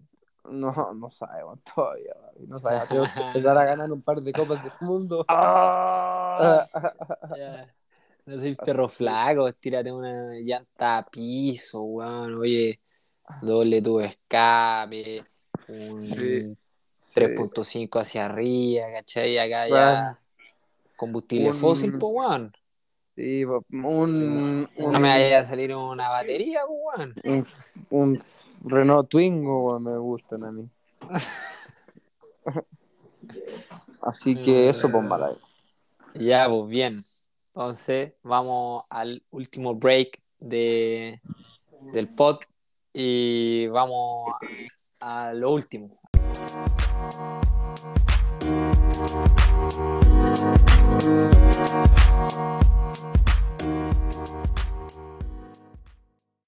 No, 0.52 0.94
no 0.94 1.10
sabemos 1.10 1.60
todavía, 1.64 2.14
papi, 2.14 2.48
no 2.48 2.60
sabemos. 2.60 2.88
Tenemos 2.90 3.14
que 3.14 3.22
empezar 3.22 3.58
a 3.58 3.66
ganar 3.66 3.92
un 3.92 4.02
par 4.02 4.22
de 4.22 4.32
copas 4.34 4.62
del 4.64 4.74
mundo. 4.82 5.26
Ah, 6.38 6.68
ya. 7.38 7.74
No 8.26 8.40
soy 8.40 8.56
perro 8.56 8.88
Así. 8.88 8.98
flaco, 8.98 9.54
tírate 9.54 9.92
una 9.92 10.34
llanta 10.34 10.98
a 10.98 11.06
piso, 11.06 11.82
weón. 11.84 12.36
Oye, 12.36 12.82
doble 13.42 13.82
tubo 13.82 14.02
escape, 14.02 15.24
un 15.70 16.02
Sí. 16.02 16.58
3.5 17.14 18.00
hacia 18.00 18.26
arriba, 18.26 18.88
¿cachai? 18.92 19.38
Acá 19.38 19.68
Bueno. 19.68 19.76
ya 19.78 20.20
combustible 20.98 21.50
Un- 21.50 21.54
fósil, 21.54 21.92
pues, 21.98 22.14
weón. 22.14 22.54
Sí, 23.16 23.46
un, 23.46 23.64
un, 23.72 24.70
No 24.78 25.00
me 25.00 25.08
vaya 25.08 25.40
a 25.40 25.48
salir 25.48 25.74
una 25.74 26.10
batería, 26.10 26.62
weón. 26.68 27.16
un, 27.24 27.48
un 27.90 28.22
Renault 28.66 29.10
Twingo, 29.10 29.68
weón, 29.68 29.84
me 29.84 29.98
gustan 29.98 30.44
a 30.44 30.52
mí. 30.52 30.70
Así 34.02 34.36
que 34.42 34.68
eso, 34.70 34.92
pues, 34.92 35.04
mala. 35.04 35.32
Ya, 36.14 36.50
pues 36.50 36.68
bien. 36.68 36.98
Entonces, 37.48 38.14
vamos 38.22 38.84
al 38.90 39.24
último 39.32 39.76
break 39.76 40.22
de, 40.40 41.22
del 41.94 42.10
pod 42.10 42.40
y 42.92 43.68
vamos 43.68 44.34
a 45.00 45.34
lo 45.34 45.52
último. 45.52 45.98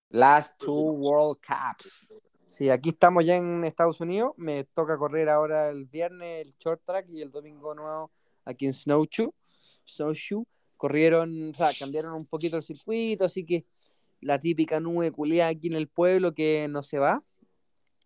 Last 0.09 0.59
two 0.59 0.73
World 0.73 1.37
Cups. 1.45 2.15
Sí, 2.47 2.71
aquí 2.71 2.89
estamos 2.89 3.23
ya 3.23 3.35
en 3.35 3.63
Estados 3.63 4.01
Unidos. 4.01 4.33
Me 4.35 4.63
toca 4.63 4.97
correr 4.97 5.29
ahora 5.29 5.69
el 5.69 5.85
viernes 5.85 6.47
el 6.47 6.55
short 6.57 6.81
track 6.83 7.07
y 7.09 7.21
el 7.21 7.29
domingo 7.29 7.75
nuevo 7.75 8.09
aquí 8.43 8.65
en 8.65 8.73
Snowshoe. 8.73 9.31
Snowshoe. 9.85 10.43
Corrieron, 10.75 11.51
o 11.51 11.53
sea, 11.57 11.69
cambiaron 11.79 12.13
un 12.13 12.25
poquito 12.25 12.57
el 12.57 12.63
circuito, 12.63 13.25
así 13.25 13.45
que 13.45 13.63
la 14.21 14.39
típica 14.39 14.79
nube 14.79 15.11
culiada 15.11 15.51
aquí 15.51 15.67
en 15.67 15.75
el 15.75 15.87
pueblo 15.87 16.33
que 16.33 16.67
no 16.67 16.81
se 16.81 16.97
va. 16.97 17.21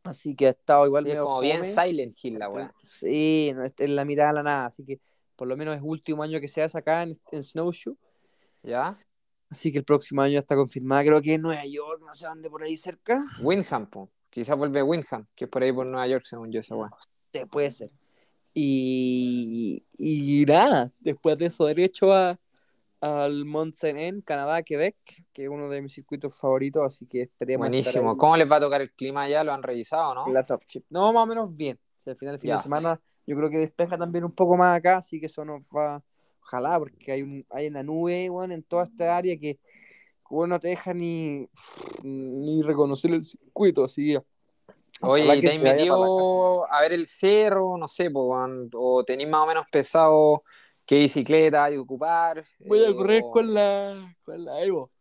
Así 0.04 0.34
que 0.34 0.48
ha 0.48 0.50
estado 0.52 0.86
igual 0.86 1.06
Es 1.06 1.14
medio 1.14 1.26
como 1.26 1.42
bien. 1.42 1.64
Silent 1.64 2.14
Hill 2.22 2.40
la 2.40 2.50
weá. 2.50 2.74
Sí, 2.82 3.52
no, 3.56 3.64
está 3.64 3.84
en 3.84 3.96
la 3.96 4.06
mitad 4.06 4.28
de 4.28 4.34
la 4.34 4.44
nada, 4.44 4.66
así 4.66 4.84
que 4.84 5.00
por 5.36 5.48
lo 5.48 5.56
menos 5.56 5.76
es 5.76 5.82
último 5.84 6.24
año 6.24 6.40
que 6.40 6.48
se 6.48 6.62
hace 6.62 6.78
acá 6.78 7.04
en, 7.04 7.20
en 7.32 7.44
Snowshoe. 7.44 7.96
¿Ya? 8.64 8.96
Así 9.50 9.72
que 9.72 9.80
el 9.80 9.84
próximo 9.84 10.22
año 10.22 10.40
está 10.40 10.56
confirmada, 10.56 11.04
creo 11.04 11.22
que 11.22 11.34
en 11.34 11.42
Nueva 11.42 11.66
York, 11.66 12.02
no 12.06 12.14
sé 12.14 12.26
dónde 12.26 12.50
por 12.50 12.64
ahí 12.64 12.78
cerca. 12.78 13.22
Windham, 13.44 13.90
po. 13.90 14.10
Quizás 14.30 14.58
vuelve 14.58 14.82
Windham, 14.82 15.28
que 15.36 15.46
es 15.46 15.52
por 15.52 15.62
ahí 15.62 15.74
por 15.74 15.86
Nueva 15.86 16.08
York, 16.08 16.24
según 16.26 16.52
yo 16.52 16.62
esa 16.62 16.76
weá. 16.76 16.90
Sí, 17.34 17.40
puede 17.46 17.70
ser. 17.70 17.92
Y, 18.54 19.84
y 19.98 20.46
nada, 20.46 20.92
después 21.00 21.38
de 21.38 21.48
eso, 21.48 21.66
derecho 21.66 22.14
a, 22.14 22.40
al 23.02 23.46
Mont 23.46 23.76
Canadá, 24.24 24.62
Quebec, 24.62 24.96
que 25.34 25.44
es 25.44 25.50
uno 25.50 25.70
de 25.70 25.82
mis 25.82 25.94
circuitos 25.94 26.38
favoritos, 26.40 26.84
así 26.86 27.08
que 27.08 27.24
esperemos 27.24 27.68
Buenísimo. 27.68 28.16
¿Cómo 28.16 28.38
les 28.38 28.50
va 28.50 28.58
a 28.58 28.60
tocar 28.60 28.82
el 28.82 28.92
clima 28.92 29.24
allá? 29.24 29.44
¿Lo 29.44 29.54
han 29.54 29.64
revisado, 29.64 30.14
no? 30.14 30.28
la 30.32 30.46
Top 30.46 30.64
Chip. 30.66 30.86
No, 30.90 31.12
más 31.12 31.24
o 31.24 31.26
menos 31.28 31.56
bien. 31.56 31.80
O 31.98 32.00
sea, 32.00 32.14
al 32.14 32.18
final 32.18 32.34
del 32.34 32.40
fin 32.40 32.50
Ya. 32.50 32.58
de 32.58 32.64
semana 32.64 33.02
yo 33.26 33.36
creo 33.36 33.50
que 33.50 33.58
despeja 33.58 33.98
también 33.98 34.24
un 34.24 34.32
poco 34.32 34.56
más 34.56 34.78
acá, 34.78 34.98
así 34.98 35.20
que 35.20 35.26
eso 35.26 35.44
nos 35.44 35.62
va, 35.76 36.04
ojalá, 36.42 36.78
porque 36.80 37.12
hay, 37.12 37.22
un, 37.22 37.46
hay 37.50 37.68
una 37.68 37.84
nube, 37.84 38.30
weón, 38.30 38.52
en 38.52 38.64
toda 38.64 38.86
esta 38.86 39.18
área 39.18 39.38
que, 39.38 39.60
weón, 40.30 40.50
no 40.50 40.60
te 40.60 40.70
deja 40.70 40.94
ni, 40.94 41.48
ni 42.04 42.62
reconocer 42.62 43.12
el 43.12 43.24
circuito, 43.24 43.84
así 43.84 44.08
que 44.08 44.22
Oye, 45.04 45.24
Ojalá 45.24 45.36
¿y 45.36 45.42
que 45.42 45.48
te 45.48 45.54
has 45.56 45.62
metido 45.62 46.72
a 46.72 46.82
ver 46.82 46.94
el 46.94 47.08
cerro? 47.08 47.76
No 47.76 47.88
sé, 47.88 48.12
po, 48.12 48.38
o 48.76 49.04
tenés 49.04 49.28
más 49.28 49.44
o 49.44 49.48
menos 49.48 49.66
pesado 49.72 50.42
qué 50.92 51.00
bicicleta 51.00 51.64
hay 51.64 51.76
que 51.76 51.80
ocupar. 51.80 52.44
Voy 52.60 52.84
a 52.84 52.90
eh, 52.90 52.96
correr 52.98 53.22
o- 53.24 53.32
con 53.32 53.54
la, 53.54 54.14
con 54.26 54.44
la 54.44 54.62
Evo. 54.62 54.92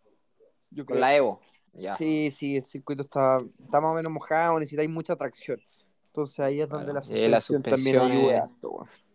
Yo 0.70 0.86
con 0.86 0.94
creo. 0.94 1.00
la 1.00 1.16
Evo. 1.16 1.40
Ya. 1.72 1.96
Sí, 1.96 2.30
sí, 2.30 2.58
el 2.58 2.62
circuito 2.62 3.02
está, 3.02 3.38
está 3.60 3.80
más 3.80 3.90
o 3.90 3.94
menos 3.94 4.12
mojado, 4.12 4.60
necesitáis 4.60 4.88
mucha 4.88 5.16
tracción. 5.16 5.60
Entonces 6.06 6.38
ahí 6.38 6.60
es 6.60 6.68
donde 6.68 6.92
la 6.92 7.00
y 7.08 7.26
la 7.26 7.40
suspensión 7.40 7.62
también 7.62 7.96
suspensión 7.98 8.10
ayuda 8.12 8.38
es-. 8.44 8.56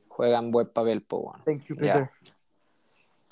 Juegan 0.09 0.51
buen 0.51 0.67
papel, 0.67 1.01
po, 1.01 1.19
weón. 1.19 1.43
Thank 1.45 1.63
you, 1.63 1.75
Ya. 1.77 1.93
Peter. 1.93 2.09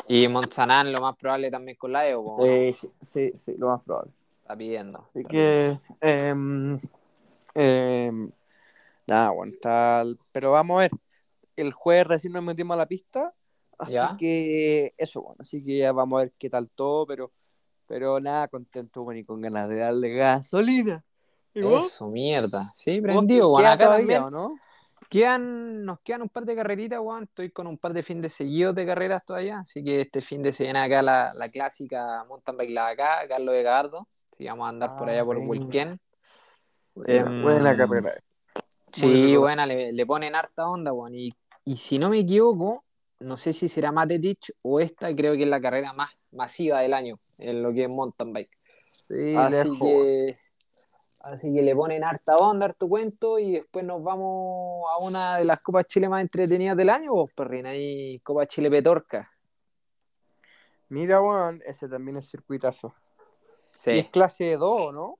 Y 0.07 0.25
Monsanán, 0.29 0.93
lo 0.93 1.01
más 1.01 1.17
probable 1.17 1.51
también 1.51 1.75
con 1.75 1.91
la 1.91 2.07
Evo, 2.07 2.37
po, 2.37 2.45
¿no? 2.45 2.49
Eh, 2.49 2.71
sí, 2.73 2.89
sí, 3.01 3.33
sí, 3.35 3.55
lo 3.57 3.67
más 3.67 3.83
probable. 3.83 4.13
Está 4.41 4.55
pidiendo. 4.55 4.99
Así 4.99 5.19
está 5.19 5.29
que, 5.29 5.79
em, 5.99 6.79
nada, 9.05 9.31
bueno, 9.31 9.51
tal. 9.61 10.17
Pero 10.31 10.53
vamos 10.53 10.77
a 10.77 10.79
ver. 10.79 10.91
El 11.55 11.71
jueves 11.73 12.07
recién 12.07 12.33
nos 12.33 12.43
metimos 12.43 12.75
a 12.75 12.77
la 12.77 12.85
pista. 12.85 13.33
Así 13.77 13.93
Ya. 13.93 14.15
que, 14.17 14.93
eso, 14.97 15.21
bueno. 15.21 15.37
Así 15.39 15.63
que 15.63 15.77
ya 15.79 15.91
vamos 15.91 16.17
a 16.17 16.23
ver 16.23 16.33
qué 16.37 16.49
tal 16.49 16.69
todo. 16.69 17.05
Pero, 17.07 17.31
pero 17.87 18.19
nada, 18.19 18.47
contento, 18.47 19.03
bueno, 19.03 19.19
y 19.19 19.25
con 19.25 19.41
ganas 19.41 19.67
de 19.69 19.77
darle 19.77 20.13
gasolina. 20.15 21.03
Eso, 21.53 22.07
mierda. 22.09 22.63
Sí, 22.63 22.99
¿Vos 22.99 23.03
prendido, 23.11 23.55
queda 23.57 23.73
Acá 23.73 23.85
todavía, 23.85 24.21
también. 24.21 24.31
no? 24.41 24.55
Quedan, 25.09 25.85
nos 25.85 25.99
quedan 25.99 26.23
un 26.23 26.29
par 26.29 26.45
de 26.45 26.55
carreritas, 26.55 26.99
weón. 26.99 27.25
Estoy 27.25 27.51
con 27.51 27.67
un 27.67 27.77
par 27.77 27.93
de 27.93 28.01
fines 28.01 28.23
de 28.23 28.29
seguidos 28.29 28.73
de 28.73 28.85
carreras 28.85 29.23
todavía. 29.23 29.59
Así 29.59 29.83
que 29.83 30.01
este 30.01 30.21
fin 30.21 30.41
de 30.41 30.51
se 30.51 30.63
viene 30.63 30.79
acá 30.79 31.03
la, 31.03 31.31
la 31.35 31.49
clásica 31.49 32.23
mountain 32.27 32.57
bike 32.57 32.71
la 32.71 32.87
acá, 32.87 33.27
Carlos 33.27 33.53
de 33.53 33.61
Gabardo. 33.61 34.07
Sí, 34.35 34.47
vamos 34.47 34.65
a 34.65 34.69
andar 34.69 34.95
por 34.97 35.07
Ah, 35.09 35.11
allá 35.11 35.23
por 35.25 35.35
buena. 35.35 35.51
Huilquén. 35.51 35.99
Buena, 36.95 37.13
Em, 37.29 37.41
buena 37.43 37.77
carrera. 37.77 38.13
Sí, 38.91 39.35
buena, 39.35 39.65
le, 39.67 39.91
le 39.91 40.05
ponen 40.05 40.33
harta 40.35 40.67
onda, 40.67 40.91
weón. 40.93 41.13
Y, 41.15 41.31
y 41.66 41.78
si 41.78 41.97
no 41.99 42.09
me 42.09 42.20
equivoco, 42.20 42.84
no 43.20 43.38
sé 43.38 43.53
si 43.53 43.68
será 43.68 43.91
Matetich 43.91 44.53
o 44.64 44.80
esta, 44.80 45.16
creo 45.16 45.34
que 45.36 45.43
es 45.43 45.49
la 45.49 45.61
carrera 45.61 45.93
más 45.93 46.11
masiva 46.32 46.82
del 46.82 46.93
año 46.93 47.20
en 47.38 47.64
lo 47.64 47.74
que 47.74 47.86
es 47.86 47.89
mountain 47.95 48.34
bike. 48.34 48.57
Sí, 48.89 49.36
Así 49.36 49.70
lejos. 49.70 49.78
que, 49.80 50.36
así 51.22 51.53
que 51.53 51.61
le 51.61 51.76
ponen 51.76 52.03
harta 52.03 52.36
onda, 52.36 52.66
harto 52.66 52.88
cuento 52.88 53.39
y 53.39 53.53
después 53.53 53.86
nos 53.86 54.03
vamos 54.03 54.86
a 54.93 54.97
una 55.03 55.38
de 55.38 55.45
las 55.45 55.61
Copas 55.61 55.88
Chile 55.88 56.09
más 56.09 56.22
entretenidas 56.22 56.78
del 56.78 56.89
año, 56.89 57.14
vos, 57.14 57.32
perrina, 57.34 57.70
ahí 57.70 58.20
Copa 58.20 58.45
Chile 58.45 58.70
Petorca. 58.70 59.30
Mira, 60.89 61.20
bueno, 61.20 61.59
ese 61.66 61.88
también 61.88 62.18
es 62.18 62.30
circuitazo. 62.30 62.93
Sí, 63.78 63.91
Y 63.91 63.99
es 63.99 64.09
clase 64.09 64.55
2, 64.57 64.93
¿no? 64.93 65.18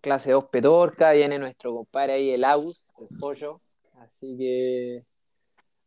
clase 0.00 0.32
2 0.32 0.46
Petorca, 0.46 1.12
viene 1.12 1.38
nuestro 1.38 1.74
compadre 1.74 2.14
ahí, 2.14 2.30
el 2.30 2.44
Aus, 2.44 2.86
el 2.98 3.08
pollo. 3.18 3.60
Así 4.00 4.36
que, 4.36 5.04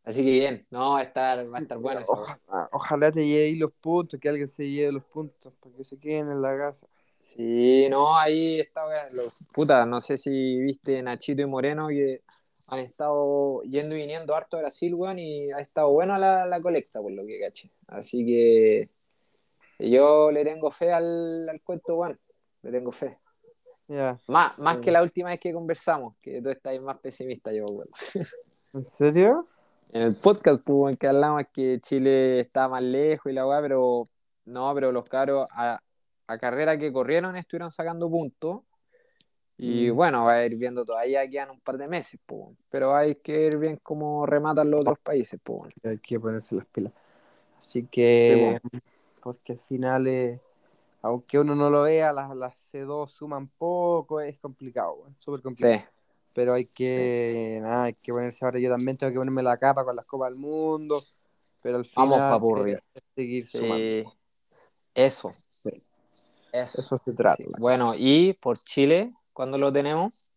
así 0.04 0.24
que 0.24 0.30
bien, 0.30 0.66
no, 0.70 0.92
va 0.92 1.00
a 1.00 1.02
estar, 1.02 1.38
va 1.38 1.58
a 1.58 1.60
estar 1.60 1.78
bueno 1.78 2.00
eso. 2.00 2.12
ojalá, 2.12 2.68
ojalá 2.72 3.12
te 3.12 3.26
lleve 3.26 3.56
los 3.56 3.72
puntos, 3.72 4.18
que 4.20 4.28
alguien 4.28 4.48
se 4.48 4.68
lleve 4.68 4.92
los 4.92 5.04
puntos 5.04 5.54
para 5.56 5.76
que 5.76 5.84
se 5.84 5.98
queden 5.98 6.30
en 6.30 6.42
la 6.42 6.56
casa. 6.56 6.86
Sí, 7.20 7.88
no, 7.88 8.18
ahí 8.18 8.60
está, 8.60 8.82
los 9.12 9.48
puta, 9.54 9.84
no 9.86 10.00
sé 10.00 10.16
si 10.16 10.58
viste 10.58 11.02
Nachito 11.02 11.42
y 11.42 11.46
Moreno 11.46 11.88
que 11.88 12.22
han 12.70 12.78
estado 12.80 13.62
yendo 13.62 13.96
y 13.96 14.00
viniendo 14.00 14.34
harto 14.34 14.56
a 14.56 14.60
Brasil, 14.60 14.94
weón, 14.94 15.18
y 15.18 15.50
ha 15.52 15.60
estado 15.60 15.90
buena 15.90 16.18
la, 16.18 16.46
la 16.46 16.60
colecta, 16.60 17.00
por 17.00 17.12
lo 17.12 17.26
que 17.26 17.40
caché. 17.40 17.70
Así 17.88 18.24
que 18.24 18.88
yo 19.78 20.30
le 20.30 20.44
tengo 20.44 20.70
fe 20.70 20.92
al, 20.92 21.48
al 21.48 21.60
cuento, 21.62 21.96
weón, 21.96 22.18
le 22.62 22.70
tengo 22.70 22.92
fe. 22.92 23.18
Más, 24.28 24.56
más 24.58 24.78
que 24.78 24.92
la 24.92 25.02
última 25.02 25.30
vez 25.30 25.40
que 25.40 25.52
conversamos, 25.52 26.16
que 26.22 26.40
tú 26.40 26.50
estás 26.50 26.80
más 26.80 26.98
pesimista, 26.98 27.52
yo, 27.52 27.64
weón. 27.66 27.88
¿en 28.72 28.84
serio? 28.84 29.42
En 29.92 30.02
el 30.02 30.14
podcast, 30.14 30.62
pues, 30.62 30.76
weón, 30.78 30.96
que 30.96 31.08
hablamos 31.08 31.42
que 31.52 31.80
Chile 31.80 32.40
estaba 32.40 32.68
más 32.68 32.84
lejos 32.84 33.30
y 33.30 33.34
la 33.34 33.46
weá, 33.46 33.60
pero 33.60 34.04
no, 34.44 34.72
pero 34.74 34.92
los 34.92 35.02
caros 35.08 35.46
a, 35.52 35.80
a 36.26 36.38
carrera 36.38 36.78
que 36.78 36.92
corrieron 36.92 37.36
estuvieron 37.36 37.70
sacando 37.70 38.08
puntos. 38.08 38.60
Y 39.58 39.90
Mm. 39.90 39.94
bueno, 39.94 40.24
va 40.24 40.34
a 40.34 40.46
ir 40.46 40.56
viendo 40.56 40.86
todavía 40.86 41.28
quedan 41.28 41.50
un 41.50 41.60
par 41.60 41.76
de 41.76 41.86
meses, 41.88 42.18
pues, 42.24 42.56
pero 42.70 42.94
hay 42.94 43.16
que 43.16 43.32
ver 43.32 43.58
bien 43.58 43.80
cómo 43.82 44.24
rematan 44.24 44.70
los 44.70 44.80
otros 44.82 44.98
países, 45.00 45.38
pues. 45.42 45.74
Hay 45.84 45.98
que 45.98 46.18
ponerse 46.18 46.54
las 46.54 46.66
pilas. 46.66 46.92
Así 47.58 47.86
que, 47.86 48.58
porque 49.22 49.52
al 49.52 49.60
final, 49.60 50.06
eh, 50.06 50.40
aunque 51.02 51.38
uno 51.38 51.54
no 51.54 51.68
lo 51.68 51.82
vea, 51.82 52.12
las, 52.12 52.34
las 52.34 52.56
C2 52.72 53.10
suman 53.10 53.48
poco, 53.48 54.20
es 54.20 54.38
complicado, 54.38 54.94
weón, 54.94 55.14
súper 55.18 55.42
complicado. 55.42 55.76
Sí, 55.78 55.84
Pero 56.34 56.54
hay 56.54 56.64
que, 56.66 57.58
nada, 57.62 57.84
hay 57.84 57.94
que 57.94 58.12
ponerse 58.12 58.44
ahora. 58.44 58.60
Yo 58.60 58.70
también 58.70 58.96
tengo 58.96 59.12
que 59.12 59.18
ponerme 59.18 59.42
la 59.42 59.56
capa 59.58 59.84
con 59.84 59.96
las 59.96 60.06
copas 60.06 60.30
del 60.30 60.40
mundo. 60.40 61.00
Pero 61.62 61.78
al 61.78 61.84
final, 61.84 62.08
Vamos, 62.08 62.30
papurri. 62.30 62.76
seguir 63.14 63.46
sumando. 63.46 63.76
sí. 63.76 64.04
Eso. 64.94 65.32
Sí. 65.50 65.70
Eso. 66.52 66.80
Eso 66.80 66.98
se 66.98 67.12
trata. 67.14 67.42
Bueno, 67.58 67.92
y 67.96 68.32
por 68.34 68.58
Chile, 68.58 69.12
¿cuándo 69.32 69.58
lo 69.58 69.72
tenemos? 69.72 70.29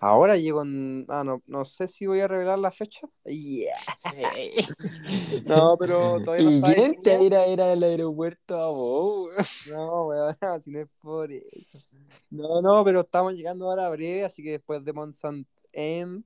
Ahora 0.00 0.36
llego 0.36 0.62
en. 0.62 1.06
Ah, 1.08 1.24
no, 1.24 1.42
no 1.46 1.64
sé 1.64 1.88
si 1.88 2.06
voy 2.06 2.20
a 2.20 2.28
revelar 2.28 2.58
la 2.58 2.70
fecha. 2.70 3.06
Yeah. 3.24 3.74
No, 5.44 5.76
pero 5.78 6.20
todavía 6.22 6.44
no 6.44 6.50
¿Y 6.50 6.56
está 6.56 6.74
quién 6.74 7.00
te 7.00 7.22
ir 7.22 7.34
a 7.34 7.46
ir 7.46 7.60
al 7.60 7.82
aeropuerto 7.82 8.56
a 8.56 8.68
vos, 8.68 9.30
weón? 9.68 9.78
No, 9.78 10.06
weón, 10.06 10.36
si 10.62 10.70
no 10.70 10.80
es 10.80 10.90
por 11.00 11.30
eso. 11.30 11.78
No, 12.30 12.60
no, 12.60 12.84
pero 12.84 13.00
estamos 13.00 13.34
llegando 13.34 13.68
ahora 13.68 13.86
a 13.86 13.90
breve, 13.90 14.24
así 14.24 14.42
que 14.42 14.52
después 14.52 14.84
de 14.84 14.92
Monsant 14.92 15.46
M, 15.72 16.22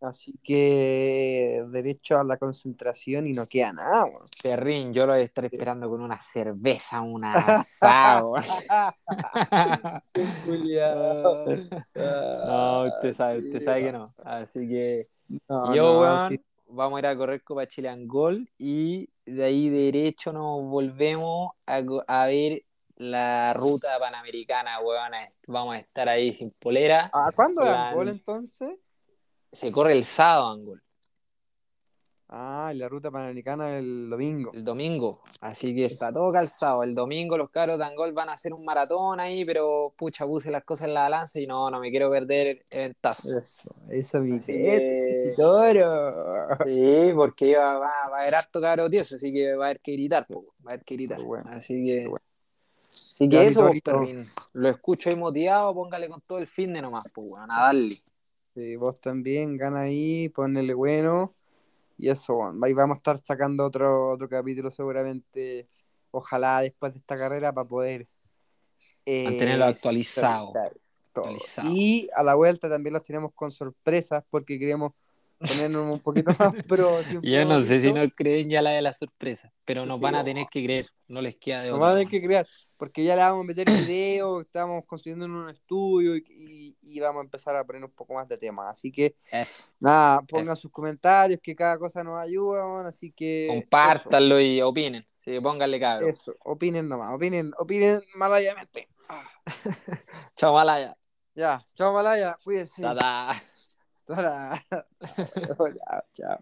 así 0.00 0.34
que 0.42 1.64
derecho 1.68 2.18
a 2.18 2.24
la 2.24 2.36
concentración 2.36 3.26
y 3.26 3.32
no 3.32 3.46
queda 3.46 3.72
nada, 3.72 4.04
weón. 4.04 4.22
Perrín, 4.42 4.92
yo 4.92 5.06
lo 5.06 5.12
voy 5.12 5.22
a 5.22 5.24
estar 5.24 5.44
esperando 5.44 5.88
con 5.88 6.00
una 6.00 6.20
cerveza, 6.20 7.00
un 7.02 7.24
asado. 7.24 8.34
No, 11.94 12.86
usted 12.86 13.14
sabe, 13.14 13.38
usted 13.40 13.60
sabe 13.64 13.82
que 13.82 13.92
no. 13.92 14.14
Así 14.24 14.68
que 14.68 15.02
No, 15.48 15.74
yo, 15.74 15.82
no, 15.94 16.00
weón, 16.00 16.28
sí. 16.30 16.40
vamos 16.68 16.96
a 16.96 17.00
ir 17.00 17.06
a 17.06 17.16
correr 17.16 17.42
Copa 17.42 17.66
Chile 17.66 17.88
Angol 17.88 18.48
y 18.58 19.08
de 19.26 19.44
ahí 19.44 19.68
derecho 19.68 20.32
nos 20.32 20.62
volvemos 20.62 21.52
a, 21.66 21.82
a 22.06 22.26
ver 22.26 22.62
la 22.96 23.54
ruta 23.54 23.98
panamericana, 23.98 24.80
weón. 24.80 25.12
Vamos 25.46 25.74
a 25.76 25.78
estar 25.78 26.08
ahí 26.08 26.32
sin 26.34 26.50
polera. 26.50 27.10
¿A 27.12 27.30
cuándo 27.34 27.62
es 27.62 27.68
Angol 27.68 28.08
entonces? 28.08 28.70
Se 29.52 29.72
corre 29.72 29.92
el 29.92 30.04
sábado 30.04 30.48
Angol, 30.52 30.82
Ah, 32.30 32.70
y 32.74 32.76
la 32.76 32.90
ruta 32.90 33.10
panamericana 33.10 33.78
el 33.78 34.10
domingo. 34.10 34.50
el 34.52 34.62
domingo. 34.62 35.22
Así 35.40 35.74
que 35.74 35.84
está 35.86 36.12
todo 36.12 36.30
calzado. 36.30 36.82
El 36.82 36.94
domingo 36.94 37.38
los 37.38 37.48
caros 37.48 37.78
de 37.78 37.86
Angol 37.86 38.12
van 38.12 38.28
a 38.28 38.34
hacer 38.34 38.52
un 38.52 38.66
maratón 38.66 39.18
ahí, 39.18 39.46
pero 39.46 39.94
pucha, 39.96 40.26
puse 40.26 40.50
las 40.50 40.62
cosas 40.62 40.88
en 40.88 40.92
la 40.94 41.00
balanza 41.04 41.40
y 41.40 41.46
no, 41.46 41.70
no 41.70 41.80
me 41.80 41.88
quiero 41.90 42.10
perder 42.10 42.66
eventazo. 42.70 43.38
Eso, 43.38 43.74
eso 43.88 44.20
mi 44.20 44.38
que- 44.40 45.32
toro. 45.38 46.48
Sí, 46.66 47.12
porque 47.14 47.46
iba- 47.46 47.78
va, 47.78 48.08
va 48.10 48.18
a 48.18 48.20
haber 48.20 48.34
harto 48.34 48.60
cabro 48.60 48.90
tieso, 48.90 49.16
así 49.16 49.32
que 49.32 49.54
va 49.54 49.64
a 49.64 49.68
haber 49.68 49.80
que 49.80 49.92
gritar, 49.92 50.26
po, 50.26 50.44
va 50.66 50.72
a 50.72 50.74
haber 50.74 50.84
que 50.84 50.96
gritar. 50.96 51.22
Bueno, 51.22 51.48
así 51.50 51.82
que, 51.82 52.08
bueno. 52.08 52.24
así 52.92 53.26
Ya, 53.26 53.40
que 53.40 53.46
eso, 53.46 53.60
pues, 53.62 53.72
Vitorito. 53.72 54.00
perrín. 54.02 54.24
Lo 54.52 54.68
escucho 54.68 55.08
ahí 55.08 55.16
motivado, 55.16 55.72
póngale 55.72 56.10
con 56.10 56.20
todo 56.20 56.40
el 56.40 56.46
fin 56.46 56.74
de 56.74 56.82
nomás, 56.82 57.10
pues, 57.14 57.26
weón, 57.26 57.50
a 57.50 57.58
darle. 57.62 57.94
Sí, 58.58 58.74
vos 58.74 59.00
también, 59.00 59.56
gana 59.56 59.82
ahí, 59.82 60.28
ponele 60.30 60.74
bueno. 60.74 61.32
Y 61.96 62.08
eso, 62.08 62.52
ahí 62.60 62.72
vamos 62.72 62.96
a 62.96 62.98
estar 62.98 63.18
sacando 63.18 63.64
otro, 63.64 64.10
otro 64.10 64.28
capítulo 64.28 64.68
seguramente, 64.68 65.68
ojalá 66.10 66.60
después 66.62 66.92
de 66.92 66.98
esta 66.98 67.16
carrera 67.16 67.52
para 67.52 67.68
poder 67.68 68.08
eh, 69.06 69.24
Mantenerlo 69.26 69.66
actualizado. 69.66 70.52
todo. 70.52 70.72
Actualizado. 71.06 71.68
Y 71.70 72.08
a 72.16 72.24
la 72.24 72.34
vuelta 72.34 72.68
también 72.68 72.94
los 72.94 73.04
tenemos 73.04 73.32
con 73.32 73.52
sorpresas 73.52 74.24
porque 74.28 74.58
queremos 74.58 74.92
ponernos 75.38 75.92
un 75.92 76.00
poquito 76.00 76.30
más 76.38 76.52
pro. 76.68 77.02
siempre 77.04 77.30
Yo 77.30 77.44
no 77.44 77.62
sé 77.62 77.80
si 77.80 77.92
nos 77.92 78.08
creen 78.14 78.48
ya 78.50 78.60
la 78.62 78.70
de 78.70 78.82
la 78.82 78.92
sorpresa, 78.94 79.52
pero 79.64 79.86
nos 79.86 79.98
Sí, 79.98 80.02
van 80.02 80.14
a 80.16 80.18
no. 80.18 80.24
tener 80.24 80.46
que 80.50 80.64
creer, 80.64 80.86
no 81.06 81.20
les 81.22 81.36
queda 81.36 81.62
de 81.62 81.68
Nos 81.68 81.76
otra. 81.76 81.86
van 81.88 81.96
a 81.96 81.98
tener 82.00 82.10
que 82.10 82.26
crear, 82.26 82.46
porque 82.76 83.04
ya 83.04 83.14
le 83.16 83.22
vamos 83.22 83.42
a 83.44 83.46
meter 83.46 83.66
video, 83.70 84.40
estamos 84.40 84.84
construyendo 84.86 85.24
en 85.26 85.30
un 85.32 85.50
estudio 85.50 86.16
y, 86.16 86.24
y- 86.28 86.76
y 86.96 87.00
vamos 87.00 87.20
a 87.20 87.24
empezar 87.24 87.54
a 87.56 87.64
poner 87.64 87.84
un 87.84 87.90
poco 87.92 88.14
más 88.14 88.26
de 88.28 88.38
temas. 88.38 88.66
Así 88.70 88.90
que, 88.90 89.14
Eso. 89.30 89.62
nada, 89.80 90.22
pongan 90.22 90.52
Eso. 90.54 90.62
sus 90.62 90.70
comentarios, 90.72 91.38
que 91.42 91.54
cada 91.54 91.78
cosa 91.78 92.02
nos 92.02 92.18
ayuda, 92.18 92.88
así 92.88 93.12
que... 93.12 93.46
Compártanlo 93.48 94.40
y 94.40 94.60
opinen. 94.62 95.04
Sí, 95.16 95.38
pónganle 95.40 95.78
cabros. 95.78 96.08
eso, 96.08 96.34
opinen 96.44 96.88
nomás, 96.88 97.10
opinen, 97.12 97.52
opinen 97.58 98.00
malayamente. 98.14 98.88
Chao, 100.36 100.54
Malaya. 100.54 100.96
ya, 101.34 101.62
chao 101.74 101.92
Malaya, 101.92 102.36
cuídense. 102.42 102.80
Ta-ta. 102.82 103.34
tchau. 104.08 104.58
tchau. 106.14 106.38